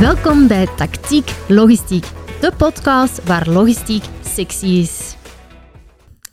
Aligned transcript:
Welkom 0.00 0.46
bij 0.48 0.66
Tactiek 0.76 1.30
Logistiek, 1.48 2.04
de 2.40 2.52
podcast 2.56 3.24
waar 3.24 3.48
logistiek 3.50 4.04
sexy 4.24 4.66
is. 4.66 5.16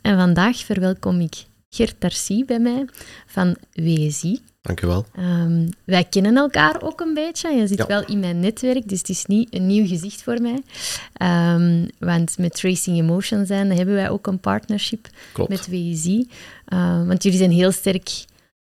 En 0.01 0.17
vandaag 0.17 0.57
verwelkom 0.57 1.19
ik 1.19 1.33
Gert 1.69 1.99
Tarcy 1.99 2.45
bij 2.45 2.59
mij 2.59 2.85
van 3.25 3.55
WSI. 3.73 4.39
Dankjewel. 4.61 5.05
Um, 5.19 5.69
wij 5.83 6.03
kennen 6.03 6.37
elkaar 6.37 6.81
ook 6.81 6.99
een 7.01 7.13
beetje. 7.13 7.49
Je 7.51 7.67
zit 7.67 7.77
Ja. 7.77 7.85
wel 7.85 8.05
in 8.05 8.19
mijn 8.19 8.39
netwerk, 8.39 8.89
dus 8.89 8.97
het 8.99 9.09
is 9.09 9.25
niet 9.25 9.53
een 9.53 9.67
nieuw 9.67 9.87
gezicht 9.87 10.23
voor 10.23 10.41
mij. 10.41 10.61
Ehm, 11.13 11.85
want 11.99 12.37
met 12.37 12.55
Tracing 12.55 12.97
Emotion 12.99 13.45
zijn 13.45 13.71
hebben 13.71 13.95
wij 13.95 14.09
ook 14.09 14.27
een 14.27 14.39
partnership 14.39 15.07
Klopt. 15.33 15.49
met 15.49 15.67
WSI. 15.69 16.27
Uh, 16.73 17.07
want 17.07 17.23
jullie 17.23 17.37
zijn 17.37 17.51
heel 17.51 17.71
sterk 17.71 18.09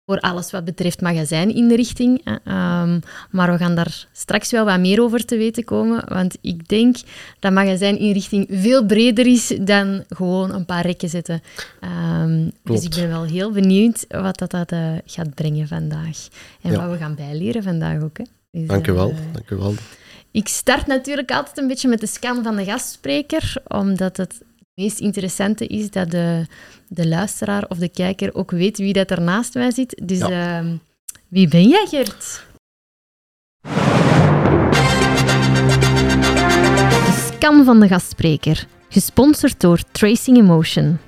voor 0.09 0.20
alles 0.20 0.50
wat 0.50 0.64
betreft 0.64 1.00
magazijninrichting. 1.00 2.20
hè. 2.25 2.34
Ehm, 2.45 3.00
maar 3.30 3.53
we 3.53 3.58
gaan 3.58 3.75
daar 3.75 4.07
straks 4.12 4.50
wel 4.50 4.64
wat 4.64 4.79
meer 4.79 5.03
over 5.03 5.25
te 5.25 5.36
weten 5.36 5.64
komen. 5.64 6.04
Want 6.08 6.36
ik 6.40 6.68
denk 6.68 6.96
dat 7.39 7.53
magazijninrichting 7.53 8.46
veel 8.50 8.86
breder 8.86 9.26
is 9.26 9.46
dan 9.61 10.04
gewoon 10.08 10.54
een 10.54 10.64
paar 10.64 10.86
rekken 10.86 11.08
zetten. 11.08 11.43
Ehm, 11.81 12.48
dus 12.64 12.84
ik 12.84 12.94
ben 12.94 13.08
wel 13.08 13.25
heel 13.25 13.50
benieuwd 13.53 14.04
wat 14.08 14.39
dat, 14.39 14.50
dat 14.50 14.72
eh, 14.72 14.93
gaat 15.07 15.34
brengen 15.34 15.68
vandaag. 15.68 16.29
En 16.62 16.70
Ja. 16.72 16.81
wat 16.81 16.90
we 16.90 16.96
gaan 16.96 17.14
bijleren 17.14 17.62
vandaag 17.62 18.03
ook. 18.03 18.18
Hè. 18.18 18.25
Dus, 18.50 18.67
Dankjewel. 18.68 19.11
eh, 19.11 19.17
Dankjewel. 19.32 19.75
ik 20.31 20.48
start 20.48 20.86
natuurlijk 20.86 21.31
altijd 21.31 21.59
een 21.59 21.68
beetje 21.68 21.89
met 21.89 22.00
de 22.00 22.06
scan 22.06 22.43
van 22.43 22.56
de 22.56 22.64
gastspreker, 22.64 23.54
omdat 23.67 24.17
het 24.17 24.40
meest 24.79 24.99
interessante 24.99 25.67
is 25.67 25.91
dat 25.91 26.11
de, 26.11 26.46
de 26.89 27.09
luisteraar 27.09 27.64
of 27.68 27.79
de 27.79 27.89
kijker 27.89 28.35
ook 28.35 28.50
weet 28.50 28.79
wie 28.79 28.93
dat 28.93 29.11
er 29.11 29.21
naast 29.21 29.54
mij 29.54 29.71
zit. 29.71 30.01
Dus 30.04 30.21
ehm, 30.21 30.77
wie 31.29 31.49
ben 31.49 31.68
jij, 31.68 31.87
Gert? 31.89 32.47
De 37.07 37.31
scan 37.35 37.65
van 37.65 37.81
de 37.81 37.89
gastspreker, 37.89 38.67
gesponsord 38.89 39.61
door 39.61 39.83
Tracing 39.93 40.37
Emotion. 40.37 40.98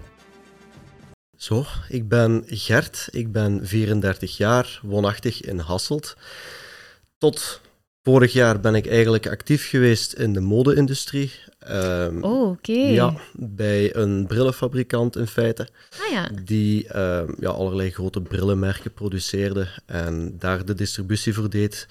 Zo, 1.36 1.64
ik 1.88 2.08
ben 2.08 2.44
Gert. 2.46 3.08
Ik 3.10 3.32
ben 3.32 3.66
34 3.66 4.36
jaar, 4.36 4.80
woonachtig 4.82 5.42
in 5.42 5.58
Hasselt. 5.58 6.16
Tot 7.18 7.60
vorig 8.02 8.32
jaar 8.32 8.60
ben 8.60 8.74
ik 8.74 8.86
eigenlijk 8.86 9.26
actief 9.26 9.68
geweest 9.68 10.12
in 10.12 10.32
de 10.32 10.40
mode-industrie. 10.40 11.32
Ehm, 11.70 12.22
Oh, 12.22 12.50
oké. 12.50 12.72
Ja, 12.72 13.14
bij 13.32 13.96
een 13.96 14.26
brillenfabrikant 14.26 15.16
in 15.16 15.26
feite, 15.26 15.68
Ah 16.06 16.12
ja, 16.12 16.28
die 16.44 16.88
ehm, 16.88 17.32
ja, 17.38 17.48
allerlei 17.48 17.90
grote 17.90 18.20
brillenmerken 18.20 18.92
produceerde 18.92 19.68
en 19.86 20.34
daar 20.38 20.64
de 20.64 20.74
distributie 20.74 21.34
voor 21.34 21.50
deed. 21.50 21.86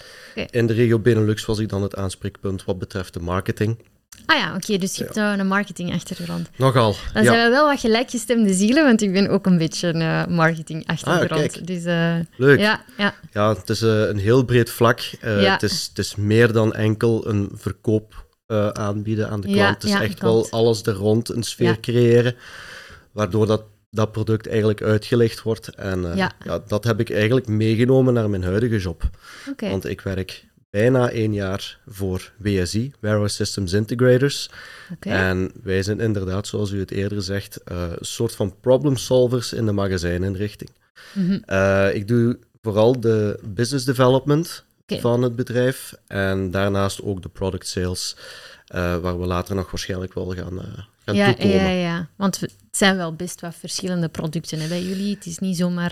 In 0.49 0.67
de 0.67 0.73
regio 0.73 0.99
Benelux 0.99 1.45
was 1.45 1.59
ik 1.59 1.69
dan 1.69 1.81
het 1.83 1.95
aanspreekpunt 1.95 2.66
wat 2.66 2.80
betreft 2.80 3.13
de 3.13 3.19
marketing. 3.19 3.77
ah 4.25 4.38
ja 4.38 4.55
oké, 4.55 4.77
dus 4.77 4.95
je 4.95 5.03
hebt 5.03 5.17
eh, 5.17 5.33
een 5.38 5.47
marketingachtergrond. 5.47 6.49
Nogal. 6.55 6.95
Dan 7.14 7.23
ja. 7.23 7.31
zijn 7.31 7.43
we 7.45 7.49
wel 7.49 7.67
wat 7.67 7.80
gelijkgestemde 7.80 8.53
zielen, 8.53 8.83
want 8.83 9.02
ik 9.02 9.11
ben 9.11 9.30
ook 9.30 9.45
een 9.45 9.58
beetje 9.58 9.88
een 9.88 10.02
eh, 10.02 10.25
marketingachtergrond. 10.36 11.58
Ah. 11.59 11.66
Dus 11.66 11.83
eh, 11.83 12.16
Leuk. 12.38 12.59
ja, 12.59 12.81
ja. 12.97 13.16
Ja, 13.33 13.55
het 13.55 13.69
is 13.69 13.81
eh, 13.81 14.08
een 14.08 14.17
heel 14.19 14.43
breed 14.43 14.69
vlak. 14.69 14.99
Ja. 15.21 15.27
het, 15.30 15.64
is, 15.64 15.86
het 15.89 15.97
is 15.97 16.16
meer 16.16 16.52
dan 16.52 16.73
enkel 16.73 17.27
een 17.27 17.49
verkoop 17.53 18.27
eh, 18.50 18.67
aanbieden 18.69 19.30
aan 19.30 19.42
de 19.42 19.47
Ja, 19.50 19.53
klant. 19.55 19.73
het 19.75 19.83
is 19.83 19.89
ja, 19.92 20.02
echt 20.02 20.22
wel 20.22 20.47
alles 20.50 20.83
er 20.83 20.94
rond, 20.94 21.30
een 21.30 21.44
sfeer 21.44 21.67
Ja. 21.67 21.78
creëren, 21.81 22.36
waardoor 23.11 23.45
dat, 23.47 23.64
dat 23.89 24.11
product 24.11 24.47
eigenlijk 24.47 24.81
uitgelicht 24.81 25.42
wordt. 25.42 25.67
En 25.75 26.11
eh, 26.11 26.17
Ja. 26.17 26.61
dat 26.67 26.83
heb 26.83 27.00
ik 27.00 27.11
eigenlijk 27.11 27.47
meegenomen 27.47 28.14
naar 28.14 28.30
mijn 28.30 28.44
huidige 28.44 28.77
job. 28.77 29.09
Oké. 29.50 29.70
Want 29.70 29.86
ik 29.86 30.02
werk 30.02 30.45
bijna 30.70 31.09
één 31.09 31.33
jaar 31.33 31.80
voor 31.88 32.31
WSI, 32.38 32.92
Warehouse 33.00 33.36
Systems 33.36 33.73
Integrators. 33.73 34.50
Oké. 34.94 35.09
En 35.09 35.52
wij 35.64 35.83
zijn 35.83 36.00
inderdaad, 36.00 36.48
zoals 36.48 36.71
u 36.71 36.80
het 36.80 36.92
eerder 36.92 37.21
zegt, 37.21 37.64
eh, 37.64 37.82
een 37.99 38.05
soort 38.05 38.36
van 38.36 38.55
problem 38.61 38.98
solvers 38.98 39.54
in 39.54 39.65
de 39.65 39.71
magazijninrichting. 39.71 40.70
Mhm. 41.14 41.38
Eh, 41.45 41.88
ik 41.93 42.08
doe 42.08 42.39
vooral 42.61 42.99
de 42.99 43.39
business 43.43 43.86
development 43.86 44.64
Van 45.00 45.22
het 45.22 45.36
bedrijf 45.36 45.94
en 46.08 46.52
daarnaast 46.52 47.02
ook 47.04 47.22
de 47.22 47.30
product 47.30 47.67
sales, 47.67 48.16
eh, 48.67 48.98
waar 48.98 49.20
we 49.20 49.26
later 49.26 49.55
nog 49.55 49.72
waarschijnlijk 49.72 50.14
wel 50.14 50.33
gaan, 50.36 50.60
eh 50.61 50.66
gaan 51.05 51.16
Ja, 51.16 51.27
toekomen. 51.33 51.58
ja, 51.58 51.70
ja. 51.70 52.08
Want 52.16 52.39
het 52.39 52.54
zijn 52.72 52.98
wel 52.98 53.14
best 53.14 53.42
wat 53.42 53.55
verschillende 53.60 54.08
producten 54.08 54.60
hè, 54.60 54.67
bij 54.67 54.82
jullie. 54.82 55.16
Het 55.16 55.26
is 55.26 55.38
niet 55.39 55.58
zomaar 55.58 55.92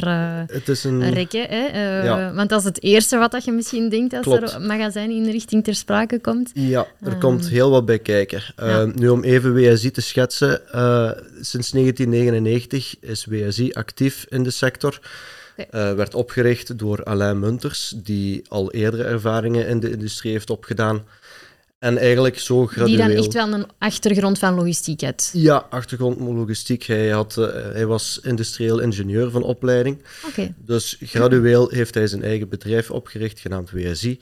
Het 0.52 0.70
is 0.70 0.84
een... 0.84 1.02
een 1.02 1.14
rekken. 1.14 1.46
Hè? 1.50 2.04
Ja. 2.04 2.34
Want 2.34 2.50
dat 2.50 2.60
is 2.60 2.66
het 2.66 2.84
eerste 2.84 3.18
wat 3.18 3.32
dat 3.32 3.46
je 3.46 3.52
misschien 3.52 3.90
denkt 3.90 4.14
als 4.14 4.26
Klopt. 4.26 4.52
er 4.54 4.62
magazijninrichting 4.62 5.64
ter 5.64 5.76
sprake 5.76 6.20
komt. 6.20 6.52
Ja, 6.54 6.88
er 7.02 7.16
komt 7.18 7.48
heel 7.48 7.70
wat 7.70 7.86
bij 7.86 8.00
kijken. 8.00 8.42
Ja. 8.56 8.86
Nu 8.96 9.10
om 9.10 9.24
even 9.24 9.54
WSI 9.54 9.92
te 9.92 10.02
schetsen, 10.02 10.62
sinds 11.42 11.72
1999 11.72 12.96
is 13.00 13.26
WSI 13.26 13.72
actief 13.74 14.26
in 14.30 14.44
de 14.44 14.52
sector. 14.52 15.00
Oké. 15.58 15.68
Eh, 15.70 15.94
werd 15.94 16.14
opgericht 16.14 16.78
door 16.78 17.04
Alain 17.04 17.40
Munters, 17.40 17.94
die 17.96 18.42
al 18.48 18.72
eerdere 18.72 19.04
ervaringen 19.04 19.68
in 19.68 19.80
de 19.80 19.92
industrie 19.92 20.32
heeft 20.32 20.50
opgedaan. 20.50 21.06
En 21.80 21.98
eigenlijk 21.98 22.40
zo 22.40 22.66
gradueel... 22.66 22.88
Die 22.88 22.98
dan 22.98 23.24
echt 23.24 23.34
wel 23.34 23.54
een 23.54 23.68
achtergrond 23.78 24.40
van 24.40 24.54
logistiek 24.54 25.02
heeft. 25.02 25.30
Ja, 25.34 25.68
achtergrond 25.70 26.20
logistiek. 26.20 26.84
Hij, 26.84 27.10
had, 27.10 27.38
eh, 27.38 27.46
hij 27.72 27.86
was 27.86 28.20
industrieel 28.24 28.80
ingenieur 28.80 29.32
van 29.32 29.44
opleiding. 29.44 30.02
Oké. 30.28 30.54
Dus 30.58 30.98
gradueel 31.00 31.70
heeft 31.70 31.94
hij 31.94 32.08
zijn 32.08 32.24
eigen 32.24 32.50
bedrijf 32.50 32.92
opgericht, 32.92 33.40
genaamd 33.40 33.72
WSI. 33.72 34.20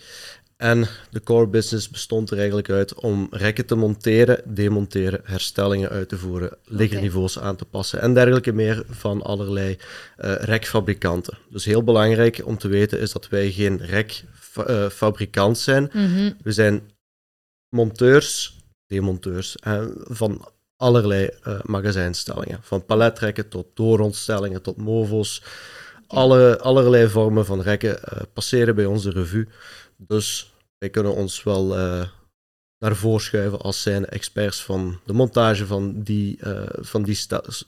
En 0.57 0.87
de 1.11 1.23
core 1.23 1.47
business 1.47 1.89
bestond 1.89 2.31
er 2.31 2.37
eigenlijk 2.37 2.69
uit 2.69 2.93
om 2.93 3.27
rekken 3.31 3.65
te 3.65 3.75
monteren, 3.75 4.41
demonteren, 4.45 5.21
herstellingen 5.23 5.89
uit 5.89 6.09
te 6.09 6.17
voeren, 6.17 6.57
liggerniveaus 6.63 7.39
aan 7.39 7.55
te 7.55 7.65
passen 7.65 8.01
en 8.01 8.13
dergelijke 8.13 8.51
meer 8.51 8.83
van 8.89 9.21
allerlei 9.21 9.77
eh, 10.17 10.35
rekfabrikanten. 10.35 11.37
Dus 11.49 11.65
heel 11.65 11.83
belangrijk 11.83 12.41
om 12.45 12.57
te 12.57 12.67
weten 12.67 12.99
is 12.99 13.11
dat 13.11 13.29
wij 13.29 13.51
geen 13.51 13.77
rekfabrikant 13.85 15.57
zijn. 15.57 15.89
Mhm. 15.93 16.31
We 16.43 16.51
zijn 16.51 16.91
monteurs, 17.69 18.59
demonteurs 18.87 19.55
eh, 19.55 19.85
van 19.97 20.47
allerlei 20.77 21.29
eh, 21.43 21.59
magazijnstellingen. 21.63 22.59
Van 22.61 22.85
paletrekken 22.85 23.47
tot 23.49 23.67
doorrondstellingen 23.73 24.61
tot 24.61 24.77
movo's. 24.77 25.43
Alle, 26.07 26.59
allerlei 26.59 27.09
vormen 27.09 27.45
van 27.45 27.61
rekken 27.61 28.03
eh, 28.03 28.21
passeren 28.33 28.75
bij 28.75 28.85
ons 28.85 29.03
de 29.03 29.11
revue. 29.11 29.47
Dus 29.97 30.53
wij 30.77 30.89
kunnen 30.89 31.15
ons 31.15 31.43
wel 31.43 31.77
eh, 31.77 32.07
naar 32.79 32.95
voren 32.95 33.21
schuiven 33.21 33.59
als 33.59 33.81
zijn 33.81 34.05
experts 34.05 34.63
van 34.63 34.99
de 35.05 35.13
montage 35.13 35.65
van, 35.65 36.03
die, 36.03 36.37
eh, 36.39 36.63
van, 36.71 37.03
die 37.03 37.19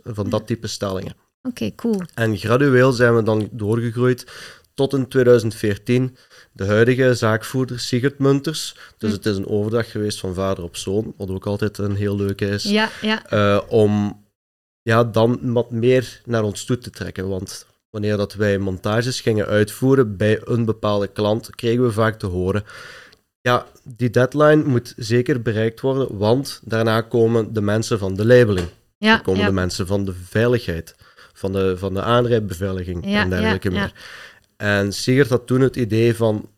van 0.04 0.30
dat 0.30 0.48
type 0.48 0.68
stellingen. 0.68 1.16
Oké, 1.42 1.76
cool. 1.76 2.02
En 2.14 2.38
gradueel 2.38 2.92
zijn 2.92 3.16
we 3.16 3.24
dan 3.24 3.50
doorgegroeid 3.52 4.26
tot 4.74 4.94
in 4.94 5.08
2014 5.08 6.18
de 6.52 6.66
huidige 6.66 7.14
zaakvoerder 7.14 7.80
Sigurd 7.80 8.20
Munters. 8.20 8.76
Dus 8.98 9.10
Hm. 9.10 9.16
het 9.16 9.26
is 9.26 9.38
een 9.38 9.48
overdag 9.48 9.92
geweest 9.92 10.20
van 10.20 10.34
vader 10.34 10.64
op 10.64 10.76
zoon, 10.76 11.14
wat 11.18 11.30
ook 11.30 11.46
altijd 11.46 11.78
een 11.78 11.96
heel 11.96 12.16
leuke 12.16 12.46
is. 12.46 12.64
Ja, 12.64 12.90
ja. 13.02 13.26
Eh, 13.30 13.62
om 13.70 14.24
ja, 14.82 15.04
dan 15.04 15.54
wat 15.54 15.72
meer 15.72 16.22
naar 16.26 16.44
ons 16.44 16.66
toe 16.66 16.78
te 16.78 16.90
trekken. 16.90 17.30
Want 17.30 17.66
wanneer 17.90 18.18
dat 18.18 18.34
wij 18.34 18.58
montages 18.58 19.22
gingen 19.22 19.46
uitvoeren 19.46 20.18
bij 20.18 20.42
een 20.44 20.66
bepaalde 20.66 21.08
klant, 21.08 21.56
kregen 21.56 21.84
we 21.84 21.92
vaak 21.92 22.20
te 22.20 22.26
horen. 22.26 22.64
Ja, 23.42 23.66
die 23.84 24.10
deadline 24.10 24.64
moet 24.64 24.94
zeker 24.98 25.42
bereikt 25.42 25.82
worden, 25.82 26.18
want 26.18 26.62
daarna 26.64 27.02
komen 27.02 27.54
de 27.54 27.62
mensen 27.62 28.00
van 28.00 28.16
de 28.16 28.26
labeling. 28.26 28.68
ja, 28.98 29.14
Dan 29.14 29.22
komen 29.22 29.42
ja. 29.42 29.48
de 29.48 29.54
mensen 29.54 29.88
van 29.88 30.06
de 30.06 30.14
veiligheid, 30.14 30.96
van 31.34 31.52
de, 31.52 31.78
van 31.78 31.94
de 31.94 32.02
aanrijbeveiliging 32.02 33.06
Ja, 33.06 33.22
en 33.22 33.30
dergelijke 33.30 33.70
meer. 33.70 33.94
En 34.58 34.94
Sigurd 34.94 35.30
had 35.30 35.48
toen 35.48 35.62
het 35.62 35.76
idee 35.76 36.16
van, 36.16 36.50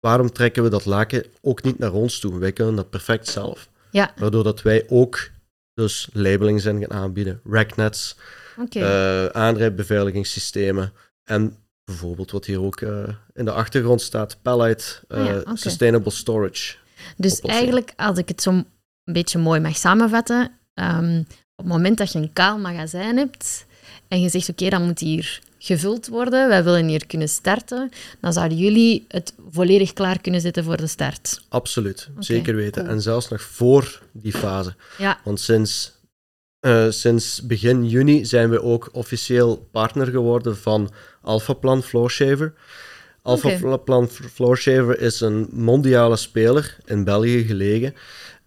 waarom 0.00 0.32
trekken 0.32 0.62
we 0.62 0.68
dat 0.68 0.84
laken 0.84 1.24
ook 1.40 1.62
niet 1.62 1.78
naar 1.78 1.92
ons 1.92 2.18
toe? 2.18 2.38
Wij 2.38 2.52
kunnen 2.52 2.74
dat 2.76 2.90
perfect 2.90 3.28
zelf. 3.28 3.68
Ja. 3.90 4.12
Waardoor 4.16 4.44
dat 4.44 4.62
wij 4.62 4.84
ook 4.88 5.30
dus 5.74 6.08
labeling 6.12 6.60
zijn 6.60 6.80
gaan 6.80 6.92
aanbieden, 6.92 7.40
racknets, 7.44 8.16
Oké. 8.58 8.78
eh, 8.80 9.26
aanrijbeveiligingssystemen 9.26 10.92
en 11.24 11.56
bijvoorbeeld 11.84 12.30
wat 12.30 12.44
hier 12.44 12.62
ook 12.62 12.80
eh, 12.80 13.02
in 13.34 13.44
de 13.44 13.52
achtergrond 13.52 14.00
staat, 14.02 14.36
Pallet, 14.42 15.02
Ah 15.08 15.26
ja, 15.26 15.40
eh. 15.40 15.50
Sustainable 15.54 16.10
Storage. 16.10 16.74
Dus 17.16 17.32
oplossing. 17.32 17.52
eigenlijk, 17.52 17.92
als 17.96 18.18
ik 18.18 18.28
het 18.28 18.42
zo 18.42 18.50
een 18.50 18.66
beetje 19.04 19.38
mooi 19.38 19.60
mag 19.60 19.76
samenvatten, 19.76 20.50
ehm, 20.74 21.18
op 21.56 21.64
het 21.64 21.66
moment 21.66 21.98
dat 21.98 22.12
je 22.12 22.18
een 22.18 22.32
kaal 22.32 22.58
magazijn 22.58 23.16
hebt 23.16 23.64
en 24.08 24.20
je 24.20 24.28
zegt, 24.28 24.48
oké, 24.48 24.68
dan 24.68 24.82
moet 24.86 24.98
hier 24.98 25.40
gevuld 25.58 26.06
worden, 26.08 26.48
wij 26.48 26.64
willen 26.64 26.86
hier 26.86 27.06
kunnen 27.06 27.28
starten, 27.28 27.90
dan 28.20 28.32
zouden 28.32 28.58
jullie 28.58 29.04
het 29.08 29.34
volledig 29.50 29.92
klaar 29.92 30.20
kunnen 30.20 30.40
zetten 30.40 30.64
voor 30.64 30.76
de 30.76 30.86
start. 30.86 31.42
Absoluut, 31.48 32.08
zeker 32.18 32.54
weten. 32.56 32.82
cool. 32.82 32.94
En 32.94 33.02
zelfs 33.02 33.28
nog 33.28 33.42
voor 33.42 34.02
die 34.12 34.32
fase. 34.32 34.74
Ja, 34.98 35.20
Want 35.24 35.40
sinds, 35.40 35.92
eh, 36.62 36.90
sinds 36.90 37.46
begin 37.46 37.88
juni 37.88 38.24
zijn 38.24 38.50
we 38.50 38.62
ook 38.62 38.88
officieel 38.92 39.68
partner 39.70 40.06
geworden 40.06 40.56
van 40.56 40.90
Alphaplan 41.22 41.82
Flowshaver. 41.82 42.54
Alpha 43.22 43.76
Plan 43.76 44.08
Floor 44.08 44.56
Shaver 44.56 45.00
is 45.00 45.20
een 45.20 45.48
mondiale 45.52 46.16
speler 46.16 46.76
in 46.84 47.04
België 47.04 47.44
gelegen. 47.44 47.94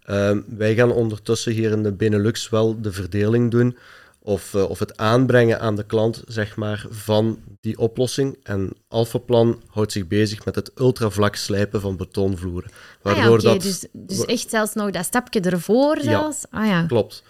Ehm, 0.03 0.41
wij 0.57 0.75
gaan 0.75 0.91
ondertussen 0.91 1.51
hier 1.51 1.71
in 1.71 1.83
de 1.83 1.93
Benelux 1.93 2.49
wel 2.49 2.81
de 2.81 2.91
verdeling 2.91 3.51
doen 3.51 3.77
of, 4.25 4.53
uh, 4.53 4.69
of 4.69 4.79
het 4.79 4.97
aanbrengen 4.97 5.59
aan 5.59 5.75
de 5.75 5.85
klant 5.85 6.23
zeg 6.27 6.55
maar, 6.55 6.85
van 6.89 7.39
die 7.61 7.77
oplossing. 7.77 8.37
En 8.43 8.71
Alphaplan 8.87 9.61
houdt 9.67 9.91
zich 9.91 10.07
bezig 10.07 10.45
met 10.45 10.55
het 10.55 10.71
ultravlak 10.75 11.35
slijpen 11.35 11.81
van 11.81 11.97
betonvloeren. 11.97 12.71
Waardoor 13.01 13.37
ah 13.37 13.41
ja, 13.41 13.49
okay. 13.49 13.53
dat... 13.53 13.61
dus, 13.61 13.85
dus 13.93 14.25
echt 14.25 14.49
zelfs 14.49 14.73
nog 14.73 14.91
dat 14.91 15.05
stapje 15.05 15.39
ervoor 15.39 15.97
zelfs? 16.01 16.45
Ja, 16.51 16.59
ah, 16.59 16.67
ja, 16.67 16.85
klopt. 16.85 17.23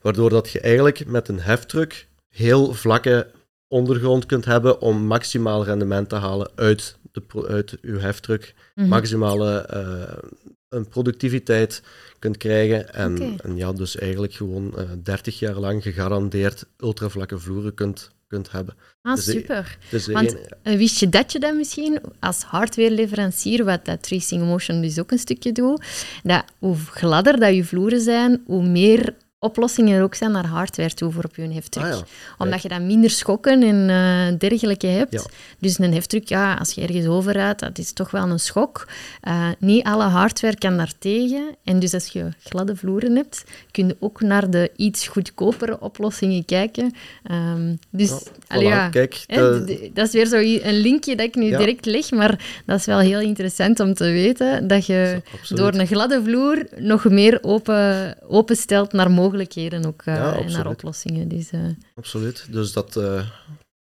Waardoor 0.00 0.30
dat 0.30 0.50
je 0.50 0.60
eigenlijk 0.60 1.06
met 1.06 1.28
een 1.28 1.40
heftruck 1.40 2.08
heel 2.28 2.74
vlakke 2.74 3.30
ondergrond 3.68 4.26
kunt 4.26 4.44
hebben 4.44 4.80
om 4.80 5.06
maximaal 5.06 5.64
rendement 5.64 6.08
te 6.08 6.16
halen 6.16 6.50
uit, 6.54 6.96
de, 7.12 7.46
uit 7.48 7.78
uw 7.80 7.98
heftruck. 7.98 8.54
Mm 8.74 8.88
Maximale 8.88 9.68
uh, 9.74 10.30
een 10.72 10.88
productiviteit 10.88 11.82
kunt 12.18 12.36
krijgen. 12.36 12.94
En, 12.94 13.36
en 13.42 13.56
ja, 13.56 13.72
dus 13.72 13.96
eigenlijk 13.96 14.32
gewoon 14.32 14.72
uh, 14.76 14.82
eh, 14.82 14.88
30 15.02 15.38
jaar 15.38 15.54
lang 15.54 15.82
gegarandeerd 15.82 16.66
ultravlakke 16.78 17.38
vloeren 17.38 17.74
kunt, 17.74 18.10
kunt 18.28 18.50
hebben. 18.50 18.74
Ah, 19.02 19.14
dus 19.14 19.24
super. 19.24 19.78
Dus 19.90 20.06
Want 20.06 20.36
een... 20.62 20.76
wist 20.78 20.98
je 20.98 21.08
dat 21.08 21.32
je 21.32 21.38
dat 21.38 21.54
misschien 21.54 22.00
als 22.20 22.42
hardwareleverancier, 22.42 23.64
wat 23.64 23.84
dat 23.84 24.02
Tracing 24.02 24.42
Motion 24.42 24.80
dus 24.80 24.98
ook 24.98 25.10
een 25.10 25.18
stukje 25.18 25.52
doet, 25.52 25.84
dat 26.22 26.44
hoe 26.58 26.76
gladder 26.76 27.40
dat 27.40 27.54
je 27.54 27.64
vloeren 27.64 28.00
zijn, 28.00 28.42
hoe 28.46 28.66
meer 28.66 29.14
oplossingen 29.42 29.96
er 29.96 30.02
ook 30.02 30.14
zijn 30.14 30.32
naar 30.32 30.46
hardware 30.46 30.94
toe 30.94 31.12
voor 31.12 31.24
op 31.24 31.36
je 31.36 31.52
heftruck. 31.52 31.92
Ah, 31.92 32.00
Omdat 32.38 32.62
je 32.62 32.68
dan 32.68 32.86
minder 32.86 33.10
schokken 33.10 33.62
en 33.62 33.88
uh, 33.88 34.38
dergelijke 34.38 34.86
hebt. 34.86 35.28
Dus 35.58 35.78
een 35.78 35.92
heftruck, 35.92 36.28
ja, 36.28 36.54
als 36.54 36.72
je 36.72 36.80
ergens 36.80 37.06
overrijdt, 37.06 37.60
dat 37.60 37.78
is 37.78 37.92
toch 37.92 38.10
wel 38.10 38.28
een 38.28 38.38
schok. 38.38 38.88
Uh, 39.28 39.48
niet 39.58 39.84
alle 39.84 40.04
hardware 40.04 40.56
kan 40.56 40.76
daar 40.76 40.92
tegen. 40.98 41.56
En 41.64 41.78
dus 41.78 41.94
als 41.94 42.06
je 42.06 42.28
gladde 42.42 42.76
vloeren 42.76 43.16
hebt, 43.16 43.44
kun 43.70 43.86
je 43.86 43.96
ook 44.00 44.20
naar 44.20 44.50
de 44.50 44.70
iets 44.76 45.08
goedkopere 45.08 45.80
oplossingen 45.80 46.44
kijken. 46.44 46.94
Um, 47.30 47.78
dus, 47.90 48.22
ja, 48.48 48.88
kijk, 48.88 49.24
dat 49.94 50.06
is 50.06 50.12
weer 50.12 50.26
zo 50.26 50.36
een 50.36 50.80
linkje 50.80 51.16
dat 51.16 51.26
ik 51.26 51.34
nu 51.34 51.56
direct 51.56 51.86
leg, 51.86 52.10
maar 52.10 52.62
dat 52.66 52.78
is 52.78 52.86
wel 52.86 52.98
heel 52.98 53.20
interessant 53.20 53.80
om 53.80 53.94
te 53.94 54.04
weten, 54.04 54.68
dat 54.68 54.86
je 54.86 55.22
door 55.48 55.74
een 55.74 55.86
gladde 55.86 56.22
vloer 56.22 56.66
nog 56.76 57.04
meer 57.04 57.38
open, 57.42 58.16
openstelt 58.28 58.92
naar 58.92 59.10
mogelijkheden 59.10 59.30
mogelijkheden 59.32 59.86
ook 59.86 60.02
uh, 60.04 60.46
naar 60.46 60.66
oplossingen. 60.66 61.28
Dus, 61.28 61.52
uh... 61.52 61.60
Absoluut. 61.94 62.46
Dus 62.50 62.72
dat, 62.72 62.96
uh, 62.96 63.26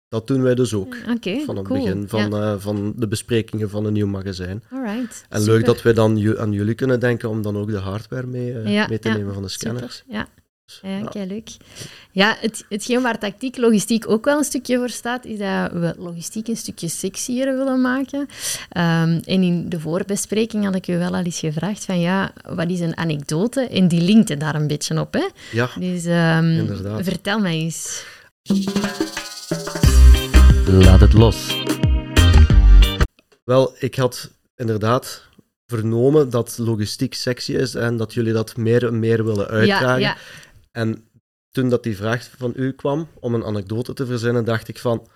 dat 0.07 0.27
doen 0.27 0.41
wij 0.41 0.55
dus 0.55 0.73
ook. 0.73 0.97
Okay, 1.15 1.43
van 1.45 1.55
het 1.55 1.67
cool. 1.67 1.79
begin 1.79 2.09
van, 2.09 2.31
ja. 2.31 2.59
van 2.59 2.93
de 2.95 3.07
besprekingen 3.07 3.69
van 3.69 3.85
een 3.85 3.93
nieuw 3.93 4.07
magazijn. 4.07 4.63
Alright, 4.71 5.25
en 5.29 5.43
leuk 5.43 5.65
dat 5.65 5.81
wij 5.81 5.93
dan 5.93 6.37
aan 6.37 6.51
jullie 6.51 6.75
kunnen 6.75 6.99
denken 6.99 7.29
om 7.29 7.41
dan 7.41 7.57
ook 7.57 7.69
de 7.69 7.77
hardware 7.77 8.27
mee, 8.27 8.53
mee 8.87 8.99
te 8.99 9.09
nemen 9.09 9.33
van 9.33 9.43
de 9.43 9.49
scanners. 9.49 9.95
Super. 9.95 10.13
Ja. 10.15 10.27
Ja, 10.81 11.09
kijk, 11.09 11.29
leuk. 11.29 11.49
Ja, 12.11 12.37
het, 12.39 12.65
hetgeen 12.69 13.01
waar 13.01 13.19
tactiek, 13.19 13.57
logistiek 13.57 14.09
ook 14.09 14.25
wel 14.25 14.37
een 14.37 14.43
stukje 14.43 14.77
voor 14.77 14.89
staat, 14.89 15.25
is 15.25 15.37
dat 15.37 15.71
we 15.71 15.95
logistiek 15.97 16.47
een 16.47 16.57
stukje 16.57 16.87
sexier 16.87 17.57
willen 17.57 17.81
maken. 17.81 18.19
Um, 18.19 18.27
en 19.23 19.43
in 19.43 19.69
de 19.69 19.79
voorbespreking 19.79 20.63
had 20.63 20.75
ik 20.75 20.87
u 20.87 20.97
wel 20.97 21.15
al 21.15 21.23
eens 21.23 21.39
gevraagd 21.39 21.85
van 21.85 21.99
ja, 21.99 22.33
wat 22.49 22.69
is 22.69 22.79
een 22.79 22.97
anekdote? 22.97 23.67
En 23.67 23.87
die 23.87 24.01
linkte 24.01 24.37
daar 24.37 24.55
een 24.55 24.67
beetje 24.67 24.99
op, 24.99 25.13
hè? 25.13 25.27
Ja, 25.51 25.69
dus, 25.79 26.05
um, 26.05 27.03
Vertel 27.03 27.39
mij 27.39 27.55
eens. 27.55 28.05
Laat 30.65 30.99
het 30.99 31.13
los. 31.13 31.55
Wel, 33.43 33.75
ik 33.79 33.95
had 33.95 34.29
inderdaad 34.55 35.29
vernomen 35.65 36.29
dat 36.29 36.57
logistiek 36.57 37.13
sexy 37.13 37.53
is 37.53 37.75
en 37.75 37.97
dat 37.97 38.13
jullie 38.13 38.33
dat 38.33 38.57
meer 38.57 38.85
en 38.87 38.99
meer 38.99 39.25
willen 39.25 39.47
uitdragen. 39.47 39.87
Ja, 39.87 39.95
ja. 39.95 40.17
En 40.71 41.07
toen 41.51 41.69
dat 41.69 41.83
die 41.83 41.95
vraag 41.95 42.29
van 42.37 42.53
u 42.55 42.71
kwam 42.71 43.07
om 43.19 43.33
een 43.33 43.43
anekdote 43.43 43.93
te 43.93 44.05
verzinnen, 44.05 44.45
dacht 44.45 44.67
ik 44.67 44.79
van, 44.79 45.07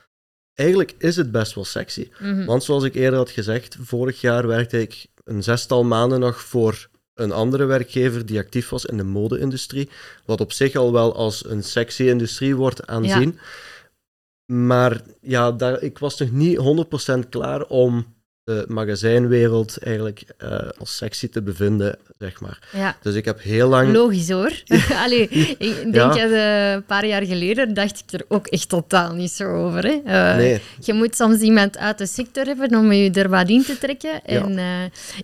eigenlijk 0.54 0.96
is 0.98 1.16
het 1.16 1.32
best 1.32 1.56
wel 1.56 1.66
sexy. 1.66 2.10
Mhm. 2.20 2.46
Want 2.46 2.64
zoals 2.64 2.84
ik 2.84 2.96
eerder 2.96 3.20
had 3.20 3.30
gezegd, 3.30 3.78
vorig 3.80 4.22
jaar 4.22 4.48
werkte 4.48 4.82
ik 4.82 5.08
een 5.24 5.44
zestal 5.44 5.84
maanden 5.84 6.20
nog 6.20 6.42
voor 6.42 6.90
een 7.14 7.32
andere 7.32 7.66
werkgever 7.66 8.26
die 8.26 8.40
actief 8.40 8.70
was 8.70 8.86
in 8.86 8.98
de 8.98 9.04
mode-industrie, 9.04 9.90
wat 10.26 10.42
op 10.42 10.52
zich 10.52 10.76
al 10.76 10.92
wel 10.92 11.16
als 11.16 11.46
een 11.46 11.64
sexy 11.64 12.04
industrie 12.04 12.56
wordt 12.56 12.88
aanzien. 12.88 13.40
Maar 14.46 15.02
ja, 15.22 15.52
daar, 15.52 15.82
ik 15.82 16.00
was 16.00 16.18
nog 16.18 16.32
niet 16.32 16.58
100% 17.26 17.30
klaar 17.30 17.64
om 17.64 18.15
de 18.46 18.66
magazijnwereld 18.68 19.78
eigenlijk 19.78 20.24
uh, 20.44 20.60
als 20.78 20.98
sexy 20.98 21.30
te 21.30 21.42
bevinden, 21.42 21.98
zeg 22.20 22.42
maar. 22.42 22.60
Ja. 22.74 22.98
Dus 23.02 23.16
ik 23.16 23.26
heb 23.26 23.42
heel 23.42 23.70
lang... 23.70 23.94
Logisch 23.94 24.30
hoor. 24.30 24.52
Allee, 25.04 25.30
ik 25.58 25.94
denk 25.94 25.94
dat 25.94 26.18
uh, 26.18 26.72
een 26.72 26.86
paar 26.86 27.06
jaar 27.06 27.26
geleden 27.26 27.74
dacht 27.74 28.04
ik 28.08 28.20
er 28.20 28.26
ook 28.28 28.48
echt 28.48 28.70
totaal 28.70 29.14
niet 29.14 29.32
zo 29.32 29.44
over. 29.44 29.84
Hè. 29.84 30.02
Uh, 30.06 30.36
nee. 30.36 30.62
Je 30.80 30.94
moet 30.94 31.16
soms 31.16 31.40
iemand 31.40 31.78
uit 31.78 31.98
de 31.98 32.06
sector 32.06 32.46
hebben 32.46 32.76
om 32.76 32.92
je 32.92 33.12
er 33.12 33.30
wat 33.30 33.50
in 33.50 33.64
te 33.64 33.78
trekken. 33.78 34.24
En 34.24 34.60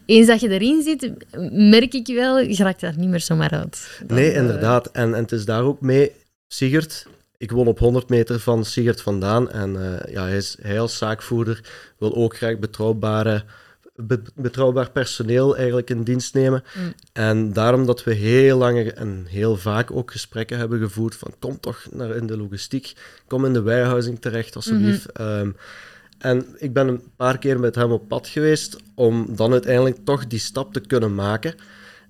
eens 0.06 0.28
dat 0.28 0.40
je 0.40 0.50
erin 0.50 0.82
zit, 0.82 1.12
merk 1.52 1.94
ik 1.94 2.08
wel, 2.08 2.40
je 2.40 2.64
raakt 2.64 2.82
daar 2.82 2.98
niet 2.98 3.10
meer 3.10 3.20
zomaar 3.20 3.52
uit. 3.52 4.02
nee, 4.08 4.34
inderdaad. 4.34 4.92
En, 4.92 5.14
en 5.14 5.22
het 5.22 5.32
is 5.32 5.46
daar 5.46 5.64
ook 5.64 5.82
mee, 5.82 6.12
Sigert, 6.48 7.06
ik 7.42 7.52
woon 7.52 7.68
op 7.68 7.80
100 7.80 8.10
meter 8.10 8.40
van 8.40 8.66
Sigert 8.66 9.02
vandaan 9.02 9.52
en 9.52 9.76
uh, 9.76 10.14
ja, 10.14 10.24
hij, 10.24 10.38
is, 10.38 10.58
hij 10.62 10.80
als 10.80 10.98
zaakvoerder 10.98 11.64
wil 11.98 12.16
ook 12.16 12.38
graag 12.38 12.60
betrouwbare, 12.60 13.44
betrouwbaar 14.36 14.92
personeel 14.92 15.58
eigenlijk 15.58 15.90
in 15.90 16.04
dienst 16.04 16.34
nemen. 16.34 16.64
Mm. 16.74 16.94
En 17.14 17.54
daarom 17.54 17.86
dat 17.86 18.04
we 18.04 18.14
heel 18.14 18.58
lang 18.58 18.88
en 18.88 19.26
heel 19.28 19.58
vaak 19.58 19.92
ook 19.92 20.12
gesprekken 20.12 20.58
hebben 20.58 20.80
gevoerd 20.80 21.16
van 21.16 21.34
kom 21.40 21.60
toch 21.60 21.86
naar 21.92 22.16
in 22.16 22.28
de 22.28 22.38
logistiek, 22.38 22.94
kom 23.28 23.46
in 23.46 23.54
de 23.54 23.62
warehousing 23.62 24.20
terecht 24.20 24.56
alsjeblieft. 24.56 25.18
Mm 25.20 25.26
-hmm. 25.26 25.56
en 26.18 26.46
ik 26.58 26.74
ben 26.74 26.88
een 26.88 27.04
paar 27.16 27.38
keer 27.38 27.60
met 27.60 27.76
hem 27.76 27.92
op 27.92 28.08
pad 28.08 28.28
geweest 28.28 28.78
om 28.96 29.36
dan 29.36 29.52
uiteindelijk 29.52 29.98
toch 30.04 30.28
die 30.28 30.40
stap 30.40 30.74
te 30.74 30.80
kunnen 30.80 31.16
maken, 31.16 31.56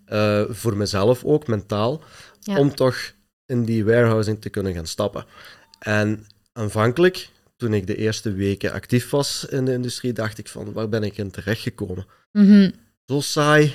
uh, 0.10 0.44
voor 0.50 0.78
mezelf 0.78 1.24
ook, 1.24 1.48
mentaal, 1.48 2.04
ja. 2.40 2.58
om 2.58 2.76
toch 2.76 3.14
in 3.52 3.64
die 3.66 3.86
warehousing 3.86 4.42
te 4.42 4.50
kunnen 4.50 4.74
gaan 4.74 4.88
stappen. 4.88 5.26
En 5.80 6.26
aanvankelijk, 6.54 7.30
toen 7.56 7.74
ik 7.74 7.88
de 7.88 7.96
eerste 7.96 8.34
weken 8.34 8.72
actief 8.72 9.10
was 9.10 9.46
in 9.50 9.66
de 9.66 9.74
industrie, 9.74 10.14
dacht 10.14 10.38
ik 10.38 10.48
van, 10.48 10.74
waar 10.74 10.90
ben 10.90 11.04
ik 11.04 11.18
in 11.18 11.32
terechtgekomen? 11.32 12.06
Mm 12.32 12.72
Zo 13.06 13.20
saai, 13.20 13.74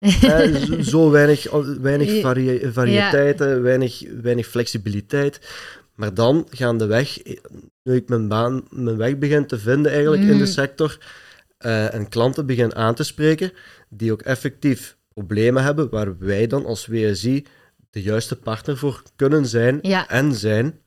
zo, 0.00 0.82
zo, 0.82 1.10
weinig, 1.10 1.50
weinig 1.80 2.20
variëteiten, 2.72 3.62
weinig, 3.62 4.02
weinig 4.22 4.46
flexibiliteit. 4.46 5.40
Maar 5.94 6.14
dan 6.14 6.46
gaandeweg, 6.50 7.22
nu 7.82 7.94
ik 7.94 8.08
mijn, 8.08 8.28
baan, 8.28 8.62
mijn 8.70 8.96
weg 8.96 9.18
begin 9.18 9.46
te 9.46 9.58
vinden 9.58 9.92
eigenlijk 9.92 10.22
in 10.22 10.28
de 10.28 10.34
mhm. 10.34 10.52
sector, 10.52 10.98
uh, 11.66 11.94
en 11.94 12.08
klanten 12.08 12.46
begin 12.46 12.74
aan 12.74 12.94
te 12.94 13.02
spreken, 13.02 13.52
die 13.88 14.12
ook 14.12 14.22
effectief 14.22 14.96
problemen 15.14 15.62
hebben, 15.62 15.90
waar 15.90 16.18
wij 16.18 16.46
dan 16.46 16.66
als 16.66 16.86
WSI 16.86 17.44
de 17.90 18.02
juiste 18.02 18.36
partner 18.36 18.76
voor 18.76 19.02
kunnen 19.16 19.46
zijn 19.46 19.82
en 20.08 20.34
zijn 20.34 20.80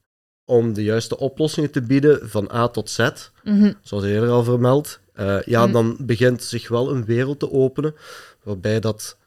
om 0.46 0.74
de 0.74 0.84
juiste 0.84 1.18
oplossingen 1.18 1.72
te 1.72 1.82
bieden 1.82 2.30
van 2.30 2.52
A 2.52 2.68
tot 2.68 2.90
Z, 2.90 3.10
mm 3.44 3.74
zoals 3.82 4.04
eerder 4.04 4.30
al 4.30 4.44
vermeld, 4.44 5.00
uh, 5.16 5.42
ja, 5.42 5.64
mhm. 5.64 5.74
dan 5.74 5.98
begint 6.00 6.44
zich 6.44 6.68
wel 6.68 6.92
een 6.92 7.06
wereld 7.06 7.40
te 7.40 7.52
openen 7.52 7.96
waarbij 8.44 8.80
dat 8.80 9.18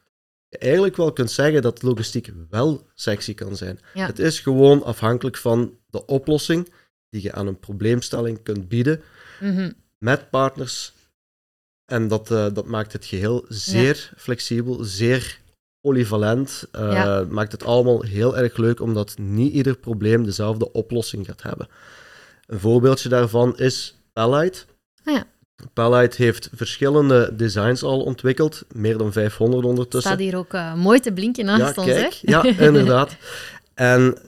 je 0.48 0.58
eigenlijk 0.58 0.96
wel 0.96 1.12
kunt 1.12 1.30
zeggen 1.30 1.62
dat 1.62 1.82
logistiek 1.82 2.32
wel 2.50 2.86
sexy 2.94 3.34
kan 3.34 3.56
zijn. 3.56 3.80
Het 3.92 4.18
is 4.18 4.40
gewoon 4.40 4.84
afhankelijk 4.84 5.36
van 5.36 5.78
de 5.90 6.06
oplossing 6.06 6.72
die 7.10 7.22
je 7.22 7.32
aan 7.32 7.46
een 7.46 7.58
probleemstelling 7.58 8.42
kunt 8.42 8.68
bieden 8.68 9.02
mhm. 9.40 9.70
met 9.98 10.30
partners. 10.30 10.92
En 11.84 12.08
dat, 12.08 12.30
uh, 12.30 12.46
dat 12.52 12.66
maakt 12.66 12.92
het 12.92 13.04
geheel 13.04 13.44
zeer 13.48 14.12
flexibel, 14.16 14.84
zeer 14.84 15.40
polyvalent. 15.86 16.64
Uh, 16.78 17.20
Maakt 17.28 17.52
het 17.52 17.64
allemaal 17.64 18.02
heel 18.02 18.36
erg 18.36 18.56
leuk, 18.56 18.80
omdat 18.80 19.14
niet 19.18 19.52
ieder 19.52 19.76
probleem 19.76 20.24
dezelfde 20.24 20.72
oplossing 20.72 21.26
gaat 21.26 21.42
hebben. 21.42 21.68
Een 22.46 22.60
voorbeeldje 22.60 23.08
daarvan 23.08 23.56
is 23.58 23.98
Pellite. 24.12 24.64
Ah, 25.04 25.14
ja. 25.74 26.08
Heeft 26.16 26.48
verschillende 26.52 27.30
designs 27.36 27.82
al 27.82 28.00
ontwikkeld, 28.00 28.64
meer 28.72 28.98
dan 28.98 29.12
500 29.12 29.64
ondertussen. 29.64 30.10
Staat 30.10 30.22
hier 30.22 30.36
ook 30.36 30.54
uh, 30.54 30.74
mooi 30.74 31.00
te 31.00 31.12
blinken 31.12 31.44
naast 31.44 31.76
ja, 31.76 31.82
ons, 31.82 31.92
kijk, 31.92 32.12
Ja, 32.12 32.44
inderdaad. 32.68 33.16
En 33.74 34.18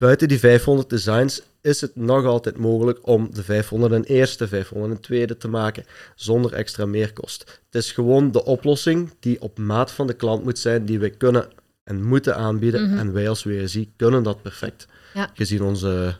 buiten 0.00 0.28
die 0.28 0.38
500 0.38 0.90
designs 0.90 1.42
is 1.60 1.80
het 1.80 1.96
nog 1.96 2.24
altijd 2.24 2.56
mogelijk 2.56 2.98
om 3.06 3.28
de 3.34 3.42
501 3.42 4.36
de 4.38 4.48
502 4.48 5.36
te 5.36 5.48
maken 5.48 5.84
zonder 6.14 6.52
extra 6.52 6.86
meerkost. 6.86 7.60
Het 7.70 7.82
is 7.82 7.92
gewoon 7.92 8.32
de 8.32 8.44
oplossing 8.44 9.10
die 9.20 9.40
op 9.42 9.58
maat 9.58 9.90
van 9.92 10.06
de 10.06 10.12
klant 10.14 10.44
moet 10.44 10.58
zijn, 10.58 10.84
die 10.84 10.98
wij 10.98 11.10
kunnen 11.10 11.48
en 11.84 12.04
moeten 12.04 12.36
aanbieden. 12.36 12.88
Mhm. 12.90 12.98
En 12.98 13.12
wij 13.12 13.28
als 13.28 13.44
WSI 13.44 13.92
kunnen 13.96 14.22
dat 14.22 14.42
perfect. 14.42 14.86
Ja. 15.14 15.30
Gezien 15.34 15.62
onze 15.62 16.16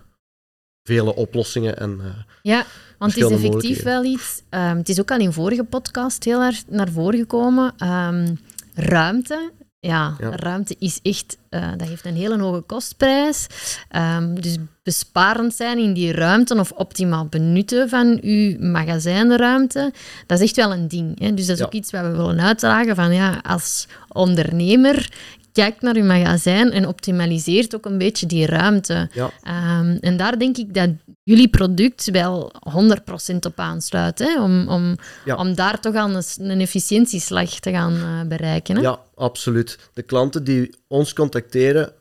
vele 0.82 1.14
oplossingen. 1.14 1.76
En, 1.78 2.00
eh, 2.00 2.06
Ja, 2.42 2.66
want 2.98 3.14
het 3.14 3.24
is 3.24 3.30
effectief 3.30 3.82
wel 3.82 4.04
iets. 4.04 4.42
ehm, 4.48 4.76
het 4.76 4.88
is 4.88 5.00
ook 5.00 5.10
al 5.10 5.18
in 5.18 5.32
vorige 5.32 5.64
podcast 5.64 6.24
heel 6.24 6.42
erg 6.42 6.62
naar 6.68 6.88
voren 6.90 7.18
gekomen. 7.18 7.72
ehm, 7.78 8.34
ruimte. 8.74 9.50
Ja, 9.80 10.16
Ja. 10.18 10.30
ruimte 10.36 10.76
is 10.78 10.98
echt. 11.02 11.38
eh, 11.48 11.70
dat 11.76 11.88
heeft 11.88 12.04
een 12.04 12.14
hele 12.16 12.38
hoge 12.38 12.60
kostprijs. 12.60 13.46
Ehm, 13.88 14.34
dus 14.34 14.56
besparend 14.82 15.54
zijn 15.54 15.78
in 15.78 15.92
die 15.92 16.12
ruimte 16.12 16.58
of 16.58 16.70
optimaal 16.72 17.26
benutten 17.26 17.88
van 17.88 18.18
uw 18.22 18.56
magazijnruimte, 18.58 19.92
dat 20.26 20.38
is 20.40 20.44
echt 20.44 20.56
wel 20.56 20.72
een 20.72 20.88
ding. 20.88 21.18
Hè? 21.20 21.34
Dus 21.34 21.46
dat 21.46 21.54
is 21.54 21.60
Ja. 21.60 21.66
ook 21.66 21.72
iets 21.72 21.90
wat 21.90 22.02
we 22.02 22.10
willen 22.10 22.40
uitdragen 22.40 22.94
van 22.96 23.12
ja, 23.14 23.38
als 23.42 23.86
ondernemer. 24.08 25.12
Kijk 25.52 25.80
naar 25.80 25.96
uw 25.96 26.04
magazijn 26.04 26.70
en 26.70 26.86
optimaliseert 26.86 27.74
ook 27.74 27.84
een 27.84 27.98
beetje 27.98 28.26
die 28.26 28.46
ruimte. 28.46 29.08
ja, 29.12 29.30
Ehm, 29.42 29.96
en 30.00 30.16
daar 30.16 30.38
denk 30.38 30.56
ik 30.56 30.74
dat 30.74 30.90
jullie 31.22 31.48
product 31.48 32.10
wel 32.10 32.52
100% 32.72 33.46
op 33.46 33.58
aansluit. 33.58 34.18
Hè? 34.18 34.42
Om, 34.42 34.68
om, 34.68 34.96
Ja. 35.24 35.36
om 35.36 35.54
daar 35.54 35.80
toch 35.80 35.94
een, 35.94 36.22
een 36.50 36.60
efficiëntieslag 36.60 37.48
te 37.50 37.70
gaan 37.70 37.94
eh, 37.96 38.28
bereiken. 38.28 38.76
Hè? 38.76 38.82
ja, 38.82 39.00
absoluut. 39.14 39.78
De 39.92 40.02
klanten 40.02 40.44
die 40.44 40.74
ons 40.86 41.12
contacteren 41.12 41.92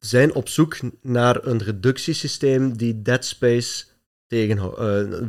zijn 0.00 0.34
op 0.34 0.48
zoek 0.48 0.76
naar 1.02 1.46
een 1.46 1.62
reductiesysteem 1.62 2.76
die 2.76 3.02
Dead 3.02 3.24
Space 3.24 3.84
tegen, 4.26 4.58
eh, 4.58 5.26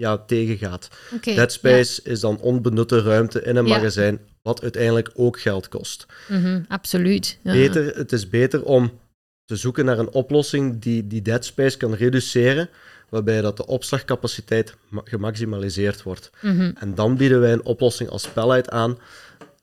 ja, 0.00 0.18
tegengaat. 0.18 0.88
Oké, 1.14 1.34
Dead 1.34 1.52
Space 1.52 2.00
is 2.02 2.20
dan 2.20 2.40
onbenutte 2.40 3.00
ruimte 3.02 3.42
in 3.42 3.56
een 3.56 3.66
Ja. 3.66 3.76
magazijn, 3.76 4.18
wat 4.42 4.62
uiteindelijk 4.62 5.10
ook 5.14 5.40
geld 5.40 5.68
kost. 5.68 6.06
Mhm, 6.28 6.60
absoluut. 6.68 7.38
Ja. 7.42 7.52
Beter, 7.52 7.96
het 7.96 8.12
is 8.12 8.28
beter 8.28 8.62
om 8.64 8.98
te 9.44 9.56
zoeken 9.56 9.84
naar 9.84 9.98
een 9.98 10.12
oplossing 10.12 10.78
die 10.82 11.06
die 11.06 11.22
dead 11.22 11.44
space 11.44 11.76
kan 11.76 11.94
reduceren, 11.94 12.68
waarbij 13.08 13.40
dat 13.40 13.56
de 13.56 13.66
opslagcapaciteit 13.66 14.74
ma- 14.88 15.00
gemaximaliseerd 15.04 16.02
wordt. 16.02 16.30
Mhm, 16.42 16.72
En 16.78 16.94
dan 16.94 17.16
bieden 17.16 17.40
wij 17.40 17.52
een 17.52 17.64
oplossing 17.64 18.08
als 18.10 18.22
Spellight 18.22 18.70
aan. 18.70 18.98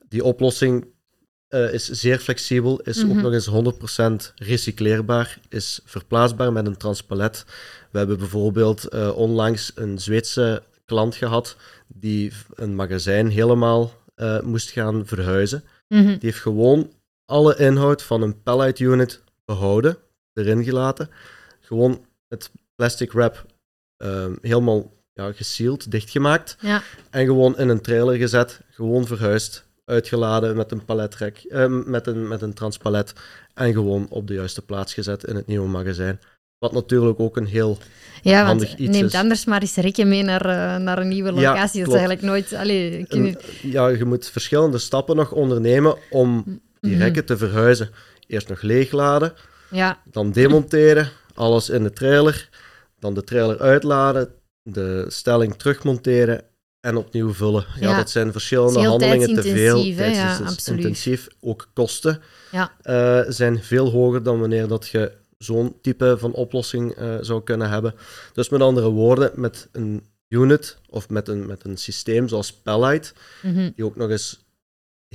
Die 0.09 0.23
oplossing 0.23 0.85
eh, 1.47 1.73
is 1.73 1.85
zeer 1.89 2.19
flexibel, 2.19 2.79
is 2.79 3.03
ook 3.03 3.09
Mhm. 3.13 3.21
nog 3.21 3.33
eens 3.33 3.45
100% 3.45 4.33
recycleerbaar, 4.35 5.39
is 5.49 5.79
verplaatsbaar 5.85 6.51
met 6.53 6.67
een 6.67 6.77
transpalet. 6.77 7.45
We 7.91 7.97
hebben 7.97 8.17
bijvoorbeeld 8.17 8.85
eh, 8.87 9.17
onlangs 9.17 9.71
een 9.75 9.99
Zweedse 9.99 10.63
klant 10.85 11.15
gehad 11.15 11.55
die 11.87 12.31
een 12.55 12.75
magazijn 12.75 13.27
helemaal 13.29 13.93
eh, 14.15 14.39
moest 14.39 14.69
gaan 14.69 15.05
verhuizen. 15.05 15.63
mhm. 15.87 16.05
Die 16.05 16.17
heeft 16.21 16.39
gewoon 16.39 16.91
alle 17.25 17.55
inhoud 17.57 18.01
van 18.01 18.21
een 18.21 18.41
pallet 18.43 18.79
unit 18.79 19.21
behouden, 19.45 19.97
erin 20.33 20.63
gelaten. 20.63 21.09
Gewoon 21.59 22.05
het 22.27 22.51
plastic 22.75 23.11
wrap 23.11 23.45
ehm, 23.97 24.35
helemaal 24.41 24.93
ja, 25.13 25.31
gesealed, 25.31 25.91
dichtgemaakt. 25.91 26.57
Ja. 26.61 26.81
En 27.09 27.25
gewoon 27.25 27.57
in 27.57 27.69
een 27.69 27.81
trailer 27.81 28.15
gezet, 28.15 28.61
gewoon 28.69 29.07
verhuisd, 29.07 29.66
uitgeladen 29.91 30.55
met 30.55 30.71
een 30.71 30.85
palettrek, 30.85 31.37
ehm, 31.49 31.89
met, 31.89 32.07
een, 32.07 32.27
met 32.27 32.41
een 32.41 32.53
transpalet. 32.53 33.13
En 33.53 33.73
gewoon 33.73 34.05
op 34.09 34.27
de 34.27 34.33
juiste 34.33 34.61
plaats 34.61 34.93
gezet 34.93 35.23
in 35.23 35.35
het 35.35 35.47
nieuwe 35.47 35.67
magazijn. 35.67 36.19
Wat 36.59 36.71
natuurlijk 36.71 37.19
ook 37.19 37.37
een 37.37 37.45
heel 37.45 37.77
ja, 38.21 38.43
handig 38.45 38.67
want 38.67 38.79
iets 38.79 38.97
neemt 38.97 39.13
is. 39.13 39.19
anders 39.19 39.45
maar 39.45 39.61
eens 39.61 39.75
rekken 39.75 40.07
mee 40.07 40.23
naar, 40.23 40.45
eh, 40.45 40.75
naar 40.81 40.97
een 40.97 41.07
nieuwe 41.07 41.33
Ja, 41.33 41.35
locatie. 41.51 41.79
dat 41.79 41.87
is 41.93 41.93
eigenlijk 41.99 42.21
nooit... 42.27 42.53
Allee, 42.53 43.05
kun 43.07 43.25
je- 43.25 43.37
ja, 43.61 43.87
je 43.87 44.05
moet 44.05 44.29
verschillende 44.29 44.77
stappen 44.77 45.15
nog 45.15 45.31
ondernemen 45.31 45.95
om 46.09 46.43
die 46.79 46.91
Mhm. 46.93 47.01
rekken 47.01 47.25
te 47.25 47.37
verhuizen. 47.37 47.89
Eerst 48.27 48.49
nog 48.49 48.61
leegladen, 48.61 49.33
ja, 49.71 50.01
dan 50.11 50.31
demonteren, 50.31 51.09
alles 51.33 51.69
in 51.69 51.83
de 51.83 51.93
trailer, 51.93 52.49
dan 52.99 53.13
de 53.13 53.23
trailer 53.23 53.59
uitladen, 53.59 54.29
de 54.63 55.05
stelling 55.07 55.55
terugmonteren 55.55 56.41
en 56.87 56.95
opnieuw 56.97 57.33
vullen. 57.33 57.65
Ja, 57.79 57.89
Ja. 57.89 57.97
dat 57.97 58.09
zijn 58.09 58.31
verschillende 58.31 58.87
handelingen 58.87 59.33
te 59.33 59.41
veel. 59.41 59.95
tijdsintensief? 59.95 61.23
Ja. 61.29 61.35
Ook 61.39 61.69
kosten 61.73 62.21
Ja. 62.51 62.71
eh, 62.81 63.23
zijn 63.27 63.63
veel 63.63 63.89
hoger 63.89 64.23
dan 64.23 64.39
wanneer 64.39 64.67
dat 64.67 64.87
je 64.87 65.11
zo'n 65.37 65.77
type 65.81 66.15
van 66.19 66.33
oplossing 66.33 66.91
eh, 66.91 67.15
zou 67.21 67.43
kunnen 67.43 67.69
hebben. 67.69 67.93
Dus 68.33 68.49
met 68.49 68.61
andere 68.61 68.89
woorden, 68.89 69.31
met 69.35 69.69
een 69.71 70.03
unit 70.27 70.77
of 70.89 71.09
met 71.09 71.27
een, 71.27 71.45
met 71.45 71.63
een 71.63 71.77
systeem 71.77 72.27
zoals 72.27 72.53
Pellite, 72.53 73.13
mhm. 73.43 73.69
die 73.75 73.85
ook 73.85 73.95
nog 73.95 74.09
eens 74.09 74.45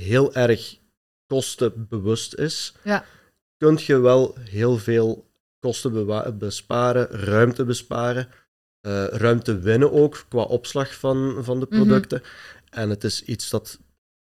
heel 0.01 0.35
erg 0.35 0.77
kostenbewust 1.27 2.35
is, 2.35 2.75
Ja. 2.85 3.05
kun 3.57 3.79
je 3.81 3.99
wel 3.99 4.35
heel 4.41 4.79
veel 4.79 5.31
kosten 5.59 6.39
besparen, 6.39 7.07
ruimte 7.11 7.65
besparen, 7.65 8.29
eh, 8.83 9.05
ruimte 9.11 9.59
winnen 9.59 9.93
ook 9.93 10.25
qua 10.29 10.43
opslag 10.43 10.95
van, 10.95 11.37
van 11.41 11.61
de 11.61 11.67
Mhm. 11.71 11.81
producten. 11.81 12.23
En 12.71 12.91
het 12.91 13.05
is 13.05 13.23
iets 13.23 13.51
dat 13.51 13.79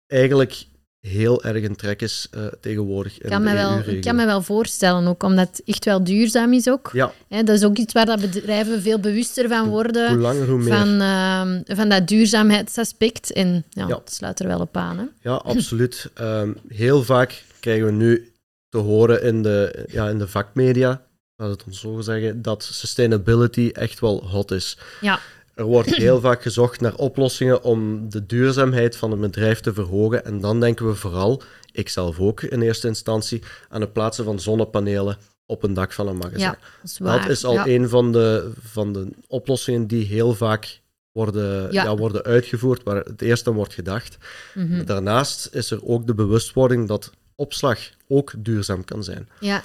eigenlijk 0.07 0.65
heel 1.01 1.43
erg 1.45 1.65
een 1.65 1.77
trek 1.77 2.03
is 2.03 2.27
eh, 2.31 2.47
tegenwoordig 2.61 3.19
in 3.19 3.25
Ik 3.25 3.31
kan, 3.31 3.43
de 3.43 3.49
me 3.49 3.55
wel, 3.55 3.79
ik 3.95 4.01
kan 4.03 4.17
me 4.17 4.27
wel 4.27 4.43
voorstellen, 4.43 5.07
ook 5.07 5.23
omdat 5.23 5.49
het 5.49 5.63
echt 5.65 5.85
wel 5.85 6.05
duurzaam 6.05 6.53
is 6.53 6.69
ook. 6.69 6.91
Ja, 6.93 7.13
Hè, 7.29 7.43
dat 7.43 7.57
is 7.57 7.65
ook 7.65 7.77
iets 7.77 7.93
waar 7.93 8.07
dat 8.07 8.21
bedrijven 8.21 8.83
veel 8.83 8.99
bewuster 8.99 9.49
van 9.49 9.69
worden. 9.69 10.09
hoe 10.09 10.19
langer 10.19 10.49
hoe 10.49 10.59
meer. 10.59 10.77
van, 10.77 11.01
ehm, 11.01 11.77
van 11.77 11.89
dat 11.89 12.07
duurzaamheidsaspect. 12.09 13.33
En 13.33 13.65
ja, 13.71 13.87
Ja. 13.89 13.97
het 13.99 14.13
sluit 14.15 14.41
er 14.41 14.47
wel 14.47 14.61
op 14.61 14.77
aan. 14.77 14.99
Hè? 14.99 15.05
Ja, 15.21 15.35
absoluut. 15.35 16.11
Ehm, 16.15 16.53
heel 16.69 17.03
vaak 17.03 17.43
krijgen 17.61 17.87
we 17.87 17.93
nu 17.93 18.33
te 18.69 18.79
horen 18.79 19.23
in 19.23 19.43
de, 19.43 19.85
ja, 19.91 20.09
in 20.09 20.19
de 20.19 20.29
vakmedia, 20.29 21.03
laat 21.39 21.51
het 21.51 21.65
ons 21.65 21.81
zo 21.81 22.01
zeggen, 22.01 22.43
dat 22.43 22.63
sustainability 22.63 23.71
echt 23.73 24.01
wel 24.01 24.29
hot 24.29 24.51
is. 24.51 24.79
Ja. 25.01 25.21
Er 25.55 25.65
wordt 25.65 25.95
heel 25.95 26.21
vaak 26.29 26.43
gezocht 26.43 26.81
naar 26.81 26.95
oplossingen 26.95 27.63
om 27.63 28.11
de 28.11 28.27
duurzaamheid 28.27 28.97
van 28.97 29.13
een 29.13 29.21
bedrijf 29.21 29.61
te 29.61 29.75
verhogen. 29.75 30.25
En 30.25 30.41
dan 30.41 30.61
denken 30.61 30.87
we 30.87 30.95
vooral, 30.95 31.43
ik 31.73 31.89
zelf 31.89 32.21
ook 32.21 32.43
in 32.43 32.63
eerste 32.63 32.89
instantie, 32.89 33.43
aan 33.69 33.81
het 33.81 33.93
plaatsen 33.93 34.25
van 34.25 34.41
zonnepanelen 34.41 35.17
op 35.47 35.63
een 35.63 35.75
dak 35.75 35.93
van 35.93 36.09
een 36.09 36.17
magazijn. 36.17 36.41
Ja, 36.41 36.59
dat 36.83 36.91
is 36.91 36.99
waar. 36.99 37.21
Dat 37.21 37.29
is 37.31 37.45
al 37.45 37.53
ja. 37.53 37.67
een 37.67 37.89
van 37.89 38.13
de, 38.13 38.53
van 38.63 38.93
de 38.93 39.09
oplossingen 39.27 39.87
die 39.87 40.07
heel 40.07 40.35
vaak 40.35 40.81
worden, 41.13 41.73
Ja. 41.73 41.83
ja. 41.83 41.97
worden 41.97 42.23
uitgevoerd, 42.23 42.83
waar 42.83 42.97
het 42.97 43.23
eerst 43.23 43.47
aan 43.47 43.55
wordt 43.55 43.75
gedacht. 43.75 44.19
Mhm. 44.55 44.85
Daarnaast 44.85 45.49
is 45.53 45.71
er 45.71 45.85
ook 45.85 46.07
de 46.07 46.15
bewustwording 46.15 46.89
dat 46.89 47.11
opslag 47.35 47.79
ook 48.09 48.33
duurzaam 48.37 48.85
kan 48.85 49.05
zijn. 49.05 49.29
Ja, 49.41 49.63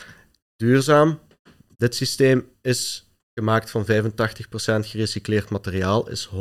Duurzaam, 0.55 1.19
dit 1.83 1.95
systeem 1.95 2.47
is 2.61 3.07
gemaakt 3.33 3.71
van 3.71 3.85
85% 3.85 3.85
gerecycleerd 4.85 5.49
materiaal, 5.49 6.09
is 6.09 6.29
100% 6.29 6.31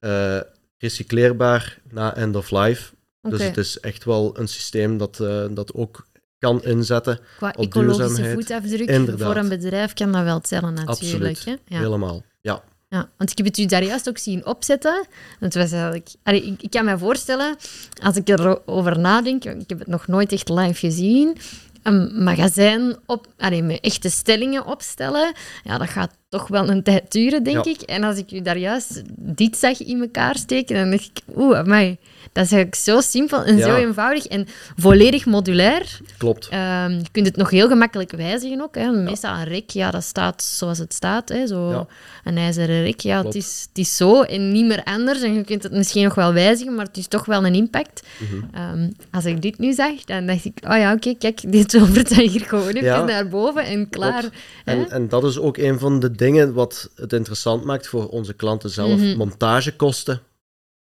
eh, 0.00 0.40
recycleerbaar 0.78 1.78
na 1.90 2.16
end 2.16 2.36
of 2.36 2.50
life. 2.50 2.92
Dus 3.20 3.42
het 3.42 3.56
is 3.56 3.80
echt 3.80 4.04
wel 4.04 4.38
een 4.38 4.48
systeem 4.48 4.98
dat, 4.98 5.20
eh, 5.20 5.44
dat 5.50 5.74
ook 5.74 6.06
kan 6.38 6.64
inzetten. 6.64 7.20
Qua 7.36 7.54
op 7.56 7.64
ecologische 7.64 8.02
duurzaamheid. 8.02 8.34
voetafdruk 8.34 8.88
Inderdaad. 8.88 9.26
voor 9.26 9.42
een 9.42 9.48
bedrijf 9.48 9.92
kan 9.92 10.12
dat 10.12 10.24
wel 10.24 10.40
tellen 10.40 10.74
natuurlijk. 10.74 10.90
Absoluut. 10.90 11.44
Hè? 11.44 11.76
Ja. 11.76 11.80
Helemaal. 11.82 12.22
Ja. 12.40 12.62
Ja, 12.88 13.08
want 13.16 13.30
ik 13.30 13.36
heb 13.36 13.46
het 13.46 13.58
u 13.58 13.66
daar 13.66 13.84
juist 13.84 14.08
ook 14.08 14.18
zien 14.18 14.46
opzetten. 14.46 15.06
Het 15.38 15.54
was 15.54 15.72
eigenlijk... 15.72 16.08
Allee, 16.22 16.44
ik, 16.44 16.62
ik 16.62 16.70
kan 16.70 16.84
me 16.84 16.98
voorstellen, 16.98 17.56
als 18.02 18.16
ik 18.16 18.28
erover 18.28 18.98
nadenk, 18.98 19.44
ik 19.44 19.68
heb 19.68 19.78
het 19.78 19.88
nog 19.88 20.06
nooit 20.06 20.32
echt 20.32 20.48
live 20.48 20.74
gezien, 20.74 21.36
een 21.84 22.22
magazijn 22.24 22.96
op, 23.06 23.26
allee, 23.38 23.62
met 23.62 23.80
echte 23.80 24.10
stellingen 24.10 24.66
opstellen, 24.66 25.32
ja, 25.64 25.78
dat 25.78 25.88
gaat 25.88 26.16
toch 26.28 26.48
wel 26.48 26.68
een 26.68 26.82
tijd 26.82 27.12
duren, 27.12 27.42
denk 27.42 27.64
Ja. 27.64 27.70
ik. 27.70 27.80
En 27.80 28.02
als 28.04 28.18
ik 28.18 28.32
u 28.32 28.42
daar 28.42 28.58
juist 28.58 29.02
dit 29.16 29.56
zag 29.56 29.80
in 29.82 30.00
elkaar 30.00 30.36
steken, 30.36 30.76
dan 30.76 30.90
dacht 30.90 31.10
ik, 31.14 31.36
oeh, 31.36 31.58
amai, 31.58 31.96
dat 32.32 32.44
is 32.44 32.52
eigenlijk 32.52 32.74
zo 32.74 33.00
simpel 33.00 33.44
en 33.44 33.56
Ja. 33.56 33.64
zo 33.66 33.74
eenvoudig 33.76 34.26
en 34.26 34.46
volledig 34.76 35.26
modulair. 35.26 35.98
Klopt. 36.18 36.48
Ehm, 36.48 36.90
je 36.90 37.04
kunt 37.12 37.26
het 37.26 37.36
nog 37.36 37.50
heel 37.50 37.68
gemakkelijk 37.68 38.10
wijzigen 38.10 38.60
ook. 38.62 38.74
Hè. 38.74 38.90
Meestal 38.90 39.34
een 39.34 39.44
rek, 39.44 39.70
ja, 39.70 39.90
dat 39.90 40.02
staat 40.02 40.42
zoals 40.42 40.78
het 40.78 40.94
staat. 40.94 41.28
Hè. 41.28 41.46
Zo 41.46 41.70
Ja. 41.70 41.86
Een 42.24 42.36
ijzeren 42.36 42.82
rek, 42.82 43.00
ja, 43.00 43.24
het 43.24 43.34
is, 43.34 43.66
het 43.68 43.78
is 43.78 43.96
zo 43.96 44.22
en 44.22 44.52
niet 44.52 44.66
meer 44.66 44.82
anders. 44.84 45.22
En 45.22 45.34
je 45.34 45.44
kunt 45.44 45.62
het 45.62 45.72
misschien 45.72 46.04
nog 46.04 46.14
wel 46.14 46.32
wijzigen, 46.32 46.74
maar 46.74 46.86
het 46.86 46.96
is 46.96 47.06
toch 47.06 47.24
wel 47.24 47.46
een 47.46 47.54
impact. 47.54 48.02
Mhm. 48.18 48.54
Ehm, 48.54 48.90
als 49.10 49.24
ik 49.24 49.42
dit 49.42 49.58
nu 49.58 49.72
zag, 49.72 50.04
dan 50.04 50.26
dacht 50.26 50.44
ik, 50.44 50.58
oh 50.68 50.76
ja, 50.76 50.92
oké, 50.92 51.14
kijk, 51.18 51.40
dit 51.52 51.70
zilvert 51.70 52.08
dat 52.08 52.18
hier 52.18 52.40
gewoon 52.40 52.68
even 52.68 52.82
Ja. 52.84 53.04
naar 53.04 53.28
boven 53.28 53.64
en 53.64 53.88
klaar. 53.90 54.24
En, 54.64 54.90
en 54.90 55.08
dat 55.08 55.24
is 55.24 55.38
ook 55.38 55.56
een 55.56 55.78
van 55.78 56.00
de 56.00 56.10
dingen 56.10 56.52
wat 56.52 56.90
het 56.96 57.12
interessant 57.12 57.64
maakt 57.64 57.86
voor 57.86 58.08
onze 58.08 58.32
klanten 58.34 58.70
zelf. 58.70 59.00
Mhm. 59.00 59.16
Montagekosten 59.16 60.20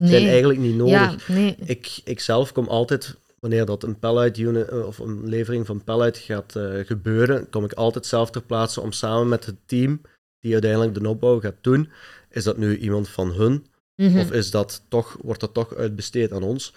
zijn 0.09 0.23
Nee. 0.23 0.31
eigenlijk 0.31 0.61
niet 0.61 0.77
nodig. 0.77 0.93
Ja, 1.27 1.35
nee. 1.35 1.57
Ik, 1.65 2.01
ik 2.05 2.21
zelf 2.21 2.53
kom 2.53 2.67
altijd, 2.69 3.17
wanneer 3.41 3.65
dat 3.65 3.83
een 3.83 3.99
pallet 3.99 4.39
unit 4.39 4.69
eh, 4.69 4.87
of 4.87 4.99
een 4.99 5.29
levering 5.29 5.67
van 5.67 5.85
pallet 5.85 6.19
gaat 6.19 6.57
eh, 6.57 6.73
gebeuren, 6.85 7.51
kom 7.51 7.65
ik 7.65 7.73
altijd 7.73 8.07
zelf 8.07 8.31
ter 8.31 8.43
plaatse 8.43 8.81
om 8.81 8.93
samen 8.93 9.29
met 9.29 9.47
het 9.47 9.57
team 9.67 10.01
die 10.41 10.53
uiteindelijk 10.53 10.95
de 10.95 11.09
opbouw 11.09 11.41
gaat 11.41 11.57
doen, 11.61 11.91
is 12.31 12.45
dat 12.45 12.57
nu 12.57 12.79
iemand 12.79 13.09
van 13.09 13.33
hun 13.33 13.67
Mhm. 13.97 14.19
of 14.19 14.33
is 14.33 14.51
dat 14.51 14.83
toch, 14.89 15.17
wordt 15.23 15.41
dat 15.41 15.55
toch 15.55 15.75
uitbesteed 15.75 16.33
aan 16.33 16.43
ons, 16.43 16.75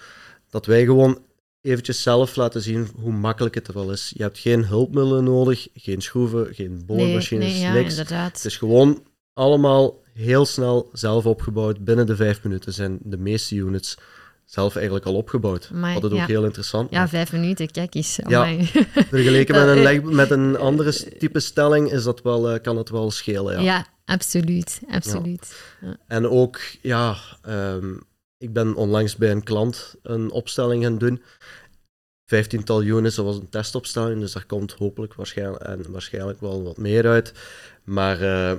dat 0.50 0.66
wij 0.66 0.84
gewoon 0.84 1.18
eventjes 1.60 2.02
zelf 2.02 2.36
laten 2.36 2.62
zien 2.62 2.88
hoe 3.00 3.12
makkelijk 3.12 3.54
het 3.54 3.68
er 3.68 3.74
wel 3.74 3.90
is. 3.92 4.12
Je 4.16 4.22
hebt 4.22 4.38
geen 4.38 4.64
hulpmiddelen 4.64 5.24
nodig, 5.24 5.68
geen 5.74 6.00
schroeven, 6.00 6.54
geen 6.54 6.82
boormachines, 6.86 7.44
nee, 7.44 7.52
nee, 7.52 7.62
ja, 7.62 7.72
niks. 7.72 7.90
inderdaad. 7.90 8.36
Het 8.36 8.44
is 8.44 8.56
gewoon 8.56 9.02
allemaal 9.32 9.98
heel 10.16 10.44
snel 10.46 10.88
zelf 10.92 11.26
opgebouwd. 11.26 11.84
Binnen 11.84 12.06
de 12.06 12.16
vijf 12.16 12.42
minuten 12.42 12.72
zijn 12.72 12.98
de 13.02 13.16
meeste 13.18 13.54
units 13.54 13.96
zelf 14.44 14.74
eigenlijk 14.76 15.06
al 15.06 15.14
opgebouwd. 15.14 15.68
Amai, 15.72 15.94
Wat 15.94 16.02
het 16.02 16.12
ook 16.12 16.18
ja. 16.18 16.26
heel 16.26 16.44
interessant 16.44 16.90
Ja, 16.90 17.08
vijf 17.08 17.32
minuten, 17.32 17.70
kijk 17.70 17.94
eens. 17.94 18.18
Ja. 18.26 18.56
Vergeleken 19.10 19.54
met 19.54 19.68
een, 19.68 19.76
eh, 19.76 19.82
leg- 19.82 20.02
met 20.02 20.30
een 20.30 20.56
andere 20.58 20.92
s- 20.92 21.06
type 21.18 21.40
stelling 21.40 21.92
is 21.92 22.04
dat 22.04 22.22
wel, 22.22 22.50
eh, 22.50 22.62
kan 22.62 22.76
het 22.76 22.88
wel 22.90 23.10
schelen. 23.10 23.54
Ja. 23.54 23.60
Ja, 23.60 23.86
absoluut. 24.04 24.80
absoluut. 24.90 25.62
En 26.06 26.28
ook, 26.28 26.58
ja, 26.82 27.16
ehm, 27.42 27.92
ik 28.38 28.52
ben 28.52 28.74
onlangs 28.74 29.16
bij 29.16 29.30
een 29.30 29.42
klant 29.42 29.94
een 30.02 30.30
opstelling 30.30 30.82
gaan 30.82 30.98
doen. 30.98 31.22
Vijftiental 32.26 32.82
units, 32.82 33.14
dat 33.16 33.24
was 33.24 33.36
een 33.36 33.48
testopstelling, 33.48 34.20
dus 34.20 34.32
daar 34.32 34.46
komt 34.46 34.72
hopelijk 34.72 35.14
waarschijnlijk, 35.14 35.62
en 35.62 35.84
waarschijnlijk 35.92 36.40
wel 36.40 36.62
wat 36.62 36.76
meer 36.76 37.06
uit. 37.08 37.32
Maar 37.84 38.20
eh, 38.22 38.56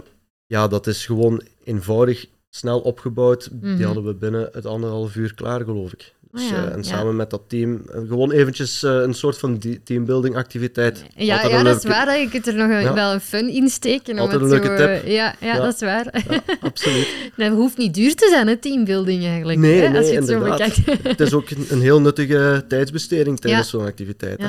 ja, 0.48 0.68
dat 0.68 0.88
is 0.88 1.06
gewoon 1.06 1.42
eenvoudig, 1.64 2.26
snel 2.50 2.80
opgebouwd. 2.80 3.50
Mhm. 3.62 3.76
Die 3.76 3.86
hadden 3.86 4.06
we 4.06 4.14
binnen 4.14 4.50
het 4.52 4.66
anderhalf 4.66 5.16
uur 5.16 5.34
klaar, 5.34 5.64
geloof 5.64 5.94
ik. 5.94 6.16
Dus, 6.32 6.44
Ah 6.44 6.50
ja, 6.50 6.66
eh, 6.66 6.72
en 6.72 6.78
ja. 6.78 6.84
samen 6.84 7.16
met 7.16 7.30
dat 7.30 7.42
team, 7.48 7.82
eh, 7.92 8.00
gewoon 8.08 8.32
eventjes 8.32 8.84
eh, 8.84 8.92
een 8.92 9.14
soort 9.14 9.38
van 9.38 9.62
teambuilding 9.84 10.36
activiteit. 10.36 11.04
Ja, 11.16 11.34
Altijd 11.36 11.52
ja 11.52 11.64
dat 11.64 11.78
is 11.78 11.84
waar. 11.90 12.06
Dat 12.06 12.20
je 12.20 12.30
kunt 12.30 12.48
er 12.48 12.54
nog 12.56 12.70
een, 12.70 12.82
Ja. 12.82 12.94
wel 12.94 13.14
een 13.14 13.20
fun 13.22 13.50
in 13.50 13.70
steken. 13.70 14.18
Altijd 14.18 14.42
een 14.42 14.48
leuke 14.48 14.68
zo, 14.68 14.76
tip. 14.76 15.06
Ja, 15.08 15.36
ja, 15.40 15.56
dat 15.60 15.74
is 15.74 15.80
waar. 15.80 16.24
Absoluut. 16.62 17.08
Dat 17.38 17.52
hoeft 17.52 17.78
niet 17.78 17.94
duur 17.94 18.16
te 18.16 18.28
zijn, 18.30 18.48
hè, 18.48 18.58
teambuilding 18.58 19.26
eigenlijk. 19.26 19.60
Nee, 19.60 19.80
hè, 19.80 19.88
als 19.88 19.98
nee, 19.98 20.12
je 20.12 20.16
het 20.18 20.28
zo 20.28 20.34
inderdaad. 20.34 20.76
bekijkt. 20.76 21.04
Het 21.08 21.20
is 21.20 21.34
ook 21.34 21.50
een, 21.50 21.66
een 21.70 21.82
heel 21.82 22.02
nuttige 22.02 22.66
tijdsbesteding 22.68 23.40
tijdens 23.40 23.70
zo'n 23.70 23.86
activiteit. 23.86 24.42
hè. 24.42 24.48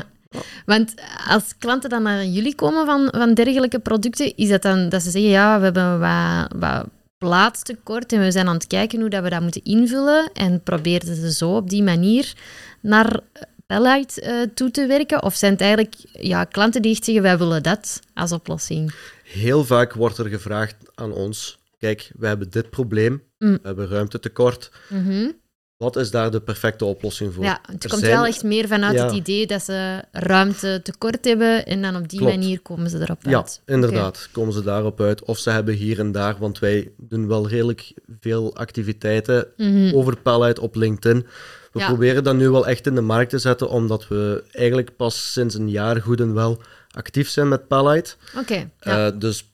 Want 0.66 0.94
als 1.28 1.54
klanten 1.58 1.90
dan 1.90 2.02
naar 2.02 2.24
jullie 2.24 2.54
komen 2.54 2.86
van, 2.86 3.08
van 3.10 3.34
dergelijke 3.34 3.78
producten, 3.78 4.36
is 4.36 4.48
dat 4.48 4.62
dan 4.62 4.88
dat 4.88 5.02
ze 5.02 5.10
zeggen, 5.10 5.30
ja, 5.30 5.58
we 5.58 5.64
hebben 5.64 5.98
wat, 5.98 6.52
wat 6.58 6.86
plaatstekort 7.18 8.12
en 8.12 8.20
we 8.20 8.30
zijn 8.30 8.48
aan 8.48 8.54
het 8.54 8.66
kijken 8.66 9.00
hoe 9.00 9.10
dat 9.10 9.22
we 9.22 9.30
dat 9.30 9.40
moeten 9.40 9.64
invullen 9.64 10.30
en 10.32 10.62
proberen 10.62 11.16
ze 11.16 11.32
zo 11.32 11.56
op 11.56 11.70
die 11.70 11.82
manier 11.82 12.34
naar 12.80 13.20
Bellite 13.66 14.20
eh, 14.20 14.34
toe 14.54 14.70
te 14.70 14.86
werken? 14.86 15.22
Of 15.22 15.34
zijn 15.34 15.52
het 15.52 15.60
eigenlijk 15.60 15.94
ja, 16.12 16.44
klanten 16.44 16.82
die 16.82 16.92
echt 16.92 17.04
zeggen, 17.04 17.22
wij 17.22 17.38
willen 17.38 17.62
dat 17.62 18.00
als 18.14 18.32
oplossing? 18.32 18.94
Heel 19.24 19.64
vaak 19.64 19.92
wordt 19.92 20.18
er 20.18 20.26
gevraagd 20.28 20.76
aan 20.94 21.12
ons: 21.12 21.58
kijk, 21.78 22.10
we 22.18 22.26
hebben 22.26 22.50
dit 22.50 22.70
probleem, 22.70 23.22
Mm. 23.38 23.52
we 23.52 23.66
hebben 23.66 23.88
ruimtetekort. 23.88 24.70
Mhm. 24.88 25.30
Wat 25.78 25.96
is 25.96 26.10
daar 26.10 26.30
de 26.30 26.40
perfecte 26.40 26.84
oplossing 26.84 27.34
voor? 27.34 27.44
Ja, 27.44 27.58
het 27.72 27.84
Er 27.84 27.90
komt 27.90 28.02
zijn- 28.02 28.14
wel 28.14 28.26
echt 28.26 28.42
meer 28.44 28.68
vanuit 28.68 28.94
Ja. 28.96 29.04
het 29.04 29.14
idee 29.14 29.46
dat 29.46 29.62
ze 29.62 30.04
ruimte 30.12 30.80
tekort 30.82 31.24
hebben 31.24 31.66
en 31.66 31.82
dan 31.82 31.96
op 31.96 32.08
die 32.08 32.18
Klopt. 32.18 32.34
manier 32.34 32.60
komen 32.60 32.90
ze 32.90 32.98
erop 33.00 33.18
Ja, 33.22 33.36
uit. 33.36 33.60
inderdaad, 33.66 34.28
komen 34.32 34.52
ze 34.52 34.62
daarop 34.62 35.00
uit. 35.00 35.22
Of 35.24 35.38
ze 35.38 35.50
hebben 35.50 35.74
hier 35.74 35.98
en 35.98 36.12
daar, 36.12 36.36
want 36.38 36.58
wij 36.58 36.90
doen 36.96 37.28
wel 37.28 37.48
redelijk 37.48 37.92
veel 38.20 38.56
activiteiten 38.56 39.46
Mhm. 39.56 39.94
over 39.94 40.16
Pallet 40.16 40.58
op 40.58 40.74
LinkedIn. 40.74 41.26
We 41.72 41.78
Ja. 41.78 41.86
proberen 41.86 42.24
dat 42.24 42.36
nu 42.36 42.50
wel 42.50 42.66
echt 42.66 42.86
in 42.86 42.94
de 42.94 43.00
markt 43.00 43.30
te 43.30 43.38
zetten, 43.38 43.68
omdat 43.70 44.08
we 44.08 44.44
eigenlijk 44.52 44.96
pas 44.96 45.32
sinds 45.32 45.54
een 45.54 45.70
jaar 45.70 46.00
goed 46.02 46.20
en 46.20 46.34
wel 46.34 46.60
actief 46.90 47.28
zijn 47.28 47.48
met 47.48 47.68
Pallet. 47.68 48.16
Oké, 48.38 48.70
ja. 48.80 49.06
Eh, 49.06 49.18
dus 49.18 49.44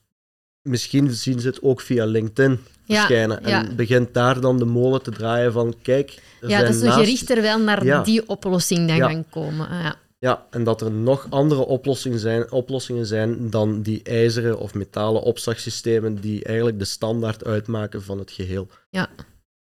misschien 0.61 1.11
zien 1.11 1.39
ze 1.39 1.47
het 1.47 1.61
ook 1.61 1.81
via 1.81 2.05
LinkedIn 2.05 2.59
Ja, 2.85 2.95
verschijnen. 2.95 3.43
En 3.43 3.49
ja. 3.49 3.73
begint 3.75 4.13
daar 4.13 4.41
dan 4.41 4.57
de 4.57 4.65
molen 4.65 5.01
te 5.03 5.11
draaien 5.11 5.51
van, 5.51 5.75
kijk, 5.81 6.09
er 6.41 6.49
ja, 6.49 6.55
zijn 6.57 6.61
dat 6.65 6.73
is 6.73 6.79
zo 6.79 6.85
naast- 6.85 6.99
gerichter 6.99 7.41
wel 7.41 7.59
naar 7.59 7.85
Ja. 7.85 8.03
die 8.03 8.27
oplossing 8.29 8.87
dan 8.87 8.95
Ja. 8.95 9.07
gaan 9.09 9.29
komen. 9.29 9.67
Ah, 9.69 9.81
ja. 9.83 9.95
Ja, 10.19 10.45
en 10.49 10.63
dat 10.63 10.81
er 10.81 10.91
nog 10.91 11.27
andere 11.29 11.65
oplossingen 11.65 12.19
zijn, 12.19 12.51
oplossingen 12.51 13.05
zijn 13.05 13.49
dan 13.49 13.81
die 13.81 14.03
ijzeren 14.03 14.59
of 14.59 14.73
metalen 14.73 15.21
opslagsystemen 15.21 16.21
die 16.21 16.43
eigenlijk 16.43 16.79
de 16.79 16.85
standaard 16.85 17.45
uitmaken 17.45 18.03
van 18.03 18.19
het 18.19 18.31
geheel. 18.31 18.67
Ja. 18.89 19.09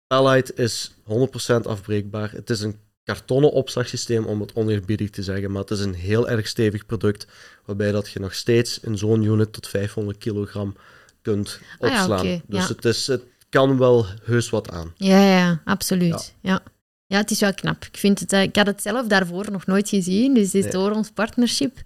Palite 0.06 0.54
is 0.54 0.94
100% 1.04 1.66
afbreekbaar. 1.66 2.30
Het 2.32 2.50
is 2.50 2.60
een 2.60 2.76
kartonnen 3.04 3.52
opslagsysteem, 3.52 4.24
om 4.24 4.40
het 4.40 4.54
oneerbiedig 4.54 5.10
te 5.10 5.22
zeggen, 5.22 5.50
maar 5.50 5.60
het 5.60 5.70
is 5.70 5.80
een 5.80 5.94
heel 5.94 6.28
erg 6.28 6.46
stevig 6.48 6.86
product, 6.86 7.26
waarbij 7.64 7.92
dat 7.92 8.08
je 8.10 8.20
nog 8.20 8.34
steeds 8.34 8.80
in 8.80 8.98
zo'n 8.98 9.22
unit 9.22 9.52
tot 9.52 9.66
500 9.68 10.18
kilogram 10.18 10.76
kunt 11.24 11.60
Ah 11.78 11.90
ja, 11.90 12.00
opslaan. 12.00 12.42
Dus 12.46 12.62
ja. 12.62 12.74
het, 12.74 12.84
is, 12.84 13.06
het 13.06 13.22
kan 13.48 13.78
wel 13.78 14.06
heus 14.24 14.50
wat 14.50 14.70
aan. 14.70 14.92
Ja, 14.96 15.18
ja, 15.36 15.60
absoluut. 15.64 16.34
Ja. 16.40 16.62
ja. 17.06 17.16
het 17.16 17.30
is 17.30 17.40
wel 17.40 17.54
knap. 17.54 17.84
Ik, 17.84 17.96
vind 17.96 18.20
het, 18.20 18.32
eh, 18.32 18.42
ik 18.42 18.56
had 18.56 18.66
het 18.66 18.82
zelf 18.82 19.06
daarvoor 19.06 19.50
nog 19.50 19.66
nooit 19.66 19.88
gezien, 19.88 20.34
dus 20.34 20.44
het 20.46 20.54
is 20.54 20.62
Nee. 20.62 20.72
door 20.72 20.90
ons 20.90 21.10
partnership 21.10 21.76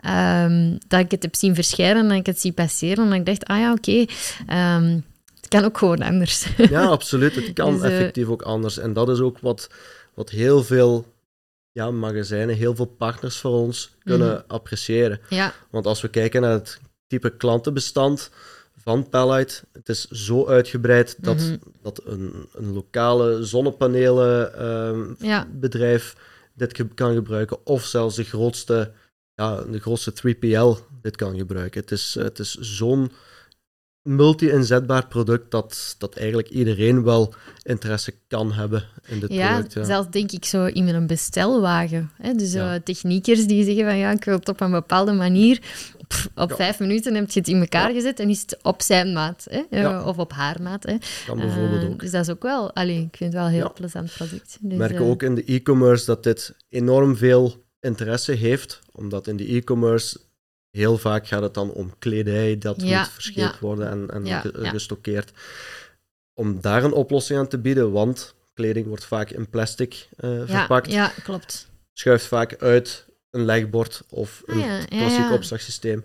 ehm, 0.00 0.76
dat 0.88 1.00
ik 1.00 1.10
het 1.10 1.22
heb 1.22 1.34
zien 1.34 1.54
verschijnen 1.54 2.10
en 2.10 2.16
ik 2.16 2.26
het 2.26 2.40
zie 2.40 2.52
passeren. 2.52 3.06
En 3.06 3.12
ik 3.12 3.26
dacht, 3.26 3.44
ah 3.44 3.58
ja, 3.58 3.72
oké, 3.72 4.04
ehm, 4.46 4.98
het 5.36 5.48
kan 5.48 5.64
ook 5.64 5.78
gewoon 5.78 6.02
anders. 6.02 6.46
Ja, 6.70 6.84
absoluut. 6.84 7.34
Het 7.34 7.52
kan 7.52 7.72
Dus, 7.74 7.82
eh, 7.82 7.96
effectief 7.96 8.26
ook 8.26 8.42
anders. 8.42 8.78
En 8.78 8.92
dat 8.92 9.08
is 9.08 9.18
ook 9.18 9.38
wat, 9.40 9.68
wat 10.14 10.30
heel 10.30 10.64
veel 10.64 11.12
ja, 11.72 11.90
magazijnen, 11.90 12.56
heel 12.56 12.74
veel 12.74 12.86
partners 12.98 13.36
voor 13.36 13.50
ons 13.52 13.94
kunnen 14.04 14.28
Mhm. 14.28 14.40
appreciëren. 14.46 15.20
ja, 15.28 15.54
Want 15.70 15.86
als 15.86 16.00
we 16.00 16.08
kijken 16.08 16.40
naar 16.40 16.52
het 16.52 16.80
type 17.06 17.36
klantenbestand 17.36 18.30
van 18.76 19.08
Palite, 19.08 19.54
het 19.72 19.88
is 19.88 20.08
zo 20.08 20.46
uitgebreid 20.46 21.16
dat, 21.20 21.36
Mhm. 21.36 21.56
dat 21.82 22.00
een, 22.04 22.48
een 22.54 22.72
lokale 22.72 23.44
zonnepanelenbedrijf 23.44 26.14
ja, 26.16 26.20
dit 26.54 26.76
ge- 26.76 26.94
kan 26.94 27.14
gebruiken, 27.14 27.66
of 27.66 27.84
zelfs 27.84 28.16
de 28.16 28.24
grootste, 28.24 28.92
ja, 29.34 29.62
de 29.62 29.80
grootste 29.80 30.12
3PL 30.12 30.76
dit 31.02 31.16
kan 31.16 31.36
gebruiken. 31.36 31.80
Het 31.80 31.90
is, 31.90 32.14
het 32.18 32.38
is 32.38 32.54
zo'n 32.54 33.10
multi-inzetbaar 34.04 35.06
product 35.06 35.50
dat, 35.50 35.94
dat 35.98 36.14
eigenlijk 36.16 36.48
iedereen 36.48 37.02
wel 37.04 37.34
interesse 37.62 38.14
kan 38.28 38.52
hebben 38.52 38.84
in 39.06 39.20
dit 39.20 39.32
ja, 39.32 39.52
product. 39.52 39.72
Ja. 39.74 39.84
zelfs 39.84 40.08
denk 40.10 40.32
ik 40.32 40.44
zo 40.44 40.64
in 40.64 40.88
een 40.88 41.06
bestelwagen. 41.06 42.10
Hè? 42.16 42.32
Dus 42.34 42.52
Ja. 42.52 42.80
techniekers 42.80 43.46
die 43.46 43.64
zeggen 43.64 43.84
van 43.84 43.96
ja, 43.96 44.10
ik 44.10 44.24
wil 44.24 44.34
het 44.38 44.48
op 44.48 44.60
een 44.60 44.70
bepaalde 44.70 45.12
manier. 45.12 45.60
Pff, 46.08 46.28
op 46.34 46.50
Ja. 46.50 46.56
vijf 46.56 46.78
minuten 46.78 47.14
heb 47.14 47.30
je 47.30 47.38
het 47.40 47.48
in 47.48 47.60
elkaar 47.60 47.90
gezet 47.92 48.20
en 48.20 48.28
is 48.30 48.40
het 48.40 48.58
op 48.62 48.82
zijn 48.82 49.12
maat. 49.12 49.46
Hè? 49.50 49.62
Eh. 49.70 50.06
Of 50.06 50.18
op 50.18 50.32
haar 50.32 50.62
maat. 50.62 50.82
Hè? 50.82 50.96
kan 51.26 51.38
bijvoorbeeld 51.38 51.82
Eh, 51.82 51.88
ook. 51.90 52.00
Dus 52.00 52.10
dat 52.10 52.20
is 52.22 52.30
ook 52.30 52.42
wel... 52.42 52.72
Allee, 52.74 52.96
ik 53.00 53.16
vind 53.16 53.32
het 53.32 53.42
wel 53.42 53.44
een 53.44 53.54
heel 53.54 53.72
plezant 53.72 54.12
product. 54.12 54.58
We 54.60 54.68
Dus, 54.68 54.78
merken 54.78 54.96
eh, 55.04 55.08
ook 55.08 55.22
in 55.22 55.34
de 55.34 55.44
e-commerce 55.44 56.04
dat 56.06 56.22
dit 56.22 56.54
enorm 56.68 57.16
veel 57.16 57.64
interesse 57.80 58.32
heeft, 58.32 58.80
omdat 58.92 59.26
in 59.26 59.36
de 59.36 59.46
e-commerce 59.46 60.20
heel 60.74 60.98
vaak 60.98 61.26
gaat 61.26 61.42
het 61.42 61.54
dan 61.54 61.72
om 61.72 61.94
kledij 61.98 62.58
dat 62.58 62.82
Ja, 62.82 62.98
moet 62.98 63.08
verscheept 63.08 63.58
worden 63.58 63.88
en, 63.90 64.10
en 64.10 64.26
Ja, 64.26 64.42
gestockeerd. 64.50 65.32
Om 66.34 66.60
daar 66.60 66.84
een 66.84 66.92
oplossing 66.92 67.38
aan 67.38 67.48
te 67.48 67.58
bieden, 67.58 67.92
want 67.92 68.34
kleding 68.54 68.86
wordt 68.86 69.04
vaak 69.04 69.30
in 69.30 69.50
plastic 69.50 70.08
eh, 70.16 70.30
verpakt, 70.44 70.92
Ja, 70.92 71.12
klopt. 71.22 71.68
schuift 71.92 72.26
vaak 72.26 72.56
uit 72.62 73.06
een 73.30 73.44
legbord 73.44 74.02
of 74.08 74.42
Ah, 74.46 74.56
een 74.56 74.86
klassiek 74.88 75.30
opslagsysteem. 75.30 76.04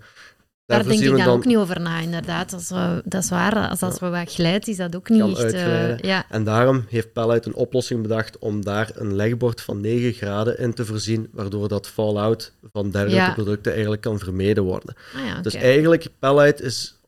Daar 0.70 0.88
denk 0.88 1.00
ik 1.02 1.18
dan, 1.18 1.28
ook 1.28 1.46
niet 1.46 1.58
over 1.58 1.82
na, 1.82 2.00
inderdaad. 2.00 2.54
Als 2.54 2.70
we, 2.70 3.02
dat 3.06 3.24
is 3.24 3.30
waar. 3.30 3.70
Als, 3.70 3.82
als 3.82 4.00
we 4.00 4.10
wat 4.10 4.34
glijdt, 4.34 4.68
is 4.68 4.78
dat 4.78 4.96
ook 4.96 5.10
niet 5.10 5.38
echt... 5.38 5.54
eh, 5.54 5.98
ja, 5.98 6.26
En 6.30 6.44
daarom 6.44 6.86
heeft 6.90 7.14
Pallet 7.14 7.46
een 7.46 7.54
oplossing 7.54 8.02
bedacht 8.02 8.38
om 8.38 8.64
daar 8.64 8.92
een 8.94 9.16
legbord 9.16 9.62
van 9.62 9.82
9 9.82 10.14
graden 10.14 10.60
in 10.60 10.74
te 10.74 10.86
voorzien, 10.86 11.30
waardoor 11.32 11.68
dat 11.68 11.88
fallout 11.88 12.54
van 12.72 12.92
dergelijke 12.92 13.28
Ja. 13.28 13.34
producten 13.34 13.72
eigenlijk 13.72 14.02
kan 14.02 14.20
vermeden 14.20 14.64
worden. 14.64 14.96
ah, 15.16 15.26
ja 15.26 15.42
Dus 15.42 15.54
eigenlijk, 15.54 16.08
Pallet 16.20 16.62
is 16.62 17.00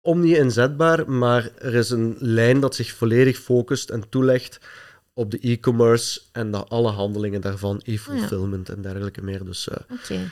omni-inzetbaar, 0.00 1.10
maar 1.10 1.50
er 1.58 1.74
is 1.74 1.90
een 1.90 2.16
lijn 2.18 2.60
dat 2.60 2.74
zich 2.74 2.92
volledig 2.94 3.38
focust 3.38 3.90
en 3.90 4.08
toelegt 4.08 4.58
op 5.14 5.30
de 5.30 5.38
e-commerce 5.40 6.20
en 6.32 6.50
de, 6.50 6.64
alle 6.64 6.90
handelingen 6.90 7.40
daarvan, 7.40 7.80
e-fulfillment 7.84 8.68
en 8.68 8.82
dergelijke 8.82 9.22
meer. 9.22 9.44
Dus 9.44 9.68
eh, 9.68 9.76
Oké, 9.92 10.30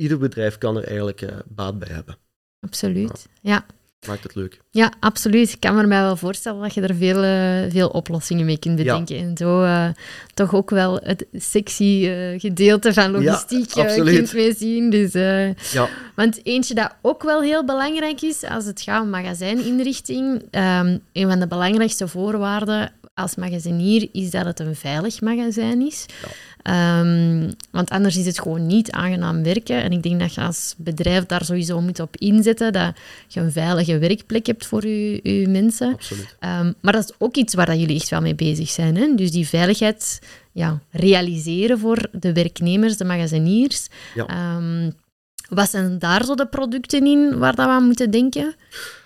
ieder 0.00 0.18
bedrijf 0.18 0.58
kan 0.58 0.76
er 0.76 0.84
eigenlijk 0.84 1.22
eh, 1.22 1.36
baat 1.48 1.78
bij 1.78 1.88
hebben. 1.92 2.16
absoluut. 2.60 3.26
Ja. 3.40 3.64
Maakt 4.06 4.22
het 4.22 4.34
leuk. 4.34 4.60
Ja, 4.70 4.92
absoluut. 5.00 5.52
Ik 5.52 5.60
kan 5.60 5.74
me 5.74 5.86
mij 5.86 6.00
wel 6.00 6.16
voorstellen 6.16 6.62
dat 6.62 6.74
je 6.74 6.80
er 6.80 6.94
veel, 6.94 7.22
eh, 7.22 7.70
veel 7.70 7.88
oplossingen 7.88 8.46
mee 8.46 8.58
kunt 8.58 8.76
bedenken. 8.76 9.16
En 9.16 9.36
zo 9.36 9.62
eh, 9.62 9.88
toch 10.34 10.54
ook 10.54 10.70
wel 10.70 11.00
het 11.02 11.26
sexy 11.32 12.08
gedeelte 12.38 12.92
van 12.92 13.10
logistiek 13.10 13.74
Ja, 13.74 13.94
kunt 13.94 14.32
mee 14.32 14.54
zien. 14.54 14.90
Dus, 14.90 15.12
Ja, 15.72 15.88
want 16.14 16.46
eentje 16.46 16.74
dat 16.74 16.94
ook 17.02 17.22
wel 17.22 17.42
heel 17.42 17.64
belangrijk 17.64 18.22
is 18.22 18.42
als 18.42 18.64
het 18.64 18.80
gaat 18.80 19.02
om 19.02 19.10
magazijninrichting, 19.10 20.42
ehm 20.50 20.98
een 21.12 21.28
van 21.28 21.40
de 21.40 21.46
belangrijkste 21.46 22.08
voorwaarden 22.08 22.92
als 23.20 23.34
magazinier 23.36 24.08
is 24.12 24.30
dat 24.30 24.44
het 24.44 24.60
een 24.60 24.76
veilig 24.76 25.20
magazijn 25.20 25.80
is. 25.80 26.06
Ehm, 26.62 27.50
want 27.70 27.90
anders 27.90 28.16
is 28.16 28.26
het 28.26 28.40
gewoon 28.40 28.66
niet 28.66 28.90
aangenaam 28.90 29.42
werken. 29.42 29.82
En 29.82 29.92
ik 29.92 30.02
denk 30.02 30.20
dat 30.20 30.34
je 30.34 30.40
als 30.40 30.74
bedrijf 30.76 31.26
daar 31.26 31.44
sowieso 31.44 31.80
moet 31.80 32.00
op 32.00 32.16
inzetten, 32.16 32.72
dat 32.72 32.94
je 33.28 33.40
een 33.40 33.52
veilige 33.52 33.98
werkplek 33.98 34.46
hebt 34.46 34.66
voor 34.66 34.86
je, 34.86 35.20
je 35.22 35.48
mensen. 35.48 35.96
Ehm, 36.38 36.72
maar 36.80 36.92
dat 36.92 37.04
is 37.04 37.14
ook 37.18 37.36
iets 37.36 37.54
waar 37.54 37.66
dat 37.66 37.80
jullie 37.80 37.96
echt 37.96 38.08
wel 38.08 38.20
mee 38.20 38.34
bezig 38.34 38.68
zijn. 38.68 38.96
Hè? 38.96 39.14
Dus 39.14 39.30
die 39.30 39.48
veiligheid 39.48 40.20
ja, 40.52 40.80
realiseren 40.90 41.78
voor 41.78 42.08
de 42.12 42.32
werknemers, 42.32 42.96
de 42.96 43.04
magaziniers. 43.04 43.88
Ja. 44.14 44.26
Ehm, 44.26 44.90
wat 45.48 45.70
zijn 45.70 45.98
daar 45.98 46.24
zo 46.24 46.34
de 46.34 46.46
producten 46.46 47.06
in 47.06 47.38
waar 47.38 47.54
dat 47.54 47.66
we 47.66 47.72
aan 47.72 47.86
moeten 47.86 48.10
denken? 48.10 48.54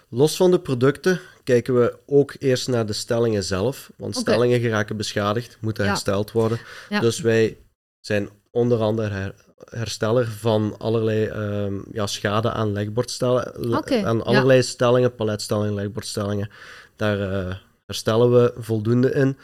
Los 0.09 0.37
van 0.37 0.51
de 0.51 0.61
producten 0.61 1.21
kijken 1.45 1.75
we 1.75 1.99
ook 2.07 2.35
eerst 2.39 2.69
naar 2.69 2.87
de 2.87 2.93
stellingen 2.93 3.45
zelf. 3.45 3.91
Want 3.97 4.17
stellingen 4.17 4.61
geraken 4.61 4.97
beschadigd, 4.97 5.57
moeten 5.61 5.85
Ja. 5.85 5.91
hersteld 5.91 6.33
worden. 6.33 6.59
Ja. 6.89 7.01
Dus 7.01 7.21
wij 7.21 7.59
zijn 8.01 8.29
onder 8.51 8.79
andere 8.79 9.09
her- 9.09 9.35
hersteller 9.71 10.27
van 10.27 10.75
allerlei 10.79 11.27
ehm, 11.27 11.75
ja, 11.93 12.07
schade 12.07 12.51
aan 12.51 12.73
lekbordstellen. 12.73 13.77
Oké, 13.77 14.05
aan 14.05 14.17
ja. 14.17 14.23
allerlei 14.23 14.63
stellingen, 14.63 15.15
paletstellingen, 15.15 15.75
lekbordstellingen. 15.75 16.51
Daar 16.97 17.21
eh, 17.33 17.55
herstellen 17.87 18.33
we 18.33 18.53
voldoende 18.57 19.13
in. 19.13 19.37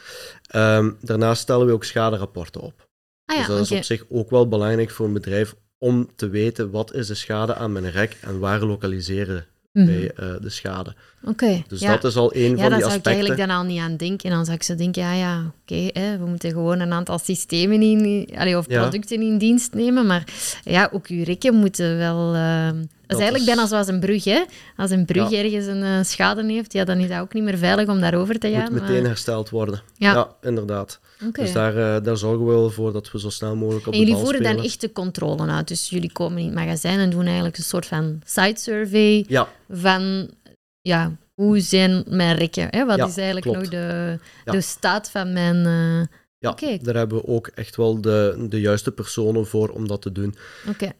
Ehm, 0.47 0.91
daarnaast 1.01 1.41
stellen 1.41 1.67
we 1.67 1.73
ook 1.73 1.83
schaderapporten 1.83 2.61
op. 2.61 2.89
Ah 3.25 3.37
dus 3.37 3.47
dat 3.47 3.59
is 3.59 3.71
op 3.71 3.83
zich 3.83 4.05
ook 4.09 4.29
wel 4.29 4.47
belangrijk 4.47 4.89
voor 4.89 5.05
een 5.05 5.13
bedrijf 5.13 5.55
om 5.77 6.09
te 6.15 6.29
weten 6.29 6.71
wat 6.71 6.93
is 6.93 7.07
de 7.07 7.15
schade 7.15 7.55
aan 7.55 7.71
mijn 7.71 7.91
rek 7.91 8.17
en 8.21 8.39
waar 8.39 8.61
lokaliseren 8.63 9.45
Mhm. 9.73 9.85
wij 9.85 10.11
eh, 10.15 10.27
de 10.41 10.49
schade. 10.49 10.93
Oké, 11.23 11.63
Dus 11.67 11.79
ja. 11.79 11.91
dat 11.91 12.03
is 12.03 12.15
al 12.15 12.35
een 12.35 12.41
Ja, 12.41 12.47
van 12.47 12.55
daar 12.57 12.69
die 12.69 12.69
zou 12.79 12.79
ik 12.79 12.85
aspecten. 12.87 13.11
eigenlijk 13.11 13.47
dan 13.47 13.57
al 13.57 13.63
niet 13.63 13.79
aan 13.79 13.97
denken. 13.97 14.29
En 14.29 14.35
dan 14.35 14.45
zou 14.45 14.57
ik 14.57 14.63
zo 14.63 14.75
denken, 14.75 15.01
ja, 15.01 15.13
ja, 15.13 15.51
oké, 15.61 16.17
we 16.17 16.25
moeten 16.25 16.51
gewoon 16.51 16.79
een 16.79 16.93
aantal 16.93 17.19
systemen 17.19 17.81
in, 17.81 18.27
allee, 18.35 18.57
of 18.57 18.69
Ja. 18.69 18.79
producten 18.81 19.21
in 19.21 19.37
dienst 19.37 19.73
nemen. 19.73 20.05
Maar 20.05 20.23
ja, 20.63 20.89
ook 20.93 21.07
uw 21.07 21.23
rekken 21.23 21.55
moeten 21.55 21.97
wel... 21.97 22.33
eh, 22.35 22.67
dat 22.67 23.00
is 23.11 23.17
eigenlijk 23.19 23.45
bijna 23.45 23.67
zoals 23.67 23.87
een 23.87 23.99
brug, 23.99 24.23
hè. 24.23 24.43
Als 24.77 24.91
een 24.91 25.05
brug 25.05 25.31
ergens 25.31 25.65
een 25.65 25.83
eh, 25.83 26.03
schade 26.03 26.45
heeft, 26.53 26.73
ja, 26.73 26.83
dan 26.83 26.97
is 26.99 27.09
dat 27.09 27.19
ook 27.19 27.33
niet 27.33 27.43
meer 27.43 27.57
veilig 27.57 27.87
om 27.87 27.99
daarover 27.99 28.39
te 28.39 28.51
gaan. 28.51 28.71
moet 28.71 28.81
meteen 28.81 28.99
maar- 28.99 29.07
hersteld 29.09 29.49
worden. 29.49 29.81
Ja. 29.97 30.35
Inderdaad. 30.41 30.99
Dus 31.31 31.51
daar, 31.53 31.77
eh, 31.95 32.03
daar 32.03 32.17
zorgen 32.17 32.45
we 32.45 32.51
wel 32.51 32.69
voor 32.69 32.93
dat 32.93 33.11
we 33.11 33.19
zo 33.19 33.29
snel 33.29 33.55
mogelijk 33.55 33.87
op 33.87 33.93
En 33.93 33.99
de 33.99 34.05
jullie 34.05 34.21
voeren 34.21 34.43
dan 34.43 34.63
echt 34.63 34.81
de 34.81 34.91
controle 34.91 35.47
uit. 35.47 35.67
Dus 35.67 35.89
jullie 35.89 36.11
komen 36.11 36.37
in 36.39 36.45
het 36.45 36.55
magazijn 36.55 36.99
en 36.99 37.09
doen 37.09 37.25
eigenlijk 37.25 37.57
een 37.57 37.63
soort 37.63 37.85
van 37.85 38.21
site 38.25 38.61
survey 38.61 39.25
Ja, 39.27 39.47
van 39.69 40.29
ja, 40.81 41.11
hoe 41.33 41.59
zijn 41.59 42.03
mijn 42.07 42.35
rekken? 42.35 42.67
Hè? 42.69 42.85
Wat 42.85 42.97
Ja, 42.97 43.05
is 43.07 43.15
eigenlijk 43.17 43.45
klopt. 43.45 43.59
nog 43.59 43.69
de, 43.69 44.17
Ja. 44.45 44.51
de 44.51 44.61
staat 44.61 45.09
van 45.09 45.33
mijn... 45.33 45.65
eh, 45.65 46.17
ja 46.41 46.55
daar 46.81 46.95
hebben 46.95 47.17
we 47.17 47.27
ook 47.27 47.47
echt 47.47 47.75
wel 47.75 48.01
de, 48.01 48.45
de 48.49 48.59
juiste 48.59 48.91
personen 48.91 49.47
voor 49.47 49.69
om 49.69 49.87
dat 49.87 50.01
te 50.01 50.11
doen. 50.11 50.35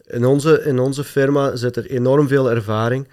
In 0.06 0.26
onze, 0.26 0.64
in 0.64 0.80
onze 0.80 1.04
firma 1.04 1.56
zit 1.56 1.76
er 1.76 1.86
enorm 1.86 2.28
veel 2.28 2.52
ervaring. 2.52 3.08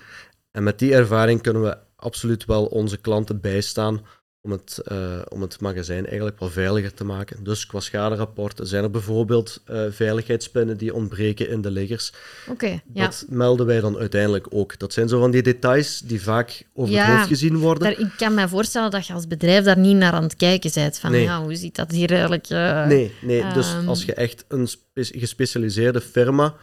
En 0.51 0.63
met 0.63 0.79
die 0.79 0.95
ervaring 0.95 1.43
kunnen 1.43 1.63
we 1.63 1.77
absoluut 1.97 2.45
wel 2.45 2.67
onze 2.67 2.97
klanten 2.97 3.41
bijstaan 3.41 4.01
om 4.43 4.51
het, 4.51 4.79
eh, 4.85 5.19
om 5.29 5.41
het 5.43 5.61
magazijn 5.61 6.07
eigenlijk 6.07 6.39
wel 6.39 6.51
veiliger 6.51 6.95
te 6.95 7.05
maken. 7.05 7.45
Dus 7.45 7.67
qua 7.67 7.81
schaderapporten 7.81 8.67
zijn 8.67 8.83
er 8.85 8.91
bijvoorbeeld 8.91 9.63
eh, 9.65 9.83
veiligheidspinnen 9.91 10.77
die 10.77 10.95
ontbreken 10.95 11.49
in 11.49 11.61
de 11.61 11.71
liggers. 11.71 12.13
oké, 12.49 12.81
ja. 12.93 13.05
Dat 13.05 13.25
melden 13.29 13.67
wij 13.67 13.81
dan 13.81 13.97
uiteindelijk 13.99 14.47
ook. 14.51 14.79
Dat 14.79 14.93
zijn 14.93 15.09
zo 15.09 15.21
van 15.21 15.31
die 15.31 15.43
details 15.43 16.01
die 16.01 16.23
vaak 16.23 16.63
over 16.75 16.95
Ja, 16.95 17.05
het 17.05 17.17
hoofd 17.17 17.29
gezien 17.29 17.57
worden. 17.57 17.83
Daar, 17.83 17.99
ik 18.07 18.13
kan 18.17 18.35
me 18.35 18.49
voorstellen 18.49 18.91
dat 18.91 19.07
je 19.07 19.13
als 19.13 19.27
bedrijf 19.27 19.65
daar 19.65 19.79
niet 19.79 19.97
naar 19.97 20.13
aan 20.13 20.23
het 20.23 20.37
kijken 20.37 20.71
bent. 20.75 20.99
Van, 20.99 21.11
Nee. 21.11 21.23
ja, 21.23 21.43
hoe 21.43 21.55
ziet 21.57 21.77
dat 21.77 21.91
hier 21.91 22.11
eigenlijk... 22.11 22.47
eh, 22.49 22.87
Nee, 22.87 23.13
nee. 23.23 23.53
dus 23.53 23.73
Ehm. 23.73 23.89
als 23.89 24.05
je 24.05 24.15
echt 24.15 24.45
een 24.49 24.67
spe- 24.67 24.87
gespecialiseerde 25.19 26.01
firma 26.01 26.55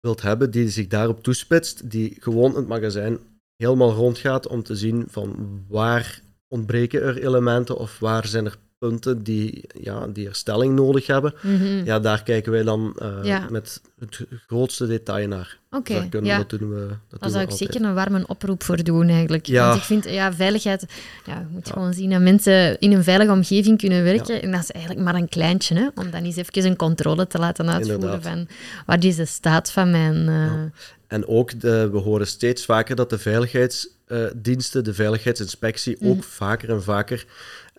wilt 0.00 0.22
hebben 0.22 0.50
die 0.50 0.68
zich 0.68 0.86
daarop 0.86 1.22
toespitst, 1.22 1.90
die 1.90 2.16
gewoon 2.20 2.56
het 2.56 2.66
magazijn 2.68 3.18
helemaal 3.56 3.92
rondgaat 3.92 4.46
om 4.46 4.62
te 4.62 4.76
zien 4.76 5.04
van 5.08 5.60
waar 5.68 6.20
ontbreken 6.50 7.02
er 7.02 7.22
elementen 7.22 7.76
of 7.76 7.98
waar 7.98 8.26
zijn 8.26 8.44
er 8.44 8.56
punten 8.80 9.22
die, 9.22 9.64
ja, 9.80 10.06
die 10.06 10.24
herstelling 10.24 10.74
nodig 10.74 11.06
hebben. 11.06 11.34
mhm. 11.42 11.84
Ja, 11.84 11.98
daar 12.00 12.22
kijken 12.22 12.52
wij 12.52 12.62
dan 12.62 12.96
eh, 12.98 13.08
Ja. 13.22 13.46
met 13.50 13.80
het 13.98 14.20
grootste 14.46 14.86
detail 14.86 15.28
naar. 15.28 15.58
Oké, 15.70 16.08
ja. 16.22 16.38
Dat 16.38 16.50
doen 16.58 16.70
we, 16.74 16.86
dat 17.08 17.20
Daar 17.20 17.30
zou 17.30 17.42
ik 17.44 17.50
altijd. 17.50 17.70
zeker 17.72 17.86
een 17.88 17.94
warme 17.94 18.24
oproep 18.26 18.62
voor 18.62 18.82
doen, 18.84 19.08
eigenlijk. 19.08 19.46
Ja. 19.46 19.66
Want 19.66 19.78
ik 19.78 19.84
vind, 19.84 20.04
ja, 20.04 20.32
veiligheid... 20.32 20.84
Ja, 21.26 21.38
je 21.38 21.46
moet 21.50 21.70
gewoon 21.70 21.92
zien 21.94 22.10
dat 22.10 22.20
mensen 22.20 22.78
in 22.78 22.92
een 22.92 23.04
veilige 23.04 23.32
omgeving 23.32 23.78
kunnen 23.78 24.02
werken. 24.02 24.42
En 24.42 24.50
dat 24.50 24.60
is 24.62 24.70
eigenlijk 24.70 25.04
maar 25.04 25.14
een 25.14 25.28
kleintje, 25.28 25.74
hè. 25.74 25.88
Om 25.94 26.10
dan 26.10 26.22
eens 26.24 26.36
even 26.36 26.64
een 26.66 26.76
controle 26.76 27.26
te 27.26 27.38
laten 27.38 27.68
uitvoeren 27.70 28.02
Inderdaad. 28.04 28.22
van... 28.32 28.48
Wat 28.86 29.04
is 29.04 29.16
de 29.16 29.26
staat 29.26 29.70
van 29.72 29.90
mijn... 29.90 30.28
eh. 30.28 30.52
En 31.06 31.26
ook, 31.26 31.60
de, 31.60 31.88
we 31.92 31.98
horen 31.98 32.26
steeds 32.26 32.64
vaker 32.64 32.96
dat 32.96 33.10
de 33.10 33.18
veiligheidsdiensten, 33.18 34.84
de 34.84 34.94
veiligheidsinspectie, 34.94 35.96
Mhm. 36.00 36.10
ook 36.10 36.24
vaker 36.24 36.70
en 36.70 36.82
vaker 36.82 37.24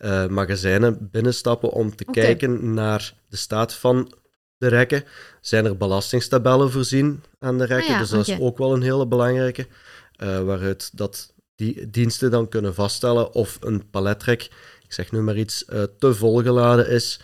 eh, 0.02 0.28
magazijnen 0.28 1.10
binnenstappen 1.12 1.70
om 1.70 1.96
te 1.96 2.06
kijken 2.06 2.74
naar 2.74 3.14
de 3.30 3.36
staat 3.36 3.74
van 3.74 4.14
de 4.58 4.68
rekken. 4.68 5.04
Zijn 5.42 5.66
er 5.66 5.78
belastingtabellen 5.78 6.72
voorzien 6.72 7.24
aan 7.40 7.58
de 7.58 7.66
rekken? 7.66 7.88
Ah 7.88 7.94
ja, 7.94 8.00
dus 8.00 8.10
dat 8.10 8.28
is 8.28 8.40
ook 8.40 8.58
wel 8.58 8.74
een 8.74 8.82
hele 8.82 9.08
belangrijke, 9.08 9.68
eh, 10.16 10.44
waaruit 10.44 10.98
dat 10.98 11.34
die 11.56 11.90
diensten 11.90 12.32
dan 12.32 12.50
kunnen 12.50 12.74
vaststellen 12.74 13.34
of 13.34 13.58
een 13.60 13.90
palettrek, 13.90 14.44
ik 14.84 14.94
zeg 14.94 15.12
nu 15.12 15.22
maar 15.22 15.38
iets, 15.38 15.66
eh, 15.66 15.84
te 16.00 16.14
volgeladen 16.14 16.90
is, 16.90 17.20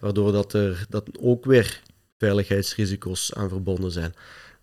waardoor 0.00 0.32
dat 0.32 0.52
er 0.52 0.86
dat 0.88 1.08
ook 1.20 1.44
weer 1.44 1.82
veiligheidsrisico's 2.18 3.34
aan 3.34 3.48
verbonden 3.48 3.90
zijn. 3.90 4.14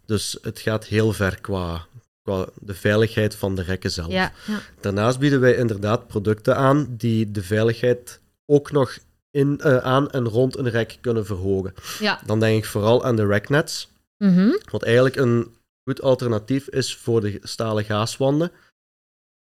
Dus 0.06 0.38
het 0.42 0.60
gaat 0.60 0.86
heel 0.86 1.14
ver 1.14 1.42
qua, 1.42 1.86
qua 2.24 2.48
de 2.60 2.74
veiligheid 2.74 3.36
van 3.36 3.56
de 3.56 3.62
rekken 3.62 3.92
zelf. 3.92 4.12
ja. 4.12 4.32
ja. 4.48 4.60
Daarnaast 4.80 5.20
bieden 5.20 5.40
wij 5.40 5.56
inderdaad 5.56 6.08
producten 6.08 6.56
aan 6.56 6.88
die 6.98 7.32
de 7.32 7.44
veiligheid 7.44 8.20
ook 8.46 8.72
nog 8.72 8.98
in, 9.32 9.60
eh, 9.62 9.78
aan 9.78 10.10
en 10.12 10.28
rond 10.28 10.58
een 10.58 10.70
rek 10.70 10.98
kunnen 11.02 11.26
verhogen. 11.26 11.74
ja. 12.00 12.22
Dan 12.26 12.40
denk 12.40 12.58
ik 12.58 12.70
vooral 12.70 13.04
aan 13.06 13.16
de 13.16 13.26
racknets, 13.26 13.92
Mhm. 14.18 14.50
wat 14.72 14.84
eigenlijk 14.84 15.16
een 15.16 15.56
goed 15.90 16.02
alternatief 16.02 16.68
is 16.68 16.96
voor 16.96 17.22
de 17.22 17.40
stalen 17.42 17.84
gaaswanden, 17.84 18.52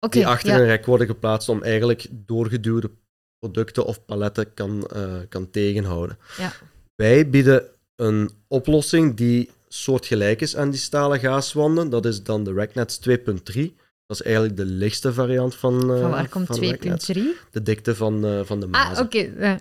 die 0.09 0.27
achter 0.27 0.53
een 0.53 0.65
rek 0.65 0.85
worden 0.85 1.07
geplaatst 1.07 1.49
om 1.49 1.63
eigenlijk 1.63 2.07
doorgeduwde 2.11 2.91
producten 3.39 3.85
of 3.85 4.05
paletten 4.05 4.53
kan, 4.53 4.87
eh, 4.87 5.13
kan 5.29 5.49
tegenhouden. 5.49 6.17
Ja. 6.37 6.51
Wij 6.95 7.29
bieden 7.29 7.63
een 7.95 8.29
oplossing 8.47 9.15
die 9.15 9.51
soortgelijk 9.73 10.41
is 10.41 10.55
aan 10.55 10.69
die 10.69 10.79
stalen 10.79 11.19
gaaswanden. 11.19 11.89
Dat 11.89 12.05
is 12.05 12.23
dan 12.23 12.43
de 12.43 12.53
RackNets 12.53 12.99
2.3. 13.09 13.75
Dat 14.05 14.17
is 14.19 14.21
eigenlijk 14.21 14.57
de 14.57 14.65
lichtste 14.65 15.13
variant 15.13 15.55
van, 15.55 15.93
eh 15.93 16.01
Van 16.01 16.09
waar 16.09 16.29
komt 16.29 16.47
van 16.47 16.55
2.3? 16.63 16.67
RackNets. 16.69 17.05
De 17.51 17.61
dikte 17.63 17.95
van, 17.95 18.25
eh, 18.25 18.39
van 18.43 18.59
de 18.59 18.65
Ah, 18.65 18.71
mazen. 18.71 19.03
oké. 19.05 19.29
Ja. 19.39 19.59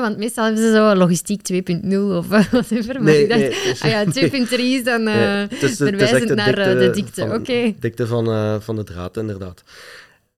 Want 0.00 0.16
meestal 0.16 0.44
hebben 0.44 0.62
ze 0.62 0.72
zo 0.72 0.94
logistiek 0.94 1.42
2.0 1.42 2.16
of 2.16 2.26
whatever. 2.50 2.94
Maar 2.94 3.02
Nee, 3.02 3.22
ik 3.22 3.28
dacht, 3.28 3.40
nee, 3.40 3.74
ah 3.80 3.90
ja, 3.90 4.12
2.3 4.12 4.74
is 4.74 4.84
dan 4.84 5.06
eh 5.08 5.14
Nee, 5.14 5.46
het 5.48 5.62
is- 5.62 5.76
verwijzend 5.76 6.34
naar 6.34 6.58
eh, 6.58 6.64
dikte 6.66 6.78
de 6.78 6.90
dikte. 6.90 7.20
van- 7.20 7.34
Oké. 7.34 7.74
dikte 7.80 8.06
van, 8.06 8.26
eh, 8.28 8.60
van 8.60 8.76
de 8.76 8.84
draad, 8.84 9.16
inderdaad. 9.16 9.62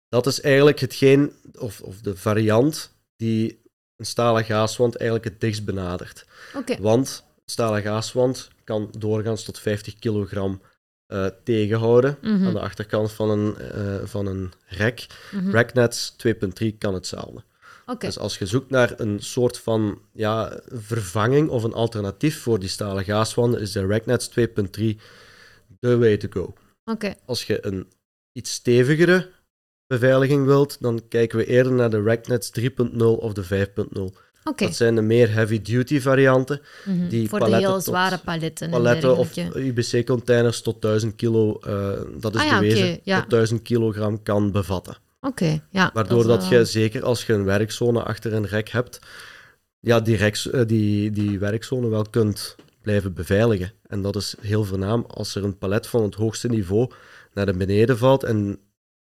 Dat 0.09 0.27
is 0.27 0.41
eigenlijk 0.41 0.81
hetgeen, 0.81 1.33
of, 1.59 1.81
of 1.81 2.01
de 2.01 2.17
variant, 2.17 2.93
die 3.17 3.59
een 3.97 4.07
stalen 4.07 4.45
gaaswand 4.45 4.97
eigenlijk 4.97 5.29
het 5.31 5.41
dichtst 5.41 5.65
benadert. 5.65 6.25
Oké. 6.55 6.77
Want 6.81 7.25
stalen 7.51 7.83
gaaswand 7.83 8.49
kan 8.65 8.89
doorgaans 8.99 9.45
tot 9.45 9.59
50 9.59 9.99
kilogram 9.99 10.61
eh, 11.07 11.27
tegenhouden 11.45 12.19
Mhm. 12.23 12.47
aan 12.47 12.53
de 12.53 12.61
achterkant 12.61 13.13
van 13.13 13.31
een, 13.31 13.57
eh, 13.59 13.97
van 14.05 14.27
een 14.27 14.53
rek. 14.67 15.07
Mhm. 15.33 15.51
RackNets 15.51 16.11
2.3 16.17 16.73
kan 16.79 16.95
hetzelfde. 16.95 17.43
Dus 18.07 18.19
als 18.19 18.39
je 18.39 18.47
zoekt 18.47 18.71
naar 18.71 19.01
een 19.01 19.21
soort 19.21 19.59
van 19.59 20.01
ja, 20.13 20.61
vervanging 20.73 21.49
of 21.49 21.63
een 21.63 21.73
alternatief 21.73 22.41
voor 22.43 22.59
die 22.59 22.69
stalen 22.69 23.05
gaaswanden, 23.05 23.61
is 23.61 23.73
de 23.73 23.87
RackNets 23.87 24.29
2.3 24.29 25.01
the 25.81 25.99
way 25.99 26.17
to 26.17 26.29
go. 26.31 26.55
Als 27.25 27.45
je 27.45 27.67
een 27.67 27.87
iets 28.33 28.53
stevigere 28.53 29.31
beveiliging 29.87 30.45
wilt, 30.47 30.77
dan 30.81 31.09
kijken 31.09 31.39
we 31.39 31.47
eerder 31.47 31.73
naar 31.73 31.91
de 31.91 32.03
RackNets 32.03 32.51
3.0 32.51 33.17
of 33.19 33.33
de 33.33 33.43
5.0. 33.45 34.15
Dat 34.57 34.75
zijn 34.77 34.95
de 34.95 35.03
meer 35.03 35.33
heavy-duty 35.33 36.01
varianten. 36.01 36.61
Mhm. 36.85 37.09
die 37.09 37.29
Voor 37.29 37.39
de 37.39 37.45
paletten 37.45 37.69
heel 37.69 37.79
tot- 37.79 37.89
zware 37.89 38.19
paletten. 38.19 38.67
en 38.67 38.73
Paletten 38.73 39.17
of. 39.17 39.37
UBC-containers 39.55 40.61
tot 40.63 40.83
1000 40.83 41.15
kilo, 41.17 41.59
eh, 41.59 41.91
dat 42.19 42.35
is 42.35 42.41
Ah 42.41 42.47
ja, 42.47 42.59
bewezen, 42.59 42.89
oké, 42.93 43.01
ja. 43.05 43.21
tot 43.21 43.31
1000 43.31 43.63
kilogram 43.63 44.23
kan 44.23 44.51
bevatten. 44.53 44.97
Oké, 45.21 45.61
ja. 45.71 45.91
Waardoor 45.95 46.27
dat, 46.27 46.49
wel- 46.49 46.59
je, 46.59 46.65
zeker 46.65 47.05
als 47.05 47.25
je 47.27 47.33
een 47.33 47.45
werkzone 47.45 48.03
achter 48.03 48.33
een 48.33 48.47
rek 48.47 48.69
hebt, 48.69 48.99
ja, 49.81 50.01
die, 50.01 50.17
reks, 50.17 50.51
eh, 50.51 50.61
die, 50.67 51.11
die 51.11 51.39
werkzone 51.39 51.89
wel 51.89 52.05
kunt 52.11 52.57
blijven 52.83 53.13
beveiligen. 53.15 53.73
En 53.87 54.03
dat 54.03 54.17
is 54.17 54.35
heel 54.41 54.65
voornaam 54.65 55.05
als 55.09 55.35
er 55.35 55.45
een 55.45 55.59
palet 55.59 55.87
van 55.87 56.03
het 56.03 56.15
hoogste 56.15 56.49
niveau 56.49 56.91
naar 57.35 57.47
de 57.47 57.57
beneden 57.57 57.99
valt 57.99 58.23
en 58.25 58.59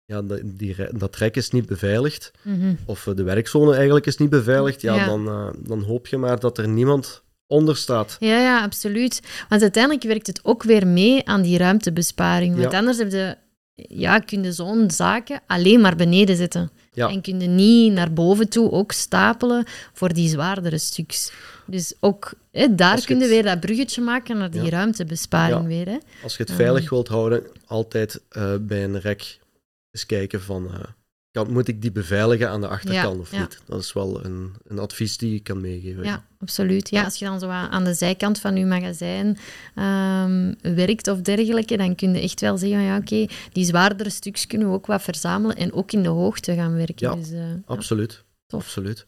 ja, 0.06 0.22
dat- 0.22 0.40
die, 0.44 0.76
dat 0.98 1.16
rek 1.16 1.36
is 1.36 1.50
niet 1.50 1.66
beveiligd, 1.66 2.32
Mhm. 2.42 2.74
of 2.86 3.08
eh, 3.08 3.16
de 3.16 3.24
werkzone 3.24 3.76
eigenlijk 3.76 4.06
is 4.06 4.18
niet 4.18 4.30
beveiligd, 4.30 4.82
ja, 4.82 4.96
Ja. 4.96 5.06
Dan, 5.06 5.28
eh, 5.28 5.48
dan 5.60 5.82
hoop 5.84 6.08
je 6.08 6.18
maar 6.18 6.40
dat 6.40 6.58
er 6.58 6.68
niemand 6.68 7.22
onder 7.48 7.78
staat. 7.78 8.16
Ja, 8.20 8.40
ja, 8.40 8.62
absoluut. 8.62 9.22
Want 9.50 9.62
uiteindelijk 9.62 10.04
werkt 10.04 10.28
het 10.28 10.40
ook 10.44 10.64
weer 10.64 10.88
mee 10.88 11.28
aan 11.28 11.42
die 11.42 11.58
ruimtebesparing. 11.58 12.56
Want 12.58 12.72
Ja. 12.72 12.78
anders 12.78 12.98
heb 12.98 13.12
je, 13.12 13.36
ja, 13.76 14.20
kun 14.20 14.44
je 14.44 14.52
zo'n 14.52 14.92
zaken 14.92 15.42
alleen 15.48 15.82
maar 15.82 15.96
beneden 15.96 16.36
zetten. 16.36 16.72
Ja. 16.94 17.10
En 17.10 17.22
kun 17.22 17.40
je 17.40 17.48
niet 17.48 17.94
naar 17.94 18.14
boven 18.14 18.50
toe 18.50 18.72
ook 18.72 18.92
stapelen 18.92 19.66
voor 19.94 20.14
die 20.14 20.30
zwaardere 20.30 20.78
stuks. 20.78 21.32
Dus 21.68 21.94
ook 22.00 22.34
hè, 22.52 22.76
daar 22.76 23.06
kun 23.06 23.16
je 23.16 23.22
het- 23.22 23.32
weer 23.32 23.44
dat 23.44 23.60
bruggetje 23.60 24.02
maken 24.02 24.38
naar 24.38 24.52
die 24.52 24.62
Ja. 24.62 24.70
ruimtebesparing 24.70 25.68
weer. 25.68 25.86
Hè. 25.88 25.98
Als 26.24 26.38
je 26.38 26.44
het 26.44 26.52
veilig 26.52 26.90
wilt 26.90 27.08
houden, 27.08 27.44
altijd 27.66 28.22
eh, 28.30 28.54
bij 28.62 28.84
een 28.84 29.00
rek 29.00 29.40
eens 29.94 30.06
kijken 30.06 30.42
van, 30.42 30.74
eh, 30.74 30.80
kan, 31.32 31.52
moet 31.52 31.68
ik 31.68 31.82
die 31.82 31.92
beveiligen 31.92 32.50
aan 32.50 32.62
de 32.62 32.68
achterkant 32.68 33.16
Ja, 33.16 33.22
of 33.22 33.32
ja. 33.32 33.40
niet? 33.40 33.62
Dat 33.66 33.80
is 33.80 33.94
wel 33.94 34.26
een, 34.26 34.54
een 34.68 34.80
advies 34.80 35.18
die 35.18 35.36
ik 35.36 35.44
kan 35.44 35.62
meegeven. 35.62 36.04
Ja, 36.04 36.26
absoluut. 36.40 36.90
Ja, 36.90 37.04
als 37.04 37.20
je 37.20 37.26
dan 37.26 37.40
zo 37.40 37.48
aan 37.48 37.84
de 37.84 37.94
zijkant 37.94 38.40
van 38.40 38.56
je 38.56 38.66
magazijn 38.66 39.38
ehm, 39.76 40.54
werkt 40.76 41.08
of 41.08 41.22
dergelijke, 41.22 41.78
dan 41.78 41.96
kun 41.96 42.14
je 42.14 42.20
echt 42.22 42.42
wel 42.42 42.58
zeggen, 42.58 42.82
ja, 42.82 42.98
oké, 42.98 43.26
die 43.52 43.66
zwaardere 43.66 44.10
stukjes 44.10 44.48
kunnen 44.48 44.68
we 44.68 44.74
ook 44.74 44.86
wat 44.86 45.02
verzamelen 45.02 45.56
en 45.56 45.74
ook 45.74 45.92
in 45.92 46.04
de 46.04 46.10
hoogte 46.10 46.54
gaan 46.54 46.76
werken. 46.76 47.10
Ja, 47.10 47.16
dus, 47.16 47.32
eh. 47.32 47.46
Absoluut. 47.66 48.24
Absoluut. 48.48 49.06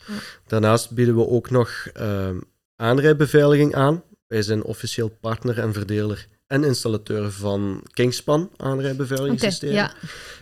Daarnaast 0.48 0.92
bieden 0.92 1.16
we 1.16 1.28
ook 1.28 1.50
nog 1.50 1.88
ehm, 1.94 2.40
aanrijbeveiliging 2.76 3.76
aan. 3.76 4.04
Wij 4.28 4.42
zijn 4.42 4.64
officieel 4.64 5.10
partner 5.22 5.60
en 5.60 5.74
verdeler 5.74 6.28
en 6.48 6.64
installateur 6.64 7.32
van 7.32 7.84
Kingspan 7.94 8.50
aanrijbeveiligingssystemen. 8.58 9.76
ja. 9.76 9.94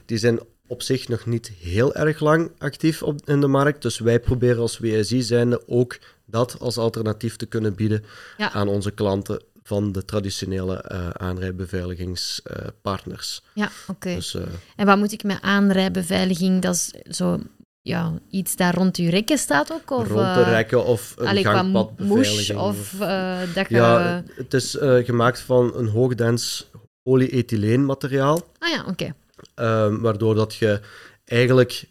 Die 0.06 0.18
zijn 0.18 0.40
op 0.68 0.82
zich 0.82 1.08
nog 1.08 1.26
niet 1.26 1.52
heel 1.60 1.96
erg 1.96 2.20
lang 2.20 2.52
actief 2.58 3.04
op, 3.04 3.20
in 3.26 3.42
de 3.42 3.48
markt. 3.48 3.82
Dus 3.82 4.00
wij 4.00 4.20
proberen 4.20 4.62
als 4.62 4.78
WSI 4.80 5.22
zijnde 5.22 5.64
ook 5.68 6.00
dat 6.26 6.60
als 6.60 6.78
alternatief 6.78 7.36
te 7.36 7.46
kunnen 7.46 7.76
bieden 7.76 8.04
Ja. 8.38 8.52
aan 8.52 8.68
onze 8.68 8.92
klanten 8.92 9.44
van 9.64 9.92
de 9.92 10.06
traditionele 10.06 10.76
eh 10.76 11.10
aanrijbeveiligingspartners. 11.10 13.42
Ja, 13.54 13.72
oké. 13.88 14.16
Dus 14.16 14.34
eh, 14.36 14.42
En 14.76 14.86
wat 14.86 14.98
moet 14.98 15.12
ik 15.12 15.24
met 15.24 15.38
aanrijbeveiliging? 15.42 16.62
Dat 16.62 16.76
is 16.76 16.92
zo, 17.18 17.40
ja, 17.84 18.14
iets 18.30 18.56
daar 18.56 18.76
rond 18.76 18.98
uw 18.98 19.10
rekken 19.10 19.38
staat 19.38 19.72
ook? 19.74 19.92
Of, 19.92 20.08
rond 20.08 20.36
de 20.36 20.42
eh, 20.42 20.50
rekken 20.50 20.86
of 20.86 21.14
een 21.18 21.28
allee, 21.28 21.86
moes 21.98 22.50
of 22.50 23.00
eh, 23.00 23.40
dat 23.54 23.70
je... 23.70 23.76
Ja, 23.76 24.24
het 24.36 24.54
is 24.54 24.78
eh, 24.78 25.06
gemaakt 25.06 25.40
van 25.40 25.76
een 25.76 25.88
hoogdens 25.88 26.70
polyethyleenmateriaal, 27.02 28.42
Ah 28.60 28.70
ja, 28.70 28.86
oké. 28.88 29.16
ehm, 29.56 30.00
waardoor 30.00 30.36
dat 30.36 30.56
je 30.56 30.82
eigenlijk 31.26 31.86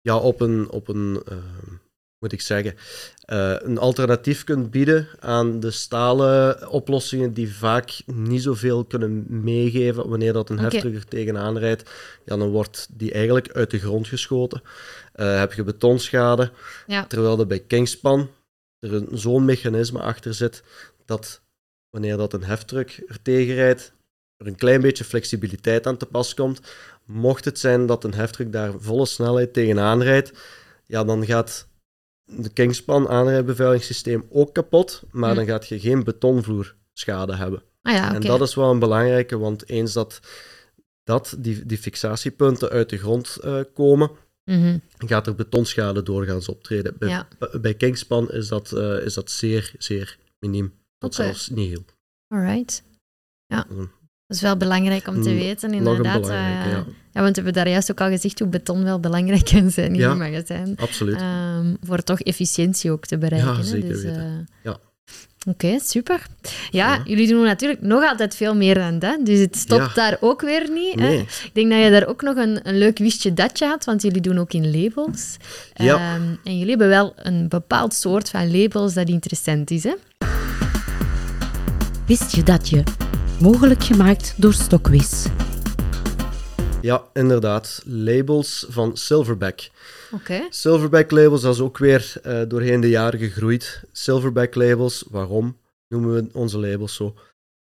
ja, 0.00 0.16
op 0.16 0.40
een, 0.40 0.70
op 0.70 0.88
een 0.88 1.22
ehm, 1.28 1.74
moet 2.22 2.32
ik 2.32 2.40
zeggen, 2.40 2.74
eh, 3.24 3.54
een 3.58 3.78
alternatief 3.78 4.44
kunt 4.44 4.70
bieden 4.70 5.08
aan 5.20 5.60
de 5.60 5.70
stalen 5.70 6.68
oplossingen 6.68 7.32
die 7.32 7.54
vaak 7.54 8.02
niet 8.06 8.42
zoveel 8.42 8.84
kunnen 8.84 9.24
meegeven 9.28 10.08
wanneer 10.08 10.32
dat 10.32 10.50
een 10.50 10.56
Oké. 10.58 10.64
heftruck 10.68 10.94
er 10.94 11.04
tegenaan 11.08 11.58
rijdt. 11.58 11.90
Ja, 12.24 12.36
dan 12.36 12.48
wordt 12.50 12.88
die 12.90 13.12
eigenlijk 13.12 13.52
uit 13.52 13.70
de 13.70 13.78
grond 13.78 14.08
geschoten. 14.08 14.62
Eh, 15.12 15.38
heb 15.38 15.52
je 15.52 15.62
betonschade, 15.64 16.50
Ja. 16.86 17.04
terwijl 17.06 17.38
er 17.40 17.46
bij 17.46 17.60
Kingspan 17.60 18.30
er 18.78 18.94
een- 18.94 19.08
zo'n 19.12 19.44
mechanisme 19.44 20.00
achter 20.00 20.34
zit 20.34 20.62
dat 21.04 21.40
wanneer 21.90 22.16
dat 22.16 22.32
een 22.32 22.44
heftruck 22.44 23.02
er 23.08 23.22
tegen 23.22 23.54
rijdt, 23.54 23.92
er 24.36 24.46
een 24.46 24.56
klein 24.56 24.80
beetje 24.80 25.04
flexibiliteit 25.04 25.86
aan 25.86 25.96
te 25.96 26.06
pas 26.06 26.34
komt. 26.34 26.60
Mocht 27.04 27.44
het 27.44 27.58
zijn 27.58 27.86
dat 27.86 28.04
een 28.04 28.14
heftruck 28.14 28.52
daar 28.52 28.72
volle 28.78 29.06
snelheid 29.06 29.52
tegenaan 29.52 30.02
rijdt, 30.02 30.32
ja, 30.86 31.04
dan 31.04 31.26
gaat 31.26 31.66
de 32.24 32.48
Kingspan 32.52 33.08
aanrijbeveiligingssysteem 33.08 34.26
ook 34.30 34.54
kapot, 34.54 35.02
maar 35.10 35.30
Hm. 35.30 35.36
dan 35.36 35.46
gaat 35.46 35.68
je 35.68 35.80
geen 35.80 36.04
betonvloerschade 36.04 37.36
hebben. 37.36 37.62
Ah 37.82 37.92
ja. 37.92 38.14
En 38.14 38.20
dat 38.20 38.40
is 38.40 38.54
wel 38.54 38.70
een 38.70 38.78
belangrijke, 38.78 39.38
want 39.38 39.68
eens 39.68 39.92
dat, 39.92 40.20
dat 41.04 41.34
die, 41.38 41.66
die 41.66 41.78
fixatiepunten 41.78 42.68
uit 42.70 42.90
de 42.90 42.98
grond 42.98 43.36
eh, 43.36 43.60
komen, 43.74 44.10
Mhm. 44.44 44.78
gaat 44.98 45.26
er 45.26 45.34
betonschade 45.34 46.02
doorgaans 46.02 46.48
optreden. 46.48 46.94
Bij, 46.98 47.08
Ja. 47.08 47.28
bij 47.60 47.74
Kingspan 47.74 48.30
is 48.30 48.48
dat, 48.48 48.72
eh, 48.72 49.04
is 49.04 49.14
dat 49.14 49.30
zeer, 49.30 49.72
zeer 49.78 50.18
miniem, 50.38 50.72
tot 50.98 51.12
Oké. 51.14 51.22
zelfs 51.22 51.48
niet 51.48 51.68
heel. 51.68 51.84
Alright. 52.28 52.82
Ja. 53.46 53.66
Dat 54.32 54.40
is 54.40 54.40
wel 54.40 54.56
belangrijk 54.56 55.06
om 55.08 55.22
te 55.22 55.28
Mm, 55.30 55.36
weten, 55.38 55.72
inderdaad. 55.74 56.28
eh, 56.28 56.34
ja. 56.34 56.84
ja, 57.12 57.20
want 57.22 57.36
we 57.36 57.42
hebben 57.42 57.52
daar 57.52 57.68
juist 57.68 57.90
ook 57.90 58.00
al 58.00 58.08
gezegd 58.08 58.38
hoe 58.38 58.48
beton 58.48 58.84
wel 58.84 59.00
belangrijk 59.00 59.44
kan 59.52 59.70
zijn 59.70 59.88
in 59.94 60.00
Ja. 60.00 60.14
magazijn. 60.14 60.74
Absoluut. 60.80 61.16
Ehm, 61.16 61.74
voor 61.82 62.02
toch 62.02 62.20
efficiëntie 62.20 62.90
ook 62.90 63.06
te 63.06 63.18
bereiken. 63.18 63.54
Ja, 63.56 63.62
zeker 63.62 63.88
Dus, 63.88 64.02
weten. 64.02 64.20
eh, 64.22 64.54
Ja. 64.62 64.76
Oké, 65.48 65.78
super. 65.82 66.26
Ja, 66.70 66.94
Ja. 66.94 67.00
jullie 67.04 67.28
doen 67.28 67.44
natuurlijk 67.44 67.80
nog 67.80 68.04
altijd 68.08 68.36
veel 68.36 68.54
meer 68.56 68.74
dan 68.74 68.98
dat, 68.98 69.18
dus 69.26 69.38
het 69.38 69.56
stopt 69.56 69.94
Ja. 69.94 69.94
daar 69.94 70.16
ook 70.20 70.40
weer 70.40 70.70
niet. 70.70 70.94
Hè? 71.00 71.06
Nee. 71.08 71.18
Ik 71.20 71.50
denk 71.52 71.70
dat 71.70 71.82
je 71.82 71.90
daar 71.90 72.06
ook 72.06 72.22
nog 72.22 72.36
een, 72.36 72.60
een 72.68 72.78
leuk 72.78 72.98
wistje 72.98 73.34
datje 73.34 73.66
had, 73.66 73.84
want 73.84 74.02
jullie 74.02 74.20
doen 74.20 74.38
ook 74.38 74.52
in 74.52 74.70
labels. 74.82 75.36
Ja. 75.74 75.94
Ehm, 75.94 76.22
en 76.44 76.52
jullie 76.58 76.68
hebben 76.68 76.88
wel 76.88 77.12
een 77.16 77.48
bepaald 77.48 77.94
soort 77.94 78.28
van 78.30 78.60
labels 78.60 78.94
dat 78.94 79.08
interessant 79.08 79.70
is. 79.70 79.84
Hè? 79.84 79.94
Wist 82.06 82.34
je 82.34 82.42
dat 82.42 82.68
je? 82.68 82.82
Mogelijk 83.42 83.84
gemaakt 83.84 84.34
door 84.36 84.52
Stokwiz. 84.52 85.26
Ja, 86.80 87.02
inderdaad. 87.12 87.82
Labels 87.84 88.66
van 88.68 88.96
Silverback. 88.96 89.68
Oké. 90.12 90.46
Silverback 90.50 91.10
labels, 91.10 91.40
dat 91.40 91.54
is 91.54 91.60
ook 91.60 91.78
weer 91.78 92.12
eh, 92.22 92.40
doorheen 92.48 92.80
de 92.80 92.88
jaren 92.88 93.18
gegroeid. 93.18 93.82
Silverback 93.92 94.54
labels, 94.54 95.04
waarom 95.10 95.56
noemen 95.88 96.14
we 96.14 96.24
onze 96.32 96.58
labels 96.58 96.94
zo? 96.94 97.14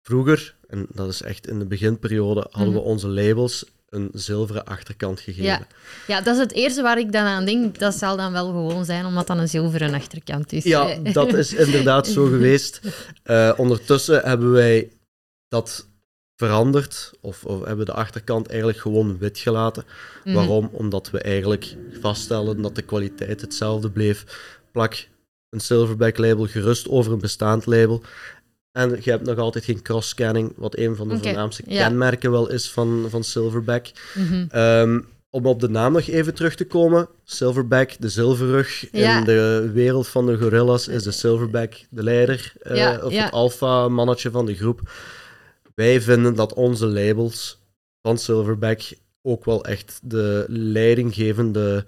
Vroeger, 0.02 0.56
en 0.68 0.86
dat 0.94 1.08
is 1.10 1.22
echt 1.22 1.48
in 1.48 1.60
de 1.60 1.65
beginperiode, 1.65 2.48
hadden 2.52 2.74
we 2.74 2.80
Mhm. 2.80 2.89
onze 2.89 3.08
labels 3.08 3.65
een 3.89 4.10
zilveren 4.13 4.65
achterkant 4.65 5.20
gegeven. 5.20 5.44
Ja. 5.46 5.68
ja, 6.08 6.22
dat 6.22 6.36
is 6.36 6.42
het 6.42 6.52
eerste 6.54 6.82
waar 6.82 7.00
ik 7.00 7.12
dan 7.12 7.26
aan 7.26 7.46
denk. 7.46 7.80
Dat 7.80 7.96
zal 7.96 8.18
dan 8.18 8.32
wel 8.32 8.46
gewoon 8.46 8.86
zijn, 8.86 9.06
omdat 9.06 9.28
dat 9.28 9.38
een 9.38 9.50
zilveren 9.50 9.94
achterkant 9.94 10.54
is. 10.54 10.63
Ja, 10.63 10.96
dat 11.13 11.34
is 11.34 11.54
inderdaad 11.54 12.08
zo 12.08 12.26
geweest. 12.36 12.82
Eh, 13.24 13.52
ondertussen 13.58 14.22
hebben 14.24 14.52
wij 14.52 14.89
dat 15.50 15.88
veranderd, 16.36 17.12
of, 17.22 17.46
of 17.46 17.66
hebben 17.66 17.86
de 17.86 17.94
achterkant 17.94 18.48
eigenlijk 18.48 18.80
gewoon 18.80 19.18
wit 19.18 19.38
gelaten. 19.38 19.84
Mhm. 20.24 20.36
Waarom? 20.36 20.70
Omdat 20.72 21.10
we 21.12 21.20
eigenlijk 21.22 21.76
vaststellen 22.02 22.62
dat 22.62 22.76
de 22.76 22.82
kwaliteit 22.82 23.42
hetzelfde 23.42 23.90
bleef. 23.90 24.26
Plak 24.72 25.08
een 25.50 25.60
Silverback 25.60 26.18
label 26.18 26.46
gerust 26.46 26.90
over 26.90 27.12
een 27.14 27.20
bestaand 27.20 27.66
label. 27.66 28.04
En 28.72 28.98
je 29.02 29.12
hebt 29.12 29.26
nog 29.26 29.38
altijd 29.38 29.64
geen 29.66 29.82
cross-scanning, 29.82 30.54
wat 30.56 30.78
een 30.78 30.96
van 30.96 31.08
de 31.10 31.18
voornaamste 31.18 31.64
ja. 31.68 31.88
kenmerken 31.88 32.32
wel 32.32 32.50
is 32.50 32.72
van, 32.72 33.06
van 33.10 33.24
Silverback. 33.24 33.92
Mhm. 34.16 34.46
Ehm, 34.50 35.00
om 35.30 35.46
op 35.46 35.60
de 35.60 35.70
naam 35.70 35.94
nog 35.94 36.08
even 36.08 36.34
terug 36.34 36.56
te 36.56 36.66
komen. 36.66 37.08
Silverback, 37.24 37.96
de 38.00 38.10
zilverrug. 38.10 38.86
Ja. 38.92 39.18
In 39.18 39.24
de 39.24 39.70
wereld 39.74 40.08
van 40.08 40.26
de 40.26 40.38
gorillas 40.38 40.88
is 40.88 41.04
de 41.04 41.12
Silverback 41.12 41.74
de 41.90 42.04
leider. 42.04 42.54
eh, 42.62 42.76
Ja, 42.78 43.00
of 43.04 43.14
het 43.14 43.32
alfa-mannetje 43.32 44.32
van 44.32 44.46
de 44.46 44.56
groep. 44.56 44.82
Wij 45.80 46.02
vinden 46.02 46.36
dat 46.36 46.54
onze 46.54 46.88
labels 46.88 47.60
van 48.02 48.18
Silverback 48.18 48.82
ook 49.22 49.46
wel 49.46 49.65
echt 49.65 50.00
de 50.04 50.46
leidinggevende, 50.48 51.86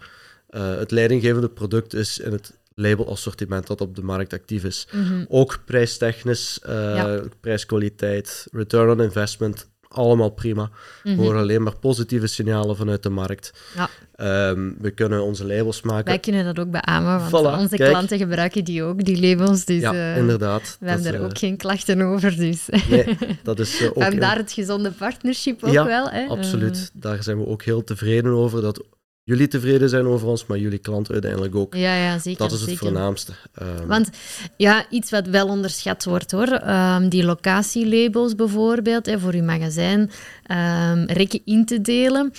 eh, 0.47 0.75
het 0.75 0.91
leidinggevende 0.91 1.49
product 1.49 1.93
is 1.93 2.19
in 2.19 2.31
het 2.31 2.57
labelassortiment 2.73 3.67
dat 3.67 3.81
op 3.81 3.95
de 3.95 4.03
markt 4.03 4.33
actief 4.33 4.63
is. 4.63 4.87
Mhm. 4.91 5.25
Ook 5.27 5.59
prijstechnisch, 5.65 6.59
eh, 6.61 6.73
Ja. 6.73 7.21
prijskwaliteit, 7.39 8.47
return 8.51 8.89
on 8.89 9.01
investment, 9.01 9.69
allemaal 9.91 10.29
prima. 10.29 10.69
We 11.03 11.09
Mhm. 11.09 11.19
horen 11.19 11.39
alleen 11.41 11.63
maar 11.63 11.77
positieve 11.79 12.27
signalen 12.27 12.75
vanuit 12.75 13.03
de 13.03 13.09
markt. 13.09 13.51
Ja. 13.75 13.89
Ehm, 14.15 14.69
we 14.79 14.91
kunnen 14.91 15.23
onze 15.23 15.45
labels 15.45 15.81
maken. 15.81 16.05
Wij 16.05 16.19
kunnen 16.19 16.45
dat 16.45 16.59
ook 16.59 16.71
beamen, 16.71 17.19
want 17.19 17.45
Voilà, 17.45 17.59
onze 17.59 17.75
kijk. 17.75 17.89
klanten 17.89 18.17
gebruiken 18.17 18.63
die 18.63 18.83
ook, 18.83 19.03
die 19.05 19.19
labels. 19.21 19.65
Dus 19.65 19.81
ja, 19.81 19.93
eh, 19.93 20.17
inderdaad. 20.17 20.77
we 20.79 20.85
hebben 20.87 21.05
daar 21.11 21.13
eh, 21.21 21.23
ook 21.23 21.37
geen 21.37 21.57
klachten 21.57 22.01
over. 22.01 22.35
Dus. 22.35 22.69
Nee, 22.89 23.17
dat 23.43 23.59
is 23.59 23.79
eh, 23.81 23.87
ook... 23.87 24.03
Vandaar 24.03 24.37
het 24.37 24.51
gezonde 24.51 24.91
partnership 24.91 25.63
ook 25.63 25.73
Ja, 25.73 25.85
wel. 25.85 26.09
Hè? 26.09 26.25
Absoluut. 26.27 26.91
Daar 26.93 27.23
zijn 27.23 27.37
we 27.37 27.47
ook 27.47 27.63
heel 27.63 27.83
tevreden 27.83 28.31
over. 28.31 28.61
Dat 28.61 28.83
jullie 29.23 29.47
tevreden 29.47 29.89
zijn 29.89 30.05
over 30.05 30.27
ons, 30.27 30.45
maar 30.45 30.57
jullie 30.57 30.79
klanten 30.79 31.13
uiteindelijk 31.13 31.55
ook. 31.55 31.75
Ja, 31.75 31.95
ja, 31.95 32.19
zeker. 32.19 32.39
dat 32.39 32.51
is 32.51 32.59
het 32.59 32.69
zeker. 32.69 32.85
voornaamste. 32.85 33.31
Ehm, 33.53 33.87
Want 33.87 34.09
ja, 34.57 34.85
iets 34.89 35.11
wat 35.11 35.27
wel 35.27 35.47
onderschat 35.47 36.03
wordt 36.03 36.31
hoor, 36.31 36.47
ehm, 36.47 37.09
die 37.09 37.23
locatielabels 37.23 38.35
bijvoorbeeld, 38.35 39.05
hè, 39.05 39.19
voor 39.19 39.35
je 39.35 39.43
magazijn, 39.43 40.11
ehm, 40.43 41.03
rekken 41.05 41.41
in 41.45 41.65
te 41.65 41.81
delen. 41.81 42.31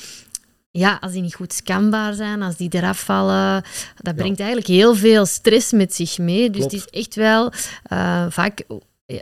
Ja, 0.71 0.99
als 1.01 1.12
die 1.12 1.23
niet 1.23 1.35
goed 1.35 1.53
scanbaar 1.53 2.14
zijn, 2.14 2.42
als 2.42 2.57
die 2.57 2.68
eraf 2.71 3.05
vallen, 3.05 3.62
dat 3.97 4.16
brengt 4.16 4.38
eigenlijk 4.38 4.68
heel 4.68 4.95
veel 4.95 5.27
stress 5.27 5.73
met 5.73 5.95
zich 5.95 6.18
mee. 6.18 6.51
Dus 6.51 6.59
Klopt. 6.59 6.73
het 6.73 6.81
is 6.81 7.01
echt 7.01 7.14
wel 7.14 7.53
eh, 7.83 8.27
vaak, 8.29 8.64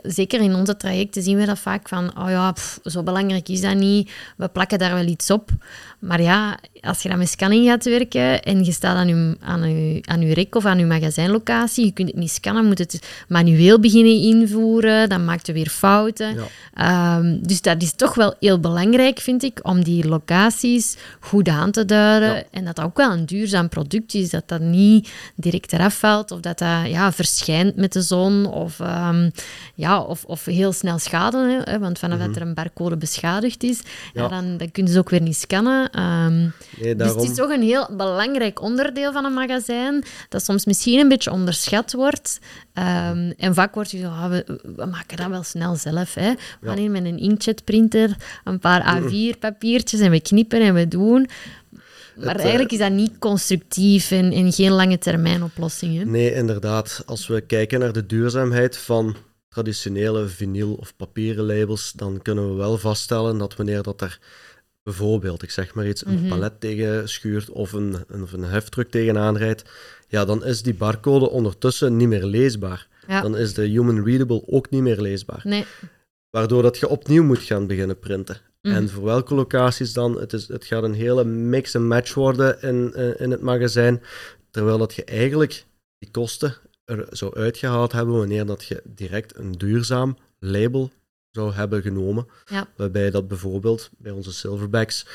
zeker 0.03 0.41
in 0.41 0.55
onze 0.55 0.77
trajecten 0.77 1.23
zien 1.23 1.37
we 1.37 1.45
dat 1.45 1.59
vaak 1.59 1.87
van, 1.87 2.17
oh 2.17 2.29
ja, 2.29 2.51
pff, 2.51 2.79
zo 2.83 3.03
belangrijk 3.03 3.49
is 3.49 3.61
dat 3.61 3.75
niet, 3.75 4.11
we 4.37 4.47
plakken 4.49 4.79
daar 4.79 4.93
wel 4.93 5.05
iets 5.05 5.31
op. 5.31 5.49
Maar 6.01 6.21
ja, 6.21 6.59
als 6.81 7.01
je 7.01 7.09
dan 7.09 7.17
met 7.17 7.29
scanning 7.29 7.67
gaat 7.67 7.85
werken 7.85 8.41
en 8.41 8.63
je 8.63 8.71
staat 8.71 8.95
aan 8.95 9.07
je, 9.07 9.37
aan 9.39 9.69
je, 9.69 10.01
aan 10.05 10.21
je 10.21 10.33
rek 10.33 10.55
of 10.55 10.65
aan 10.65 10.79
je 10.79 10.85
magazijnlocatie, 10.85 11.85
je 11.85 11.91
kunt 11.91 12.07
het 12.07 12.17
niet 12.17 12.31
scannen, 12.31 12.65
moet 12.65 12.77
het 12.77 13.07
manueel 13.27 13.79
beginnen 13.79 14.21
invoeren, 14.21 15.09
dan 15.09 15.25
maakt 15.25 15.47
je 15.47 15.53
weer 15.53 15.69
fouten. 15.69 16.35
Ja. 16.35 16.43
Ehm, 16.73 17.37
dus 17.41 17.61
dat 17.61 17.81
is 17.81 17.93
toch 17.93 18.15
wel 18.15 18.35
heel 18.39 18.59
belangrijk, 18.59 19.19
vind 19.19 19.43
ik, 19.43 19.59
om 19.61 19.83
die 19.83 20.07
locaties 20.07 20.97
goed 21.19 21.47
aan 21.47 21.71
te 21.71 21.85
duiden. 21.85 22.33
Ja. 22.35 22.43
En 22.51 22.65
dat 22.65 22.75
dat 22.75 22.85
ook 22.85 22.97
wel 22.97 23.11
een 23.11 23.25
duurzaam 23.25 23.69
product 23.69 24.13
is, 24.13 24.29
dat 24.29 24.47
dat 24.47 24.61
niet 24.61 25.09
direct 25.35 25.73
eraf 25.73 25.99
valt 25.99 26.31
of 26.31 26.39
dat 26.39 26.59
dat 26.59 26.87
ja, 26.87 27.11
verschijnt 27.11 27.75
met 27.75 27.93
de 27.93 28.01
zon 28.01 28.45
of, 28.45 28.79
ehm, 28.79 29.29
ja, 29.75 30.01
of, 30.01 30.23
of 30.25 30.45
heel 30.45 30.73
snel 30.73 30.99
schade. 30.99 31.61
Hè, 31.65 31.79
want 31.79 31.99
vanaf 31.99 32.19
dat 32.19 32.35
er 32.35 32.41
een 32.41 32.53
barcode 32.53 32.97
beschadigd 32.97 33.63
is, 33.63 33.81
ja. 34.13 34.21
Ja. 34.21 34.27
dan, 34.27 34.57
dan 34.57 34.71
kunnen 34.71 34.91
ze 34.91 34.99
ook 34.99 35.09
weer 35.09 35.21
niet 35.21 35.37
scannen. 35.37 35.90
Ehm, 35.91 36.49
Nee, 36.79 36.95
dus 36.95 37.07
het 37.07 37.23
is 37.23 37.35
toch 37.35 37.49
een 37.49 37.61
heel 37.61 37.87
belangrijk 37.97 38.61
onderdeel 38.61 39.11
van 39.11 39.25
een 39.25 39.33
magazijn, 39.33 40.03
dat 40.29 40.43
soms 40.43 40.65
misschien 40.65 40.99
een 40.99 41.07
beetje 41.07 41.31
onderschat 41.31 41.93
wordt. 41.93 42.39
Ehm, 42.73 43.31
en 43.37 43.53
vaak 43.53 43.73
wordt 43.73 43.91
je 43.91 43.99
zo, 43.99 44.07
ah, 44.07 44.29
we, 44.29 44.59
we 44.75 44.85
maken 44.85 45.17
dat 45.17 45.27
wel 45.27 45.43
snel 45.43 45.75
zelf. 45.75 46.13
Hè. 46.13 46.31
We 46.61 46.67
gaan 46.67 46.77
hier 46.77 46.91
met 46.91 47.05
een 47.05 47.19
inkjetprinter, 47.19 48.15
een 48.43 48.59
paar 48.59 49.01
A4-papiertjes 49.01 49.99
en 49.99 50.11
we 50.11 50.21
knippen 50.21 50.61
en 50.61 50.73
we 50.73 50.87
doen. 50.87 51.29
Maar 52.15 52.27
Het, 52.27 52.37
eh, 52.37 52.41
eigenlijk 52.41 52.71
is 52.71 52.79
dat 52.79 52.91
niet 52.91 53.17
constructief 53.19 54.11
en, 54.11 54.31
en 54.31 54.53
geen 54.53 54.71
lange 54.71 54.97
termijn 54.97 55.43
oplossing. 55.43 55.97
Hè. 55.97 56.05
Nee, 56.05 56.33
inderdaad. 56.33 57.03
Als 57.05 57.27
we 57.27 57.41
kijken 57.41 57.79
naar 57.79 57.93
de 57.93 58.05
duurzaamheid 58.05 58.77
van 58.77 59.15
traditionele 59.49 60.27
vinyl 60.27 60.73
of 60.73 60.95
papieren 60.95 61.45
labels, 61.45 61.91
dan 61.91 62.21
kunnen 62.21 62.49
we 62.49 62.55
wel 62.55 62.77
vaststellen 62.77 63.37
dat 63.37 63.55
wanneer 63.55 63.81
dat 63.81 64.01
er 64.01 64.19
bijvoorbeeld, 64.83 65.43
ik 65.43 65.51
zeg 65.51 65.73
maar 65.73 65.87
iets, 65.87 66.05
een 66.05 66.13
Mhm. 66.19 66.27
palet 66.27 66.59
tegen 66.59 67.09
schuurt 67.09 67.49
of 67.49 67.71
een, 67.73 67.95
een, 68.07 68.23
of 68.23 68.31
een 68.33 68.43
heftruck 68.43 68.89
tegenaan 68.91 69.37
rijdt, 69.37 69.63
ja, 70.07 70.25
dan 70.25 70.45
is 70.45 70.61
die 70.61 70.73
barcode 70.73 71.29
ondertussen 71.29 71.97
niet 71.97 72.07
meer 72.07 72.25
leesbaar. 72.25 72.87
Ja. 73.07 73.21
Dan 73.21 73.37
is 73.37 73.53
de 73.53 73.65
human 73.67 74.03
readable 74.05 74.43
ook 74.47 74.69
niet 74.69 74.81
meer 74.81 75.01
leesbaar. 75.01 75.41
Nee. 75.43 75.65
Waardoor 76.29 76.61
dat 76.61 76.77
je 76.77 76.87
opnieuw 76.87 77.23
moet 77.23 77.39
gaan 77.39 77.67
beginnen 77.67 77.99
printen. 77.99 78.37
Mhm. 78.61 78.75
En 78.75 78.89
voor 78.89 79.03
welke 79.03 79.35
locaties 79.35 79.93
dan? 79.93 80.19
Het, 80.19 80.33
is, 80.33 80.47
het 80.47 80.65
gaat 80.65 80.83
een 80.83 80.93
hele 80.93 81.23
mix 81.23 81.73
en 81.73 81.87
match 81.87 82.13
worden 82.13 82.61
in, 82.61 82.93
eh, 82.93 83.19
in 83.21 83.31
het 83.31 83.41
magazijn. 83.41 84.01
Terwijl 84.51 84.77
dat 84.77 84.93
je 84.93 85.03
eigenlijk 85.03 85.65
die 85.97 86.11
kosten 86.11 86.55
er 86.85 87.07
zou 87.09 87.35
uitgehaald 87.35 87.91
hebben 87.91 88.17
wanneer 88.17 88.45
dat 88.45 88.63
je 88.63 88.81
direct 88.85 89.37
een 89.37 89.51
duurzaam 89.51 90.17
label 90.39 90.91
zou 91.31 91.53
hebben 91.53 91.81
genomen. 91.81 92.27
Ja. 92.45 92.67
Waarbij 92.75 93.09
dat 93.11 93.27
bijvoorbeeld 93.27 93.89
bij 93.97 94.11
onze 94.11 94.33
silverbacks 94.33 95.05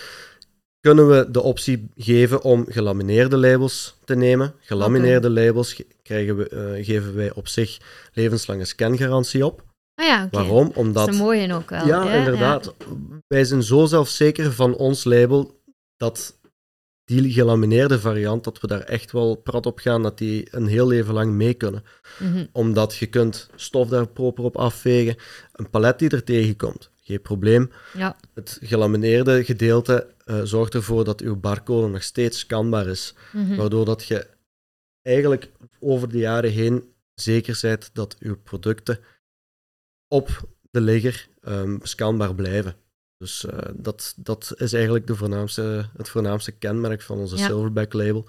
kunnen 0.80 1.08
we 1.08 1.30
de 1.30 1.40
optie 1.42 1.88
geven 1.96 2.42
om 2.42 2.64
gelamineerde 2.68 3.36
labels 3.36 3.96
te 4.04 4.14
nemen. 4.16 4.54
Gelamineerde 4.60 5.30
labels 5.30 5.72
ge- 5.72 5.86
krijgen 6.02 6.36
we, 6.36 6.48
eh, 6.48 6.84
geven 6.84 7.14
wij 7.14 7.32
op 7.34 7.48
zich 7.48 7.78
levenslange 8.12 8.64
scangarantie 8.64 9.46
op. 9.46 9.64
Ah 9.94 10.06
ja. 10.06 10.28
Waarom? 10.30 10.66
Dat 10.66 10.76
Omdat 10.76 11.08
is 11.08 11.14
een 11.18 11.22
mooie 11.22 11.54
ook 11.54 11.70
wel. 11.70 11.86
ja, 11.86 12.12
inderdaad. 12.12 12.74
Wij 13.26 13.44
zijn 13.44 13.62
zo 13.62 13.86
zelfzeker 13.86 14.52
van 14.52 14.74
ons 14.76 15.04
label 15.04 15.60
dat 15.96 16.38
die 17.06 17.32
gelamineerde 17.32 18.00
variant, 18.00 18.44
dat 18.44 18.60
we 18.60 18.66
daar 18.66 18.80
echt 18.80 19.12
wel 19.12 19.34
prat 19.34 19.66
op 19.66 19.78
gaan, 19.78 20.02
dat 20.02 20.18
die 20.18 20.46
een 20.50 20.66
heel 20.66 20.86
leven 20.86 21.14
lang 21.14 21.32
mee 21.32 21.54
kunnen. 21.54 21.84
Mhm. 22.18 22.46
Omdat 22.52 22.96
je 22.96 23.06
kunt 23.06 23.48
stof 23.54 23.88
daar 23.88 24.08
proper 24.08 24.44
op 24.44 24.56
afvegen. 24.56 25.16
Een 25.52 25.70
palet 25.70 25.98
die 25.98 26.08
er 26.08 26.24
tegenkomt, 26.24 26.90
geen 27.02 27.22
probleem. 27.22 27.70
ja. 27.94 28.16
Het 28.34 28.58
gelamineerde 28.62 29.44
gedeelte 29.44 30.06
eh, 30.24 30.40
zorgt 30.42 30.74
ervoor 30.74 31.04
dat 31.04 31.20
uw 31.20 31.36
barcode 31.36 31.88
nog 31.88 32.02
steeds 32.02 32.38
scanbaar 32.38 32.86
is. 32.86 33.14
Mhm. 33.32 33.56
Waardoor 33.56 33.84
dat 33.84 34.04
je 34.04 34.26
eigenlijk 35.02 35.50
over 35.80 36.08
de 36.08 36.18
jaren 36.18 36.50
heen 36.50 36.84
zeker 37.14 37.58
bent 37.62 37.90
dat 37.92 38.16
uw 38.18 38.36
producten 38.36 38.98
op 40.08 40.48
de 40.70 40.80
ligger 40.80 41.28
ehm, 41.42 41.78
scanbaar 41.82 42.34
blijven. 42.34 42.76
Dus 43.18 43.44
eh, 43.46 43.58
dat, 43.74 44.14
dat 44.16 44.52
is 44.56 44.72
eigenlijk 44.72 45.06
de 45.06 45.14
voornaamste, 45.16 45.86
het 45.96 46.08
voornaamste 46.08 46.52
kenmerk 46.52 47.02
van 47.02 47.18
onze 47.18 47.36
Ja. 47.36 47.46
Silverback 47.46 47.92
label. 47.92 48.26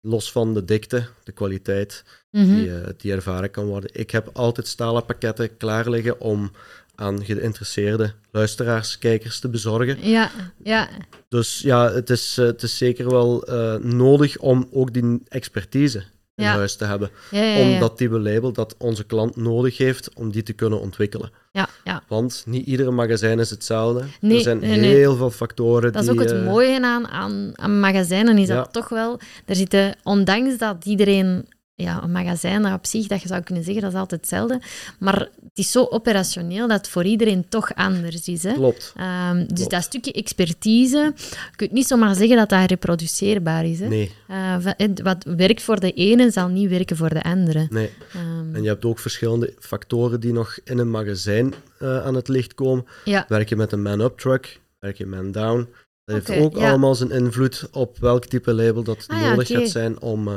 Los 0.00 0.32
van 0.32 0.54
de 0.54 0.64
dikte, 0.64 1.06
de 1.24 1.32
kwaliteit 1.32 2.04
Mhm. 2.30 2.54
die, 2.54 2.78
eh, 2.78 2.88
die 2.96 3.12
ervaren 3.12 3.50
kan 3.50 3.64
worden. 3.66 3.90
Ik 3.92 4.10
heb 4.10 4.30
altijd 4.32 4.66
stalen 4.66 5.04
pakketten 5.04 5.56
klaar 5.56 5.90
liggen 5.90 6.20
om 6.20 6.52
aan 6.94 7.24
geïnteresseerde 7.24 8.12
luisteraars, 8.30 8.98
kijkers 8.98 9.40
te 9.40 9.48
bezorgen. 9.48 10.08
Ja, 10.08 10.30
ja. 10.64 10.88
Dus 11.28 11.60
ja, 11.60 11.92
het 11.92 12.10
is, 12.10 12.38
eh, 12.38 12.44
het 12.46 12.62
is 12.62 12.76
zeker 12.78 13.10
wel 13.10 13.44
nodig 13.82 14.38
om 14.38 14.68
ook 14.72 14.92
die 14.92 15.22
expertise 15.28 16.02
in 16.36 16.44
Ja. 16.44 16.52
huis 16.56 16.76
te 16.76 16.84
hebben. 16.84 17.10
ja, 17.30 17.42
ja. 17.42 17.60
Om 17.60 17.80
dat 17.80 17.96
type 17.96 18.18
label 18.20 18.52
dat 18.52 18.74
onze 18.78 19.04
klant 19.04 19.36
nodig 19.36 19.78
heeft, 19.78 20.14
om 20.14 20.30
die 20.30 20.42
te 20.42 20.52
kunnen 20.52 20.80
ontwikkelen. 20.80 21.30
ja, 21.52 21.68
ja. 21.84 22.02
Want 22.08 22.42
niet 22.46 22.66
iedere 22.66 22.90
magazijn 22.90 23.38
is 23.38 23.50
hetzelfde. 23.50 24.04
Nee, 24.20 24.36
er 24.36 24.42
zijn 24.42 24.58
nee, 24.58 24.80
nee. 24.80 24.94
heel 24.94 25.16
veel 25.16 25.30
factoren 25.30 25.92
Dat 25.92 26.02
is 26.02 26.08
die... 26.08 26.18
ook 26.20 26.24
het 26.24 26.34
eh, 26.34 26.44
mooie 26.44 26.82
aan, 26.82 27.06
aan, 27.08 27.52
aan 27.54 27.80
magazijnen, 27.80 28.38
is 28.38 28.48
dat 28.48 28.72
toch 28.72 28.88
wel... 28.88 29.20
Er 29.44 29.56
zitten, 29.56 29.96
ondanks 30.02 30.58
dat 30.58 30.84
iedereen... 30.84 31.46
Ja, 31.76 32.02
een 32.02 32.12
magazijn 32.12 32.62
dat 32.62 32.72
op 32.72 32.86
zich, 32.86 33.06
dat 33.06 33.22
je 33.22 33.28
zou 33.28 33.42
kunnen 33.42 33.64
zeggen, 33.64 33.82
dat 33.82 33.92
is 33.92 33.98
altijd 33.98 34.20
hetzelfde. 34.20 34.60
Maar 34.98 35.18
het 35.18 35.30
is 35.58 35.70
zo 35.70 35.84
operationeel 35.90 36.68
dat 36.68 36.76
het 36.76 36.88
voor 36.88 37.04
iedereen 37.04 37.48
toch 37.48 37.74
anders 37.74 38.28
is. 38.28 38.42
Hè? 38.42 38.52
Klopt. 38.52 38.92
Ehm, 38.96 39.38
dus 39.38 39.46
Klopt. 39.56 39.70
dat 39.70 39.82
stukje 39.82 40.12
expertise, 40.12 41.12
je 41.16 41.56
kunt 41.56 41.72
niet 41.72 41.86
zomaar 41.86 42.14
zeggen 42.14 42.36
dat 42.36 42.48
dat 42.48 42.68
reproduceerbaar 42.70 43.64
is. 43.66 43.80
Hè? 43.80 43.88
Nee, 43.88 44.10
Eh, 44.28 44.56
wat 45.02 45.24
werkt 45.36 45.62
voor 45.62 45.80
de 45.80 45.92
ene, 45.92 46.30
zal 46.30 46.48
niet 46.48 46.68
werken 46.70 46.96
voor 46.96 47.08
de 47.08 47.22
andere. 47.22 47.66
nee. 47.70 47.90
Ehm, 48.12 48.54
En 48.54 48.62
je 48.62 48.68
hebt 48.68 48.84
ook 48.84 48.98
verschillende 48.98 49.54
factoren 49.58 50.20
die 50.20 50.32
nog 50.32 50.58
in 50.64 50.78
een 50.78 50.90
magazijn 50.90 51.54
eh, 51.78 52.04
aan 52.04 52.14
het 52.14 52.28
licht 52.28 52.54
komen. 52.54 52.84
ja, 53.04 53.24
Werk 53.28 53.48
je 53.48 53.56
met 53.56 53.72
een 53.72 53.82
man-up 53.82 54.18
truck? 54.18 54.60
Werk 54.78 54.96
je 54.96 55.06
man-down? 55.06 55.68
Dat 56.04 56.26
heeft 56.26 56.40
ook 56.40 56.56
ja. 56.56 56.68
allemaal 56.68 56.94
zijn 56.94 57.10
invloed 57.10 57.68
op 57.72 57.98
welk 57.98 58.24
type 58.26 58.52
label 58.54 58.82
dat 58.82 59.04
Ah 59.06 59.20
ja, 59.20 59.30
nodig 59.30 59.48
gaat 59.48 59.68
zijn 59.68 60.00
om, 60.00 60.28
eh, 60.28 60.34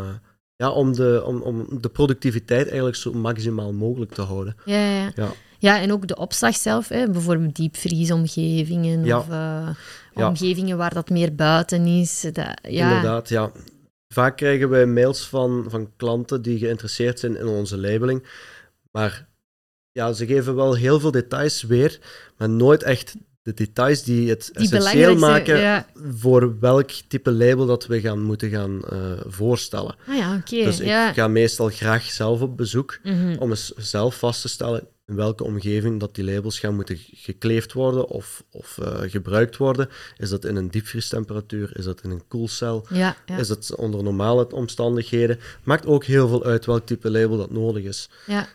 ja, 0.57 0.71
om, 0.71 0.93
de, 0.93 1.23
om, 1.25 1.41
om 1.41 1.67
de 1.81 1.89
productiviteit 1.89 2.65
eigenlijk 2.67 2.95
zo 2.95 3.13
maximaal 3.13 3.73
mogelijk 3.73 4.13
te 4.13 4.21
houden. 4.21 4.55
ja, 4.65 4.89
ja, 4.89 5.11
ja. 5.15 5.31
Ja. 5.59 5.81
En 5.81 5.91
ook 5.91 6.07
de 6.07 6.15
opslag 6.15 6.55
zelf, 6.55 6.87
hè. 6.87 7.09
bijvoorbeeld 7.09 7.55
diepvriesomgevingen 7.55 9.05
Ja. 9.05 9.17
of 9.17 9.29
eh, 9.29 9.69
omgevingen 10.13 10.77
waar 10.77 10.93
dat 10.93 11.09
meer 11.09 11.35
buiten 11.35 11.85
is. 11.85 12.21
Dat, 12.21 12.59
ja. 12.61 12.87
Inderdaad, 12.87 13.29
ja. 13.29 13.51
Vaak 14.13 14.37
krijgen 14.37 14.69
wij 14.69 14.85
mails 14.85 15.27
van, 15.27 15.65
van 15.67 15.91
klanten 15.95 16.41
die 16.41 16.57
geïnteresseerd 16.57 17.19
zijn 17.19 17.37
in 17.37 17.47
onze 17.47 17.77
labeling. 17.77 18.27
Maar 18.91 19.27
ja, 19.91 20.13
ze 20.13 20.25
geven 20.25 20.55
wel 20.55 20.73
heel 20.75 20.99
veel 20.99 21.11
details 21.11 21.63
weer, 21.63 21.99
maar 22.37 22.49
nooit 22.49 22.83
echt 22.83 23.15
de 23.47 23.53
details 23.53 24.03
die 24.03 24.29
het 24.29 24.49
Die 24.53 24.63
essentieel 24.63 25.15
maken 25.15 25.57
ja. 25.59 25.85
voor 26.17 26.59
welk 26.59 26.89
type 27.07 27.31
label 27.31 27.65
dat 27.65 27.85
we 27.87 27.99
gaan 27.99 28.21
moeten 28.23 28.49
gaan 28.49 28.83
eh, 28.89 28.99
voorstellen. 29.27 29.95
Ah 30.07 30.15
ja, 30.15 30.35
oké. 30.35 30.63
Dus 30.63 30.79
ik 30.79 30.87
ja. 30.87 31.13
ga 31.13 31.27
meestal 31.27 31.69
graag 31.69 32.03
zelf 32.03 32.41
op 32.41 32.57
bezoek 32.57 32.99
Mhm. 33.03 33.35
om 33.39 33.49
eens 33.49 33.71
zelf 33.77 34.15
vast 34.19 34.41
te 34.41 34.47
stellen 34.47 34.87
in 35.05 35.15
welke 35.15 35.43
omgeving 35.43 35.99
dat 35.99 36.15
die 36.15 36.23
labels 36.23 36.59
gaan 36.59 36.75
moeten 36.75 36.97
gekleefd 37.13 37.73
worden 37.73 38.07
of, 38.07 38.43
of 38.51 38.77
eh, 38.77 38.97
gebruikt 39.01 39.57
worden. 39.57 39.89
Is 40.17 40.29
dat 40.29 40.45
in 40.45 40.55
een 40.55 40.69
diepvriestemperatuur? 40.71 41.69
Is 41.77 41.85
dat 41.85 42.01
in 42.03 42.09
een 42.11 42.27
koelcel? 42.27 42.85
ja, 42.89 43.15
ja, 43.25 43.37
Is 43.37 43.49
het 43.49 43.75
onder 43.75 44.03
normale 44.03 44.51
omstandigheden? 44.51 45.39
Maakt 45.63 45.85
ook 45.85 46.03
heel 46.05 46.27
veel 46.27 46.43
uit 46.45 46.65
welk 46.65 46.85
type 46.85 47.09
label 47.11 47.37
dat 47.37 47.51
nodig 47.51 47.83
is. 47.83 48.09
ja. 48.25 48.47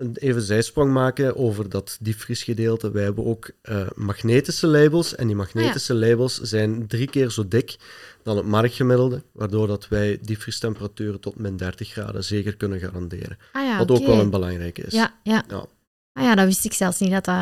Een- 0.00 0.16
Even 0.16 0.42
zijsprong 0.42 0.92
maken 0.92 1.36
over 1.36 1.68
dat 1.68 1.98
diepvriesgedeelte. 2.00 2.90
Wij 2.90 3.02
hebben 3.02 3.24
ook 3.26 3.50
eh, 3.62 3.86
magnetische 3.94 4.66
labels. 4.66 5.14
En 5.14 5.26
die 5.26 5.36
magnetische 5.36 5.94
labels 5.94 6.40
zijn 6.40 6.86
drie 6.86 7.08
keer 7.10 7.30
zo 7.30 7.48
dik 7.48 7.76
dan 8.22 8.36
het 8.36 8.46
marktgemiddelde. 8.46 9.22
Waardoor 9.32 9.66
dat 9.66 9.88
wij 9.88 10.18
diepvriestemperaturen 10.22 11.20
tot 11.20 11.36
min 11.38 11.56
30 11.56 11.88
graden 11.88 12.24
zeker 12.24 12.56
kunnen 12.56 12.80
garanderen. 12.80 13.38
Ah 13.52 13.64
ja, 13.64 13.78
Wat 13.78 13.90
ook 13.90 14.06
wel 14.06 14.20
een 14.20 14.30
belangrijke 14.30 14.82
is. 14.82 14.92
Ja, 14.92 15.14
ja. 15.22 15.44
Ja. 15.48 15.64
Ah 16.12 16.24
ja, 16.24 16.34
dat 16.34 16.46
wist 16.46 16.64
ik 16.64 16.72
zelfs 16.72 16.98
niet. 16.98 17.10
Dat 17.10 17.24
dat... 17.24 17.34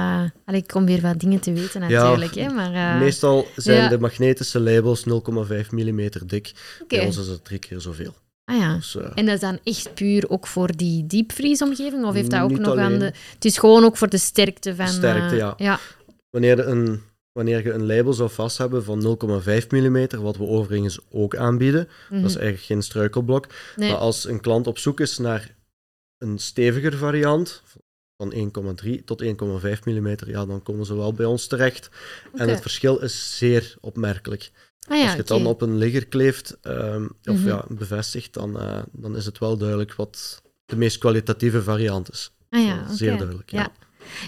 Allee, 0.45 0.61
ik 0.61 0.67
kom 0.67 0.87
weer 0.87 1.01
wat 1.01 1.21
dingen 1.21 1.41
te 1.41 1.53
weten 1.53 1.81
natuurlijk. 1.81 2.35
hè, 2.35 2.49
maar, 2.49 2.95
eh, 2.95 3.01
Meestal 3.01 3.47
zijn 3.57 3.91
de 3.91 3.99
magnetische 3.99 4.61
labels 4.61 5.05
0,5 5.05 5.71
mm 5.71 6.09
dik. 6.27 6.53
oké. 6.83 6.97
Bij 6.97 7.07
ons 7.07 7.17
is 7.19 7.27
het 7.27 7.45
drie 7.45 7.59
keer 7.59 7.81
zoveel. 7.81 8.15
Ah 8.49 8.57
ja. 8.57 8.75
Dus, 8.75 8.97
eh, 8.97 9.11
En 9.15 9.27
dat 9.27 9.35
is 9.35 9.41
dan 9.41 9.59
echt 9.65 9.95
puur 9.95 10.31
ook 10.31 10.47
voor 10.47 10.77
die 10.77 11.07
diepvriesomgeving? 11.07 12.05
Of 12.05 12.15
heeft 12.15 12.31
dat 12.31 12.41
ook 12.41 12.59
nog 12.59 12.77
aan 12.77 12.99
de... 12.99 13.13
Het 13.35 13.45
is 13.45 13.59
gewoon 13.59 13.85
ook 13.85 13.97
voor 13.97 14.09
de 14.09 14.19
sterkte 14.19 14.75
van... 14.75 14.89
sterkte, 14.89 15.35
eh, 15.35 15.37
ja. 15.37 15.55
Ja, 15.57 15.79
wanneer, 16.31 16.69
een, 16.69 17.03
wanneer 17.33 17.65
je 17.65 17.73
een 17.73 17.87
label 17.87 18.13
zou 18.13 18.31
vast 18.31 18.59
hebben 18.59 18.85
van 18.85 19.01
0,5 19.03 19.67
mm, 19.69 20.07
wat 20.21 20.37
we 20.37 20.47
overigens 20.47 20.99
ook 21.11 21.37
aanbieden, 21.37 21.89
mhm. 22.11 22.21
dat 22.21 22.31
is 22.31 22.37
eigenlijk 22.37 22.67
geen 22.67 22.83
struikelblok. 22.83 23.47
nee. 23.77 23.91
Maar 23.91 23.99
als 23.99 24.29
een 24.29 24.41
klant 24.41 24.67
op 24.67 24.79
zoek 24.79 25.01
is 25.01 25.19
naar 25.19 25.57
een 26.19 26.39
steviger 26.39 26.97
variant, 26.97 27.63
van 28.17 28.35
1,3 28.85 29.05
tot 29.05 29.23
1,5 29.23 29.29
mm, 29.85 30.17
ja, 30.27 30.47
dan 30.47 30.63
komen 30.63 30.87
ze 30.87 30.97
wel 30.97 31.13
bij 31.13 31.27
ons 31.27 31.47
terecht. 31.47 31.91
En 32.35 32.49
het 32.49 32.61
verschil 32.61 32.99
is 32.99 33.37
zeer 33.37 33.77
opmerkelijk. 33.81 34.51
Ah 34.89 34.97
ja, 34.97 35.03
Als 35.03 35.13
je 35.13 35.19
het 35.19 35.27
dan 35.29 35.47
op 35.47 35.63
een 35.63 35.77
ligger 35.79 36.07
kleeft, 36.07 36.57
ehm, 36.63 37.05
of 37.25 37.37
Mhm. 37.37 37.47
ja, 37.47 37.65
bevestigt, 37.69 38.35
dan, 38.35 38.61
eh, 38.61 38.79
dan 38.93 39.17
is 39.17 39.25
het 39.27 39.39
wel 39.39 39.57
duidelijk 39.57 39.95
wat 39.95 40.43
de 40.67 40.77
meest 40.77 40.99
kwalitatieve 40.99 41.63
variant 41.63 42.11
is. 42.11 42.31
Ah 42.51 42.65
ja, 42.65 42.95
Zeer 42.95 43.17
duidelijk, 43.17 43.51
ja. 43.51 43.59
Ja. 43.61 43.73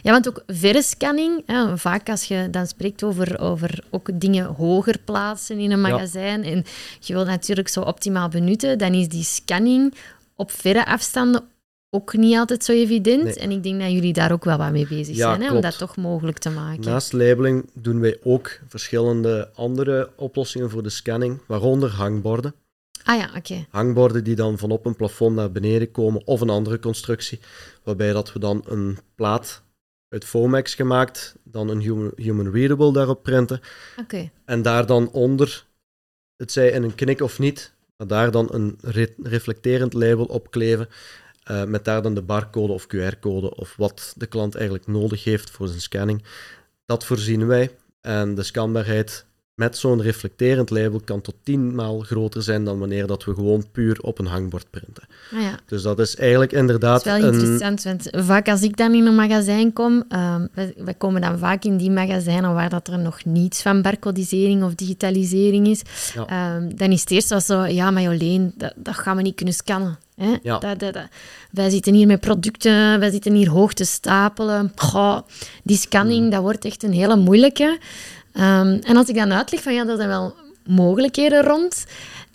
Ja, 0.02 0.10
want 0.12 0.28
ook 0.28 0.42
verre 0.46 0.82
scanning, 0.82 1.42
hè, 1.46 1.78
vaak 1.78 2.08
als 2.08 2.24
je 2.24 2.48
dan 2.50 2.66
spreekt 2.66 3.02
over, 3.02 3.38
over 3.40 3.84
ook 3.90 4.20
dingen 4.20 4.44
hoger 4.44 4.98
plaatsen 5.04 5.58
in 5.58 5.70
een 5.70 5.80
Ja. 5.80 5.88
magazijn 5.88 6.44
en 6.44 6.64
je 7.00 7.12
wilt 7.12 7.26
natuurlijk 7.26 7.68
zo 7.68 7.80
optimaal 7.80 8.28
benutten, 8.28 8.78
dan 8.78 8.94
is 8.94 9.08
die 9.08 9.24
scanning 9.24 9.94
op 10.36 10.50
verre 10.50 10.86
afstanden 10.86 11.42
ook 11.90 12.16
niet 12.16 12.36
altijd 12.36 12.64
zo 12.64 12.72
evident. 12.72 13.24
Nee. 13.24 13.34
En 13.34 13.50
ik 13.50 13.62
denk 13.62 13.80
dat 13.80 13.90
jullie 13.90 14.12
daar 14.12 14.32
ook 14.32 14.44
wel 14.44 14.58
wat 14.58 14.70
mee 14.72 14.86
bezig 14.88 15.16
Ja, 15.16 15.28
zijn, 15.28 15.42
hè, 15.42 15.54
om 15.54 15.60
dat 15.60 15.78
toch 15.78 15.96
mogelijk 15.96 16.38
te 16.38 16.50
maken. 16.50 16.84
Naast 16.84 17.12
labeling 17.12 17.70
doen 17.74 18.00
wij 18.00 18.18
ook 18.22 18.58
verschillende 18.68 19.50
andere 19.54 20.10
oplossingen 20.16 20.70
voor 20.70 20.82
de 20.82 20.90
scanning, 20.90 21.40
waaronder 21.46 21.90
hangborden. 21.90 22.54
Ah 23.04 23.18
ja, 23.18 23.30
oké. 23.36 23.66
Hangborden 23.70 24.24
die 24.24 24.34
dan 24.34 24.58
van 24.58 24.70
op 24.70 24.86
een 24.86 24.96
plafond 24.96 25.36
naar 25.36 25.52
beneden 25.52 25.90
komen, 25.90 26.26
of 26.26 26.40
een 26.40 26.50
andere 26.50 26.78
constructie, 26.78 27.40
waarbij 27.82 28.12
dat 28.12 28.32
we 28.32 28.38
dan 28.38 28.64
een 28.68 28.98
plaat 29.14 29.62
uit 30.08 30.24
Foamex 30.24 30.74
gemaakt, 30.74 31.34
dan 31.44 31.68
een 31.68 31.80
human, 31.80 32.12
human 32.16 32.50
readable 32.50 32.92
daarop 32.92 33.22
printen, 33.22 33.60
Oké. 33.96 34.30
en 34.44 34.62
daar 34.62 34.86
dan 34.86 35.10
onder, 35.10 35.66
het 36.36 36.52
zij 36.52 36.70
in 36.70 36.82
een 36.82 36.94
knik 36.94 37.20
of 37.20 37.38
niet, 37.38 37.72
maar 37.96 38.06
daar 38.06 38.30
dan 38.30 38.48
een 38.50 38.78
re- 38.80 39.14
reflecterend 39.22 39.92
label 39.92 40.24
op 40.24 40.50
kleven, 40.50 40.88
eh, 41.50 41.64
met 41.64 41.84
daar 41.84 42.02
dan 42.02 42.14
de 42.14 42.22
barcode 42.22 42.72
of 42.72 42.86
QR-code 42.86 43.54
of 43.54 43.74
wat 43.76 44.14
de 44.16 44.26
klant 44.26 44.54
eigenlijk 44.54 44.86
nodig 44.86 45.24
heeft 45.24 45.50
voor 45.50 45.68
zijn 45.68 45.80
scanning. 45.80 46.22
Dat 46.86 47.04
voorzien 47.04 47.46
wij. 47.46 47.70
En 48.00 48.34
de 48.34 48.42
scanbaarheid 48.42 49.24
met 49.54 49.78
zo'n 49.78 50.02
reflecterend 50.02 50.70
label 50.70 51.00
kan 51.04 51.20
tot 51.20 51.34
tien 51.42 51.74
maal 51.74 52.00
groter 52.00 52.42
zijn 52.42 52.64
dan 52.64 52.78
wanneer 52.78 53.06
dat 53.06 53.24
we 53.24 53.34
gewoon 53.34 53.64
puur 53.72 54.00
op 54.00 54.18
een 54.18 54.26
hangbord 54.26 54.70
printen. 54.70 55.02
Ah 55.34 55.42
ja. 55.42 55.58
Dus 55.66 55.82
dat 55.82 55.98
is 55.98 56.16
eigenlijk 56.16 56.50
Dat 56.50 56.60
inderdaad 56.60 57.06
is 57.06 57.12
wel 57.12 57.22
een... 57.22 57.32
interessant, 57.32 57.82
want 57.82 58.08
vaak 58.12 58.48
als 58.48 58.62
ik 58.62 58.76
dan 58.76 58.94
in 58.94 59.06
een 59.06 59.14
magazijn 59.14 59.72
kom, 59.72 60.04
ehm 60.08 60.46
wij, 60.54 60.74
wij 60.76 60.94
komen 60.94 61.20
dan 61.20 61.38
vaak 61.38 61.64
in 61.64 61.76
die 61.76 61.90
magazijnen 61.90 62.54
waar 62.54 62.70
dat 62.70 62.88
er 62.88 62.98
nog 62.98 63.24
niets 63.24 63.62
van 63.62 63.82
barcodisering 63.82 64.62
of 64.62 64.74
digitalisering 64.74 65.66
is, 65.66 65.82
Ja. 66.14 66.26
Ehm, 66.26 66.76
dan 66.76 66.90
is 66.90 67.00
het 67.00 67.10
eerst 67.10 67.28
wel 67.28 67.40
zo, 67.40 67.64
ja, 67.64 67.90
maar 67.90 68.18
dat, 68.54 68.72
dat 68.76 68.94
gaan 68.94 69.16
we 69.16 69.22
niet 69.22 69.34
kunnen 69.34 69.54
scannen. 69.54 69.98
Hè? 70.22 70.34
Ja. 70.42 70.60
Wij 71.50 71.70
zitten 71.70 71.94
hier 71.94 72.06
met 72.06 72.20
producten, 72.20 73.00
wij 73.00 73.10
zitten 73.10 73.34
hier 73.34 73.48
hoog 73.50 73.72
te 73.72 73.84
stapelen. 73.84 74.72
Goh, 74.76 75.18
die 75.64 75.76
scanning, 75.76 76.24
Mm. 76.24 76.30
dat 76.30 76.42
wordt 76.42 76.64
echt 76.64 76.82
een 76.82 76.92
hele 76.92 77.16
moeilijke. 77.16 77.78
Ehm, 78.32 78.78
en 78.82 78.96
als 78.96 79.08
ik 79.08 79.14
dan 79.14 79.32
uitleg 79.32 79.62
van, 79.62 79.74
ja, 79.74 79.86
er 79.86 79.96
zijn 79.96 80.08
wel 80.08 80.34
mogelijkheden 80.66 81.42
rond, 81.42 81.84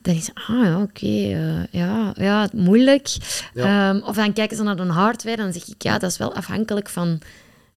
dan 0.02 0.16
is 0.16 0.30
ah 0.34 0.64
ja, 0.66 0.82
oké, 0.82 1.06
eh, 1.06 1.64
ja, 1.72 2.14
ja, 2.16 2.48
moeilijk. 2.54 3.08
Ja. 3.54 3.90
Ehm, 3.90 4.02
of 4.04 4.16
dan 4.16 4.34
kijken 4.34 4.58
ze 4.58 4.64
naar 4.64 4.76
de 4.76 4.84
hardware 4.84 5.38
en 5.38 5.44
dan 5.44 5.54
zeg 5.54 5.68
ik, 5.68 5.84
ja, 5.84 5.98
dat 5.98 6.12
is 6.12 6.18
wel 6.18 6.34
afhankelijk 6.34 6.90
van 6.90 7.20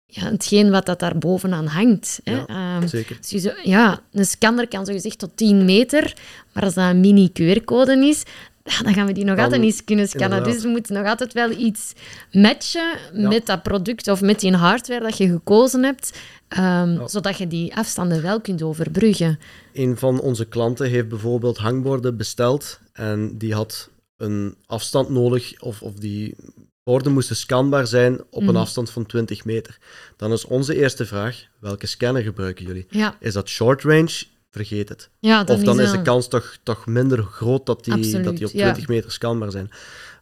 ja, 0.07 0.23
hetgeen 0.25 0.71
wat 0.71 0.87
dat 0.87 0.99
daar 1.01 1.19
bovenaan 1.19 1.67
hangt. 1.67 2.21
Hè? 2.25 2.33
Ja. 2.35 2.47
Ehm, 2.47 2.87
Zeker. 2.87 3.19
dus 3.31 3.43
zo- 3.43 3.53
ja, 3.63 3.99
een 4.13 4.25
scanner 4.25 4.69
kan 4.69 4.87
zogezegd 4.87 5.19
tot 5.19 5.31
10 5.37 5.65
meter, 5.65 6.15
maar 6.53 6.63
als 6.65 6.75
dat 6.75 6.85
een 6.91 7.01
mini 7.01 7.31
QR-code 7.33 8.07
is, 8.07 8.23
ja, 8.69 8.83
dan 8.83 8.95
gaan 8.95 9.07
we 9.07 9.13
die 9.13 9.25
nog 9.25 9.35
Dan- 9.37 9.45
altijd 9.45 9.63
niet 9.63 9.85
kunnen 9.85 10.09
scannen. 10.09 10.29
inderdaad. 10.31 10.55
Dus 10.55 10.63
we 10.63 10.69
moeten 10.69 10.95
nog 10.95 11.07
altijd 11.07 11.33
wel 11.33 11.51
iets 11.51 11.93
matchen 12.33 12.99
Ja. 13.13 13.29
met 13.29 13.47
dat 13.47 13.63
product 13.63 14.09
of 14.09 14.21
met 14.21 14.41
die 14.41 14.53
hardware 14.57 15.01
dat 15.01 15.17
je 15.17 15.29
gekozen 15.29 15.83
hebt, 15.85 16.19
ehm, 16.49 16.91
Ja. 16.93 17.09
zodat 17.09 17.39
je 17.39 17.47
die 17.47 17.77
afstanden 17.77 18.23
wel 18.23 18.41
kunt 18.41 18.63
overbruggen. 18.63 19.39
Een 19.73 19.97
van 19.97 20.21
onze 20.21 20.45
klanten 20.45 20.89
heeft 20.89 21.09
bijvoorbeeld 21.09 21.57
hangborden 21.59 22.17
besteld 22.17 22.81
en 22.93 23.39
die 23.39 23.55
had 23.55 23.91
een 24.17 24.55
afstand 24.67 25.09
nodig, 25.09 25.61
of, 25.61 25.83
of 25.83 25.95
die 25.95 26.35
borden 26.83 27.13
moesten 27.13 27.37
scanbaar 27.37 27.87
zijn 27.87 28.21
op 28.31 28.41
Mhm. 28.41 28.49
een 28.51 28.57
afstand 28.57 28.91
van 28.91 29.07
20 29.07 29.45
meter. 29.45 29.79
Dan 30.17 30.33
is 30.33 30.45
onze 30.45 30.77
eerste 30.77 31.07
vraag, 31.07 31.45
welke 31.61 31.87
scanner 31.87 32.23
gebruiken 32.23 32.65
jullie? 32.67 32.87
Ja, 32.91 33.17
Is 33.21 33.33
dat 33.33 33.49
short 33.49 33.83
range? 33.83 34.23
Vergeet 34.51 34.89
het. 34.89 35.11
ja 35.19 35.45
dan 35.45 35.57
of 35.57 35.63
dan 35.63 35.81
is 35.81 35.91
de 35.91 36.03
kans 36.03 36.29
toch, 36.29 36.59
toch 36.63 36.87
minder 36.87 37.23
groot 37.23 37.67
dat 37.67 37.85
die, 37.85 37.93
Absoluut, 37.93 38.25
dat 38.25 38.37
die 38.37 38.47
op 38.47 38.53
ja. 38.53 38.63
20 38.63 38.89
meter 38.89 39.13
scanbaar 39.13 39.51
zijn. 39.51 39.71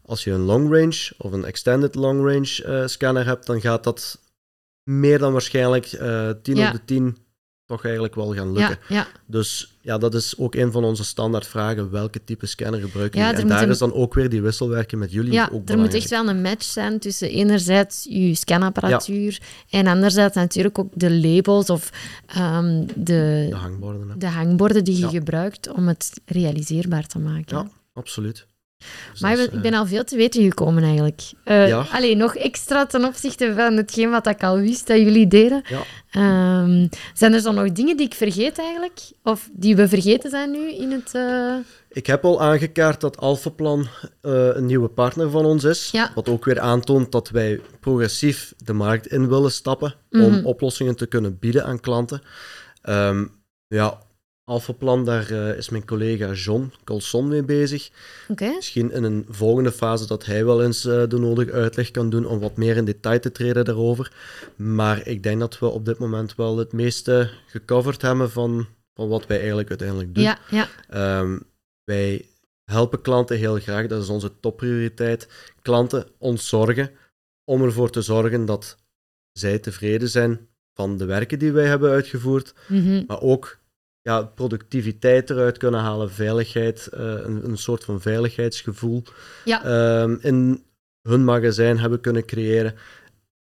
Als 0.05 0.25
je 0.25 0.31
een 0.31 0.41
long 0.41 0.73
range 0.73 1.13
of 1.19 1.33
een 1.33 1.45
extended 1.45 1.95
long 1.95 2.19
range 2.27 2.65
eh, 2.65 2.87
scanner 2.87 3.27
hebt, 3.27 3.47
dan 3.47 3.61
gaat 3.61 3.85
dat 3.85 4.21
meer 4.83 5.19
dan 5.19 5.33
waarschijnlijk 5.33 5.87
eh 5.87 6.31
10 6.43 6.57
Ja. 6.57 6.67
op 6.67 6.73
de 6.73 6.85
10 6.85 7.17
toch 7.67 7.85
eigenlijk 7.85 8.15
wel 8.15 8.35
gaan 8.35 8.53
lukken. 8.53 8.79
ja. 8.89 9.07
Dus 9.27 9.77
ja, 9.81 9.99
dat 9.99 10.15
is 10.15 10.39
ook 10.39 10.55
een 10.55 10.73
van 10.73 10.85
onze 10.85 11.05
standaard 11.05 11.47
vragen. 11.47 11.91
Welke 11.91 12.25
type 12.25 12.47
scanner 12.47 12.81
gebruiken 12.81 13.21
jullie? 13.21 13.35
er 13.35 13.41
En 13.43 13.49
daar 13.49 13.63
een- 13.63 13.69
is 13.71 13.79
dan 13.79 13.93
ook 13.93 14.15
weer 14.15 14.29
die 14.29 14.43
wisselwerking 14.43 15.01
met 15.01 15.13
jullie 15.13 15.33
Ja, 15.33 15.49
ook 15.53 15.69
er 15.69 15.79
moet 15.79 15.95
echt 15.95 16.11
wel 16.11 16.29
een 16.29 16.43
match 16.43 16.63
zijn 16.65 16.99
tussen 16.99 17.31
enerzijds 17.31 18.07
je 18.09 18.35
scanapparatuur 18.35 19.41
en 19.71 19.87
anderzijds 19.87 20.35
natuurlijk 20.37 20.79
ook 20.79 20.89
de 20.95 21.11
labels 21.15 21.71
of 21.71 21.91
ehm, 22.27 22.87
de, 22.97 23.47
De 23.51 23.57
hangborden. 23.57 24.09
hè. 24.09 24.17
de 24.17 24.27
hangborden 24.29 24.85
die 24.85 24.99
je 24.99 25.09
gebruikt 25.09 25.73
om 25.73 25.89
het 25.89 26.21
realiseerbaar 26.25 27.07
te 27.07 27.19
maken. 27.19 27.57
Ja, 27.57 27.69
absoluut. 27.95 28.47
Dus 29.13 29.21
Maar 29.21 29.39
ik 29.39 29.61
ben 29.63 29.73
eh, 29.73 29.79
al 29.79 29.87
veel 29.87 30.05
te 30.05 30.17
weten 30.17 30.43
gekomen 30.43 30.83
eigenlijk. 30.83 31.23
Eh 31.45 31.69
Ja. 31.69 31.87
Allee, 31.93 32.17
nog 32.17 32.37
extra 32.37 32.87
ten 32.87 33.05
opzichte 33.05 33.55
van 33.55 33.77
hetgeen 33.77 34.11
wat 34.11 34.27
ik 34.27 34.43
al 34.43 34.59
wist 34.59 34.87
dat 34.87 34.97
jullie 34.99 35.27
deden. 35.27 35.63
Ja. 35.69 35.83
Ehm, 36.11 36.87
zijn 37.15 37.33
er 37.33 37.43
dan 37.43 37.55
nog 37.55 37.73
dingen 37.73 37.97
die 37.97 38.07
ik 38.07 38.15
vergeet 38.15 38.59
eigenlijk? 38.59 39.01
Of 39.23 39.49
die 39.53 39.77
we 39.77 39.89
vergeten 39.89 40.31
zijn 40.31 40.51
nu 40.51 40.73
in 40.73 40.91
het... 40.93 41.15
eh, 41.15 41.55
Ik 41.89 42.07
heb 42.07 42.25
al 42.25 42.41
aangekaart 42.41 43.01
dat 43.01 43.17
Alphaplan 43.19 43.87
eh, 44.21 44.49
een 44.55 44.67
nieuwe 44.67 44.89
partner 44.89 45.31
van 45.31 45.45
ons 45.45 45.65
is. 45.65 45.89
Ja. 45.93 46.11
Wat 46.15 46.29
ook 46.29 46.45
weer 46.45 46.61
aantoont 46.61 47.13
dat 47.13 47.29
wij 47.31 47.61
progressief 47.81 48.55
de 48.57 48.73
markt 48.73 49.07
in 49.07 49.29
willen 49.29 49.53
stappen 49.53 49.95
om 50.11 50.21
Mhm. 50.21 50.45
oplossingen 50.45 50.97
te 50.97 51.07
kunnen 51.07 51.39
bieden 51.39 51.65
aan 51.65 51.81
klanten. 51.81 52.23
Ehm, 52.83 53.25
ja, 53.67 53.99
Alphaplan, 54.51 55.05
daar 55.05 55.31
eh, 55.31 55.57
is 55.57 55.69
mijn 55.69 55.85
collega 55.85 56.33
John 56.33 56.73
Colson 56.85 57.29
mee 57.29 57.43
bezig. 57.43 57.91
Misschien 58.55 58.91
in 58.93 59.05
een 59.05 59.25
volgende 59.29 59.73
fase 59.73 60.07
dat 60.07 60.25
hij 60.25 60.45
wel 60.45 60.63
eens 60.63 60.85
eh, 60.85 61.03
de 61.09 61.19
nodige 61.19 61.53
uitleg 61.53 61.91
kan 61.91 62.11
doen 62.11 62.27
om 62.27 62.39
wat 62.39 62.57
meer 62.57 62.77
in 62.77 62.85
detail 62.85 63.21
te 63.21 63.33
treden 63.33 63.65
daarover. 63.65 64.13
Maar 64.57 65.07
ik 65.07 65.23
denk 65.23 65.41
dat 65.41 65.59
we 65.59 65.67
op 65.67 65.85
dit 65.85 65.99
moment 65.99 66.35
wel 66.35 66.57
het 66.57 66.73
meeste 66.73 67.31
gecoverd 67.47 68.03
hebben 68.03 68.31
van, 68.31 68.67
van 68.95 69.09
wat 69.09 69.27
wij 69.27 69.37
eigenlijk 69.39 69.69
uiteindelijk 69.69 70.15
doen. 70.15 70.25
Ja, 70.25 70.39
ja. 70.51 70.69
Ehm, 70.89 71.39
wij 71.85 72.25
helpen 72.65 73.01
klanten 73.01 73.37
heel 73.37 73.59
graag, 73.59 73.87
dat 73.87 74.03
is 74.03 74.09
onze 74.09 74.41
topprioriteit. 74.41 75.29
Klanten 75.63 76.07
ons 76.19 76.49
zorgen 76.49 76.91
om 77.45 77.63
ervoor 77.63 77.91
te 77.91 78.03
zorgen 78.03 78.45
dat 78.45 78.77
zij 79.33 79.59
tevreden 79.59 80.09
zijn 80.09 80.49
van 80.75 80.97
de 80.97 81.05
werken 81.05 81.39
die 81.39 81.53
wij 81.53 81.67
hebben 81.67 81.91
uitgevoerd, 81.91 82.55
Mhm. 82.69 83.05
maar 83.07 83.21
ook 83.21 83.59
ja, 84.07 84.23
productiviteit 84.23 85.31
eruit 85.31 85.59
kunnen 85.59 85.81
halen, 85.81 86.11
veiligheid, 86.11 86.87
eh, 86.87 87.01
een, 87.01 87.45
een 87.45 87.57
soort 87.59 87.85
van 87.85 88.01
veiligheidsgevoel 88.01 89.03
Ja. 89.45 89.65
ehm, 89.65 90.17
in 90.21 90.65
hun 91.03 91.25
magazijn 91.25 91.79
hebben 91.79 92.01
kunnen 92.01 92.25
creëren. 92.25 92.75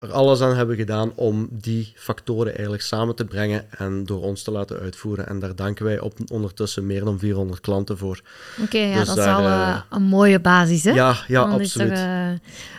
Er 0.04 0.12
alles 0.12 0.42
aan 0.42 0.56
hebben 0.56 0.76
gedaan 0.76 1.12
om 1.16 1.48
die 1.52 1.94
factoren 1.96 2.52
eigenlijk 2.54 2.84
samen 2.84 3.16
te 3.16 3.26
brengen 3.26 3.66
en 3.78 4.04
door 4.06 4.22
ons 4.22 4.44
te 4.44 4.52
laten 4.52 4.80
uitvoeren. 4.80 5.28
En 5.28 5.40
daar 5.40 5.56
danken 5.56 5.86
wij 5.86 6.00
op 6.00 6.14
ondertussen 6.32 6.86
meer 6.86 7.04
dan 7.04 7.20
400 7.20 7.62
klanten 7.62 7.98
voor. 7.98 8.22
Oké, 8.64 8.78
ja, 8.78 9.00
Dus 9.00 9.08
dat 9.08 9.18
is 9.18 9.26
al 9.26 9.40
eh, 9.46 9.70
eh, 9.70 9.78
een 9.90 10.02
mooie 10.02 10.40
basis, 10.40 10.84
hè? 10.84 10.92
Ja, 10.92 11.16
ja, 11.28 11.46
er, 11.46 11.52
absoluut. 11.52 11.92
eh, 11.92 12.28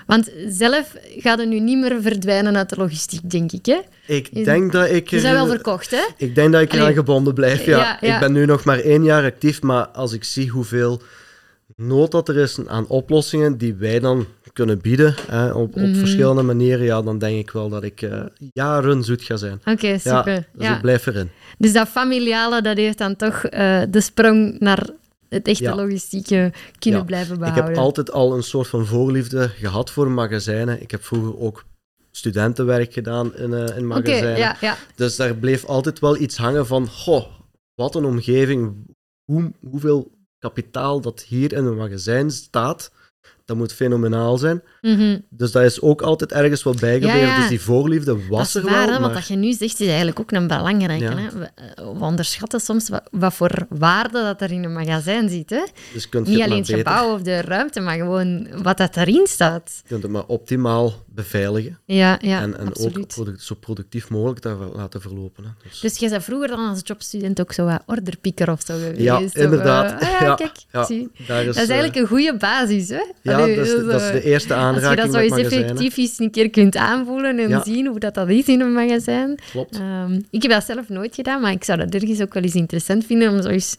want 0.06 0.30
zelf 0.48 0.94
gaat 1.18 1.38
het 1.38 1.48
nu 1.48 1.60
niet 1.60 1.78
meer 1.78 2.02
verdwijnen 2.02 2.56
uit 2.56 2.68
de 2.68 2.76
logistiek, 2.76 3.30
denk 3.30 3.52
ik, 3.52 3.66
hè? 3.66 3.80
Ik 4.06 4.44
denk 4.44 4.72
dat 4.72 4.90
ik 4.90 5.10
Je 5.10 5.20
zijn 5.20 5.34
wel 5.34 5.46
verkocht, 5.46 5.90
hè? 5.90 6.04
ik 6.16 6.34
denk 6.34 6.52
dat 6.52 6.60
ik 6.62 6.72
eraan 6.72 6.92
gebonden 6.92 7.34
blijf. 7.34 7.64
Ja. 7.64 7.78
Ja, 7.78 7.98
ja. 8.00 8.14
Ik 8.14 8.20
ben 8.20 8.32
nu 8.32 8.44
nog 8.46 8.64
maar 8.64 8.78
één 8.78 9.04
jaar 9.04 9.24
actief, 9.24 9.62
maar 9.62 9.86
als 9.86 10.12
ik 10.12 10.24
zie 10.24 10.48
hoeveel 10.50 11.02
nood 11.76 12.10
dat 12.10 12.28
er 12.28 12.36
is 12.36 12.66
aan 12.66 12.86
oplossingen 12.86 13.58
die 13.58 13.74
wij 13.74 14.00
dan 14.00 14.26
kunnen 14.52 14.80
bieden 14.80 15.14
hè, 15.30 15.50
op, 15.52 15.74
op 15.76 15.80
Mhm. 15.82 15.94
verschillende 15.94 16.42
manieren, 16.42 16.84
ja, 16.84 17.02
dan 17.02 17.18
denk 17.18 17.38
ik 17.38 17.50
wel 17.50 17.68
dat 17.68 17.82
ik 17.82 18.02
eh, 18.02 18.22
jaren 18.52 19.04
zoet 19.04 19.22
ga 19.22 19.36
zijn. 19.36 19.60
Oké, 19.64 19.98
super. 19.98 20.46
dus 20.52 20.66
Ja, 20.66 20.74
ik 20.74 20.80
blijf 20.80 21.06
erin. 21.06 21.30
Dus 21.58 21.72
dat 21.72 21.88
familiale, 21.88 22.62
dat 22.62 22.76
heeft 22.76 22.98
dan 22.98 23.16
toch 23.16 23.44
eh, 23.44 23.82
de 23.90 24.00
sprong 24.00 24.58
naar 24.58 24.88
het 25.28 25.48
echte 25.48 25.62
Ja. 25.62 25.74
logistieke 25.74 26.52
kunnen 26.78 27.04
blijven 27.04 27.34
Ik 27.34 27.40
behouden. 27.40 27.66
heb 27.68 27.76
altijd 27.76 28.12
al 28.12 28.34
een 28.36 28.42
soort 28.42 28.68
van 28.68 28.86
voorliefde 28.86 29.48
gehad 29.48 29.90
voor 29.90 30.10
magazijnen. 30.10 30.82
Ik 30.82 30.90
heb 30.90 31.04
vroeger 31.04 31.38
ook 31.38 31.64
studentenwerk 32.10 32.92
gedaan 32.92 33.36
in, 33.36 33.52
eh, 33.54 33.76
in 33.76 33.86
magazijnen. 33.86 34.56
Dus 34.94 35.16
daar 35.16 35.34
bleef 35.34 35.64
altijd 35.64 35.98
wel 35.98 36.16
iets 36.20 36.36
hangen 36.36 36.66
van, 36.66 36.88
goh, 36.88 37.24
wat 37.74 37.94
een 37.94 38.04
omgeving, 38.04 38.72
hoe, 39.24 39.52
hoeveel 39.70 40.10
kapitaal 40.44 41.00
dat 41.00 41.20
hier 41.20 41.52
in 41.52 41.64
een 41.64 41.76
magazijn 41.76 42.30
staat, 42.30 42.90
dat 43.44 43.56
moet 43.56 43.72
fenomenaal 43.72 44.38
zijn. 44.38 44.62
Mhm. 44.80 45.18
Dus 45.30 45.52
dat 45.52 45.62
is 45.62 45.80
ook 45.80 46.02
altijd 46.02 46.32
ergens 46.32 46.62
wat 46.62 46.80
bijgebleven. 46.80 47.20
Ja, 47.20 47.26
ja. 47.26 47.38
Dus 47.38 47.48
die 47.48 47.60
voorliefde 47.60 48.16
was 48.28 48.52
Dat 48.52 48.62
is 48.62 48.68
er 48.70 48.76
waar, 48.76 48.88
wel, 48.88 49.00
maar... 49.00 49.12
wat 49.12 49.26
je 49.26 49.36
nu 49.36 49.52
zegt 49.52 49.80
is 49.80 49.86
eigenlijk 49.86 50.20
ook 50.20 50.32
een 50.32 50.46
belangrijke. 50.46 51.04
Ja. 51.04 51.16
Hè? 51.16 51.38
We, 51.38 51.50
eh, 51.54 51.76
we 51.76 52.04
onderschatten 52.04 52.60
soms 52.60 52.88
wat, 52.88 53.02
wat 53.10 53.34
voor 53.34 53.66
waarde 53.68 54.22
dat 54.22 54.40
er 54.40 54.50
in 54.52 54.64
een 54.64 54.72
magazijn 54.72 55.28
zit. 55.28 55.50
Hè? 55.50 55.62
Dus 55.92 56.08
kunt 56.08 56.26
Niet 56.26 56.36
het 56.36 56.44
alleen 56.44 56.58
het 56.58 56.70
gebouw 56.70 57.12
of 57.14 57.22
de 57.22 57.40
ruimte, 57.40 57.80
maar 57.80 57.96
gewoon 57.96 58.62
wat 58.62 58.76
dat 58.76 58.96
erin 58.96 59.26
staat. 59.26 59.72
je 59.82 59.88
kunt 59.88 60.02
het 60.02 60.12
maar 60.12 60.26
optimaal 60.26 60.92
beveiligen. 61.06 61.78
Ja, 61.84 62.18
ja 62.20 62.40
en 62.40 62.58
en 62.58 62.68
ook 62.78 63.06
zo 63.38 63.54
productief 63.54 64.10
mogelijk 64.10 64.42
daar 64.42 64.56
laten 64.56 65.00
verlopen. 65.00 65.44
Hè. 65.44 65.50
Dus, 65.68 65.80
Dus 65.80 65.98
jij 65.98 66.10
bent 66.10 66.24
vroeger 66.24 66.48
dan 66.48 66.68
als 66.68 66.80
jobstudent 66.84 67.40
ook 67.40 67.52
zo 67.52 67.64
wat 67.64 67.82
orderpieker 67.86 68.50
of 68.50 68.62
zo 68.66 68.74
geweest? 68.74 69.00
ja, 69.00 69.22
of, 69.22 69.34
inderdaad. 69.34 70.00
eh, 70.02 70.14
ah 70.14 70.20
ja, 70.26 70.34
kijk, 70.34 70.86
zie. 70.86 71.10
daar 71.26 71.44
Dat 71.44 71.56
is 71.56 71.62
eh, 71.62 71.68
eigenlijk 71.68 71.96
een 71.96 72.06
goede 72.06 72.36
basis, 72.36 72.88
hè? 72.88 73.02
Ja, 73.38 73.46
dat, 73.46 73.66
is, 73.66 73.70
dus, 73.70 73.84
dat 73.84 74.00
is 74.00 74.10
de 74.10 74.18
eh, 74.18 74.24
eerste 74.24 74.54
Als 74.54 74.62
je 74.62 74.68
aanraking 74.86 75.12
dat 75.12 75.14
zo 75.14 75.18
eens 75.20 75.52
effectief 75.52 75.96
eens 75.96 76.18
een 76.18 76.30
keer 76.30 76.50
kunt 76.50 76.76
aanvoelen 76.76 77.38
en 77.38 77.48
Ja. 77.48 77.62
zien 77.64 77.86
hoe 77.86 77.98
dat, 77.98 78.14
dat 78.14 78.28
is 78.28 78.46
in 78.46 78.60
een 78.60 78.72
magazijn. 78.72 79.38
Klopt. 79.50 79.78
Ehm, 79.78 80.20
ik 80.30 80.42
heb 80.42 80.50
dat 80.50 80.64
zelf 80.64 80.88
nooit 80.88 81.14
gedaan, 81.14 81.40
maar 81.40 81.52
ik 81.52 81.64
zou 81.64 81.78
dat 81.78 81.94
ergens 81.94 82.20
ook 82.20 82.34
wel 82.34 82.42
eens 82.42 82.54
interessant 82.54 83.06
vinden 83.06 83.30
om 83.32 83.42
zo 83.42 83.48
eens 83.48 83.74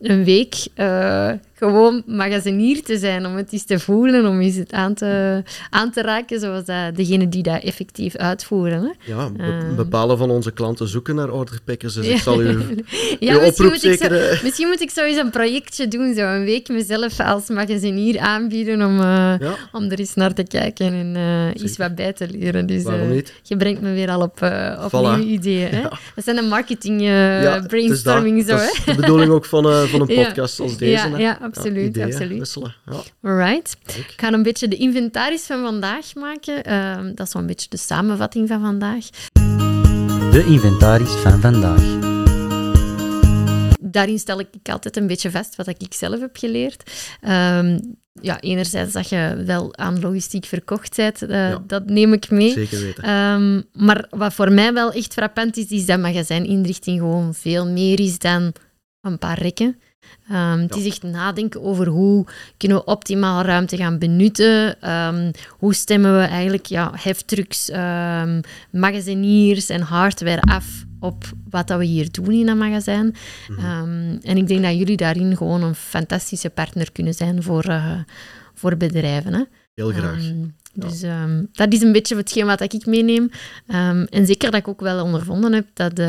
een 0.00 0.24
week 0.24 0.54
eh, 0.74 1.30
gewoon 1.58 2.02
magazinier 2.06 2.82
te 2.82 2.98
zijn, 2.98 3.26
om 3.26 3.34
het 3.36 3.52
eens 3.52 3.64
te 3.64 3.78
voelen, 3.78 4.26
om 4.26 4.40
eens 4.40 4.56
het 4.56 4.72
aan 4.72 4.94
te, 4.94 5.42
aan 5.70 5.90
te 5.90 6.02
raken, 6.02 6.40
zoals 6.40 6.64
dat, 6.64 6.96
degene 6.96 7.28
die 7.28 7.42
dat 7.42 7.62
effectief 7.62 8.16
uitvoeren. 8.16 8.82
Hè? 8.82 9.12
Ja, 9.12 9.30
be- 9.30 9.42
Ehm. 9.42 9.74
bepaalde 9.76 10.16
van 10.16 10.30
onze 10.30 10.50
klanten 10.52 10.88
zoeken 10.88 11.14
naar 11.14 11.30
orderpickers, 11.30 11.94
dus 11.94 12.06
ik 12.06 12.18
zal 12.18 12.42
u 12.42 12.46
Ja, 12.48 12.54
uw 12.54 13.40
misschien 13.40 13.44
oproep 13.44 13.70
moet, 13.70 13.84
ik 13.84 13.98
zo, 13.98 14.08
zeker... 14.08 14.30
eh, 14.30 14.42
misschien 14.42 14.68
moet 14.68 14.80
ik 14.80 14.90
zo 14.90 15.04
eens 15.04 15.16
een 15.16 15.30
projectje 15.30 15.88
doen, 15.88 16.14
zo 16.14 16.20
een 16.34 16.44
week 16.44 16.68
mezelf 16.68 17.20
als 17.20 17.48
magazinier 17.48 18.18
aanbieden 18.18 18.82
om, 18.86 19.00
eh, 19.00 19.34
ja, 19.38 19.54
om 19.72 19.82
er 19.84 19.98
eens 19.98 20.14
naar 20.14 20.32
te 20.34 20.42
kijken 20.42 20.92
en 20.92 21.16
eh 21.16 21.62
iets 21.62 21.62
Zeker. 21.62 21.78
wat 21.86 21.94
bij 21.94 22.12
te 22.12 22.28
leren. 22.30 22.66
Dus, 22.66 22.82
waarom 22.82 23.08
eh, 23.08 23.14
niet? 23.14 23.32
Je 23.42 23.56
brengt 23.56 23.80
me 23.80 23.92
weer 23.92 24.10
al 24.10 24.20
op, 24.20 24.42
eh, 24.42 24.80
op 24.84 24.88
Voilà. 24.90 25.16
nieuwe 25.18 25.32
ideeën. 25.32 25.68
Hè? 25.68 25.80
Ja. 25.80 25.92
Dat 26.14 26.24
zijn 26.24 26.36
een 26.36 26.48
marketing 26.48 27.00
eh, 27.02 27.64
brainstorming 27.66 28.44
dat. 28.44 28.60
zo, 28.60 28.66
Dat 28.66 28.74
hè? 28.76 28.78
is 28.78 28.84
de 28.84 29.00
bedoeling 29.00 29.32
ook 29.32 29.44
van, 29.44 29.68
eh, 29.70 29.82
van 29.82 30.00
een 30.00 30.14
podcast 30.24 30.60
als 30.60 30.76
deze. 30.76 31.08
Ja, 31.16 31.38
ja, 31.54 31.60
absoluut, 31.60 31.98
absoluut. 32.00 32.38
wisselen. 32.38 32.74
Ja, 32.86 33.02
Alright. 33.22 33.76
Ik 33.86 34.12
ga 34.16 34.32
een 34.32 34.42
beetje 34.42 34.68
de 34.68 34.76
inventaris 34.76 35.42
van 35.46 35.62
vandaag 35.62 36.14
maken. 36.14 36.64
Ehm, 36.64 37.14
dat 37.14 37.26
is 37.26 37.32
zo'n 37.32 37.46
beetje 37.46 37.68
de 37.68 37.76
samenvatting 37.76 38.48
van 38.48 38.60
vandaag. 38.60 39.04
De 40.32 40.44
inventaris 40.46 41.10
van 41.10 41.40
vandaag. 41.40 42.14
Daarin 43.80 44.18
stel 44.18 44.40
ik 44.40 44.48
altijd 44.62 44.96
een 44.96 45.06
beetje 45.06 45.30
vast 45.30 45.56
wat 45.56 45.68
ik 45.68 45.94
zelf 45.94 46.20
heb 46.20 46.36
geleerd. 46.36 46.90
Ehm, 47.20 47.78
ja, 48.20 48.40
enerzijds 48.40 48.92
dat 48.92 49.08
je 49.08 49.42
wel 49.46 49.76
aan 49.76 50.00
logistiek 50.00 50.44
verkocht 50.44 50.96
bent, 50.96 51.22
eh, 51.22 51.28
Ja. 51.28 51.62
dat 51.66 51.86
neem 51.86 52.12
ik 52.12 52.30
mee. 52.30 52.50
Zeker 52.50 52.80
weten. 52.80 53.02
Ehm, 53.02 53.62
maar 53.72 54.06
wat 54.10 54.34
voor 54.34 54.52
mij 54.52 54.72
wel 54.72 54.92
echt 54.92 55.12
frappant 55.12 55.56
is, 55.56 55.66
is 55.66 55.86
dat 55.86 55.98
magazijninrichting 56.00 56.98
gewoon 56.98 57.34
veel 57.34 57.66
meer 57.68 58.00
is 58.00 58.18
dan 58.18 58.52
een 59.00 59.18
paar 59.18 59.38
rekken. 59.38 59.80
Ehm, 60.30 60.58
het 60.58 60.74
Ja. 60.74 60.80
is 60.80 60.86
echt 60.86 61.02
nadenken 61.02 61.62
over 61.62 61.86
hoe 61.86 62.26
kunnen 62.56 62.78
we 62.78 62.84
optimaal 62.84 63.42
ruimte 63.42 63.76
gaan 63.76 63.98
benutten. 63.98 64.80
Ehm, 64.80 65.32
hoe 65.58 65.74
stemmen 65.74 66.16
we 66.18 66.24
eigenlijk 66.24 66.66
ja, 66.66 66.92
heftrucks, 66.94 67.70
ehm, 67.70 68.40
magaziniers 68.70 69.68
en 69.68 69.80
hardware 69.80 70.40
af 70.40 70.84
op 71.00 71.24
wat 71.50 71.68
dat 71.68 71.78
we 71.78 71.84
hier 71.84 72.10
doen 72.10 72.30
in 72.32 72.48
een 72.48 72.58
magazijn. 72.58 73.14
Mhm. 73.48 74.16
En 74.22 74.36
ik 74.36 74.46
denk 74.48 74.62
dat 74.62 74.76
jullie 74.76 74.96
daarin 74.96 75.36
gewoon 75.36 75.62
een 75.62 75.74
fantastische 75.74 76.50
partner 76.50 76.92
kunnen 76.92 77.14
zijn 77.14 77.42
voor, 77.42 77.64
eh, 77.64 77.92
voor 78.54 78.76
bedrijven. 78.76 79.34
Hè? 79.34 79.42
Heel 79.74 79.90
graag. 79.92 80.22
Dus 80.74 81.00
dat 81.52 81.72
is 81.72 81.82
een 81.82 81.92
beetje 81.92 82.16
hetgeen 82.16 82.46
wat 82.46 82.60
ik 82.60 82.86
meeneem. 82.86 83.30
En 84.10 84.26
zeker 84.26 84.50
dat 84.50 84.60
ik 84.60 84.68
ook 84.68 84.80
wel 84.80 85.04
ondervonden 85.04 85.52
heb 85.52 85.66
dat, 85.74 86.00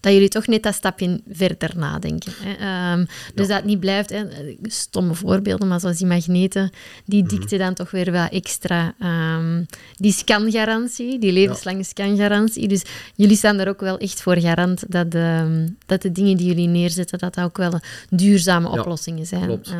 dat 0.00 0.12
jullie 0.12 0.28
toch 0.28 0.46
net 0.46 0.62
dat 0.62 0.74
stapje 0.74 1.20
verder 1.30 1.70
nadenken. 1.76 2.32
Hè. 2.36 2.52
Ehm, 2.52 3.04
dus 3.34 3.46
dat 3.46 3.56
het 3.56 3.64
niet 3.64 3.80
blijft, 3.80 4.10
hè, 4.10 4.24
stomme 4.62 5.14
voorbeelden, 5.14 5.68
maar 5.68 5.80
zoals 5.80 5.96
die 5.98 6.06
magneten, 6.06 6.70
die 7.04 7.22
Mhm. 7.22 7.34
dikte 7.34 7.56
dan 7.56 7.74
toch 7.74 7.90
weer 7.90 8.12
wat 8.12 8.30
extra. 8.32 8.94
ehm, 8.98 9.64
die 9.96 10.12
scangarantie, 10.12 11.18
die 11.18 11.32
levenslange 11.32 11.82
scangarantie. 11.82 12.68
Dus 12.68 12.82
jullie 13.14 13.36
staan 13.36 13.58
er 13.58 13.68
ook 13.68 13.80
wel 13.80 13.98
echt 13.98 14.22
voor 14.22 14.36
garant 14.40 14.84
dat, 14.92 15.14
ehm, 15.14 15.68
dat 15.86 16.02
de 16.02 16.12
dingen 16.12 16.36
die 16.36 16.46
jullie 16.46 16.68
neerzetten, 16.68 17.18
dat 17.18 17.34
dat 17.34 17.44
ook 17.44 17.56
wel 17.56 17.80
duurzame 18.10 18.70
Ja, 18.72 18.78
oplossingen 18.80 19.26
zijn. 19.26 19.62
Ehm, 19.62 19.74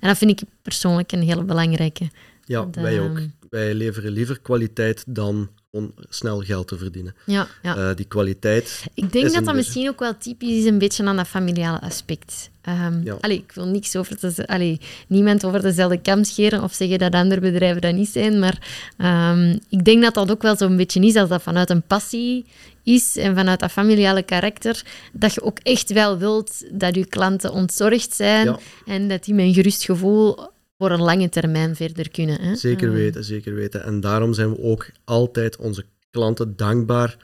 en 0.00 0.08
dat 0.08 0.18
vind 0.18 0.30
ik 0.30 0.48
persoonlijk 0.62 1.12
een 1.12 1.22
hele 1.22 1.44
belangrijke. 1.44 2.08
Ja, 2.44 2.70
wij 2.70 3.00
ook. 3.00 3.20
Wij 3.50 3.74
leveren 3.74 4.12
liever 4.12 4.40
kwaliteit 4.40 5.04
dan 5.06 5.48
om 5.76 5.92
snel 6.08 6.40
geld 6.40 6.68
te 6.68 6.78
verdienen. 6.78 7.14
Ja, 7.24 7.46
ja. 7.62 7.76
Eh, 7.76 7.96
die 7.96 8.06
kwaliteit, 8.06 8.84
ik 8.94 9.12
denk 9.12 9.24
dat 9.24 9.32
dat 9.34 9.42
beetje- 9.44 9.54
misschien 9.56 9.88
ook 9.88 9.98
wel 10.00 10.18
typisch 10.18 10.48
is 10.58 10.64
een 10.64 10.78
beetje 10.78 11.04
aan 11.04 11.16
dat 11.16 11.26
familiale 11.28 11.80
aspect. 11.80 12.50
Ehm 12.62 13.00
Ja. 13.04 13.16
allee, 13.20 13.36
ik 13.36 13.52
wil 13.52 13.66
niks 13.66 13.96
over 13.96 14.16
te, 14.16 14.46
allee, 14.46 14.80
niemand 15.08 15.44
over 15.44 15.62
dezelfde 15.62 16.00
kam 16.00 16.24
scheren 16.24 16.62
of 16.62 16.72
zeggen 16.74 16.98
dat 16.98 17.12
andere 17.14 17.40
bedrijven 17.40 17.80
dat 17.80 17.94
niet 17.94 18.08
zijn, 18.08 18.38
maar 18.38 18.58
ehm, 18.96 19.58
ik 19.68 19.84
denk 19.84 20.02
dat 20.02 20.14
dat 20.14 20.30
ook 20.30 20.42
wel 20.42 20.56
zo'n 20.56 20.76
beetje 20.76 21.00
is 21.00 21.16
als 21.16 21.28
dat 21.28 21.42
vanuit 21.42 21.70
een 21.70 21.82
passie 21.82 22.44
is 22.82 23.16
en 23.16 23.34
vanuit 23.36 23.60
dat 23.60 23.70
familiale 23.70 24.22
karakter, 24.22 24.82
dat 25.12 25.34
je 25.34 25.42
ook 25.42 25.58
echt 25.62 25.92
wel 25.92 26.18
wilt 26.18 26.52
dat 26.72 26.94
je 26.94 27.06
klanten 27.06 27.52
ontzorgd 27.52 28.14
zijn 28.14 28.46
Ja. 28.46 28.58
en 28.86 29.08
dat 29.08 29.24
die 29.24 29.34
met 29.34 29.44
een 29.44 29.54
gerust 29.54 29.84
gevoel 29.84 30.38
voor 30.78 30.90
een 30.90 31.02
lange 31.02 31.28
termijn 31.28 31.76
verder 31.76 32.10
kunnen. 32.10 32.40
Hè? 32.40 32.54
zeker 32.56 32.88
Ehm, 32.88 32.96
weten, 32.96 33.24
zeker 33.24 33.54
weten. 33.54 33.84
En 33.84 34.00
daarom 34.00 34.34
zijn 34.34 34.50
we 34.50 34.62
ook 34.62 34.86
altijd 35.04 35.56
onze 35.56 35.84
klanten 36.10 36.56
dankbaar 36.56 37.16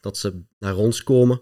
dat 0.00 0.18
ze 0.18 0.40
naar 0.58 0.76
ons 0.76 1.02
komen, 1.02 1.40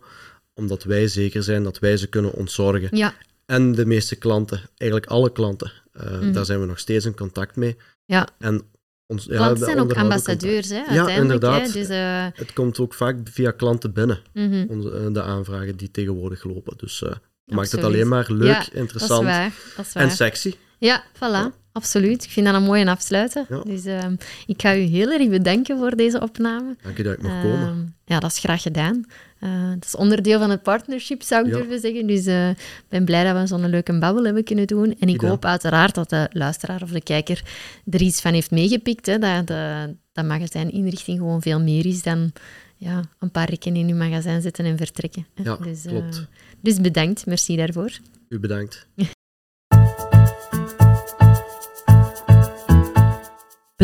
omdat 0.54 0.82
wij 0.82 1.08
zeker 1.08 1.42
zijn 1.42 1.62
dat 1.62 1.78
wij 1.78 1.96
ze 1.96 2.06
kunnen 2.06 2.32
ontzorgen. 2.32 2.96
Ja, 2.96 3.14
En 3.46 3.72
de 3.72 3.86
meeste 3.86 4.16
klanten, 4.16 4.60
eigenlijk 4.76 5.10
alle 5.10 5.32
klanten, 5.32 5.72
eh, 5.92 6.10
Mhm. 6.10 6.32
daar 6.32 6.44
zijn 6.44 6.60
we 6.60 6.66
nog 6.66 6.78
steeds 6.78 7.04
in 7.04 7.14
contact 7.16 7.56
mee. 7.56 7.76
Ja. 8.04 8.28
En 8.38 8.62
ons, 9.06 9.24
ja, 9.24 9.36
klanten 9.36 9.58
we 9.58 9.64
zijn 9.64 9.80
ook 9.80 9.92
ambassadeurs, 9.92 10.68
hè, 10.68 10.94
Ja. 10.94 11.06
Hè? 11.06 11.20
inderdaad. 11.20 11.72
Dus, 11.72 11.88
eh. 11.88 12.26
Het 12.34 12.52
komt 12.52 12.78
ook 12.78 12.94
vaak 12.94 13.16
via 13.24 13.50
klanten 13.50 13.92
binnen, 13.92 14.18
mhm. 14.32 14.64
onze, 14.68 14.90
eh, 14.90 15.12
de 15.12 15.22
aanvragen 15.22 15.76
die 15.76 15.90
tegenwoordig 15.90 16.44
lopen. 16.44 16.76
Dus 16.76 17.02
maakt 17.44 17.72
het 17.72 17.84
alleen 17.84 18.08
maar 18.08 18.26
leuk, 18.32 18.46
Ja, 18.48 18.58
Dat 18.58 18.68
is 18.72 18.78
interessant 18.78 19.24
waar. 19.24 19.52
Dat 19.76 19.86
is 19.86 19.92
waar. 19.92 20.02
en 20.02 20.10
sexy. 20.10 20.54
Ja, 20.84 21.04
voilà. 21.14 21.18
Ja. 21.18 21.52
Absoluut. 21.72 22.24
Ik 22.24 22.30
vind 22.30 22.46
dat 22.46 22.54
een 22.54 22.62
mooie 22.62 22.86
afsluiten. 22.90 23.46
Ja. 23.48 23.60
Dus 23.62 23.84
ehm, 23.84 24.14
ik 24.46 24.60
ga 24.62 24.74
u 24.76 24.78
heel 24.80 25.10
erg 25.10 25.28
bedanken 25.28 25.78
voor 25.78 25.96
deze 25.96 26.20
opname. 26.20 26.76
Dank 26.82 26.96
je 26.96 27.02
dat 27.02 27.12
ik 27.12 27.22
mag 27.22 27.42
komen. 27.42 27.58
Ehm, 27.60 27.78
ja, 28.04 28.20
dat 28.20 28.30
is 28.30 28.38
graag 28.38 28.62
gedaan. 28.62 29.04
Eh 29.40 29.70
dat 29.74 29.84
is 29.84 29.96
onderdeel 29.96 30.38
van 30.38 30.50
het 30.50 30.62
partnership, 30.62 31.22
zou 31.22 31.46
ik 31.46 31.52
Ja. 31.52 31.58
durven 31.58 31.80
zeggen. 31.80 32.06
Dus 32.06 32.26
eh, 32.26 32.48
ik 32.50 32.84
ben 32.88 33.04
blij 33.04 33.24
dat 33.24 33.40
we 33.40 33.46
zo'n 33.46 33.68
leuke 33.70 33.98
babbel 33.98 34.24
hebben 34.24 34.44
kunnen 34.44 34.66
doen. 34.66 34.94
En 34.98 35.08
ik 35.08 35.20
hoop 35.20 35.44
uiteraard 35.44 35.94
dat 35.94 36.10
de 36.10 36.28
luisteraar 36.32 36.82
of 36.82 36.90
de 36.90 37.00
kijker 37.02 37.42
er 37.90 38.00
iets 38.02 38.20
van 38.20 38.32
heeft 38.32 38.50
meegepikt. 38.50 39.06
Hè, 39.06 39.18
dat 39.18 39.46
de, 39.46 39.94
dat 40.12 40.24
magazijninrichting 40.24 41.18
gewoon 41.18 41.42
veel 41.42 41.60
meer 41.60 41.86
is 41.86 42.02
dan 42.02 42.32
ja, 42.76 43.00
een 43.18 43.30
paar 43.30 43.48
rekken 43.48 43.76
in 43.76 43.88
uw 43.88 43.96
magazijn 43.96 44.42
zetten 44.42 44.64
en 44.64 44.76
vertrekken. 44.76 45.26
hè. 45.34 45.42
Ja, 45.42 45.56
dus, 45.56 45.84
eh, 45.84 45.90
klopt. 45.92 46.26
dus 46.60 46.80
bedankt. 46.80 47.26
Merci 47.26 47.56
daarvoor. 47.56 47.98
U 48.28 48.38
bedankt. 48.38 48.86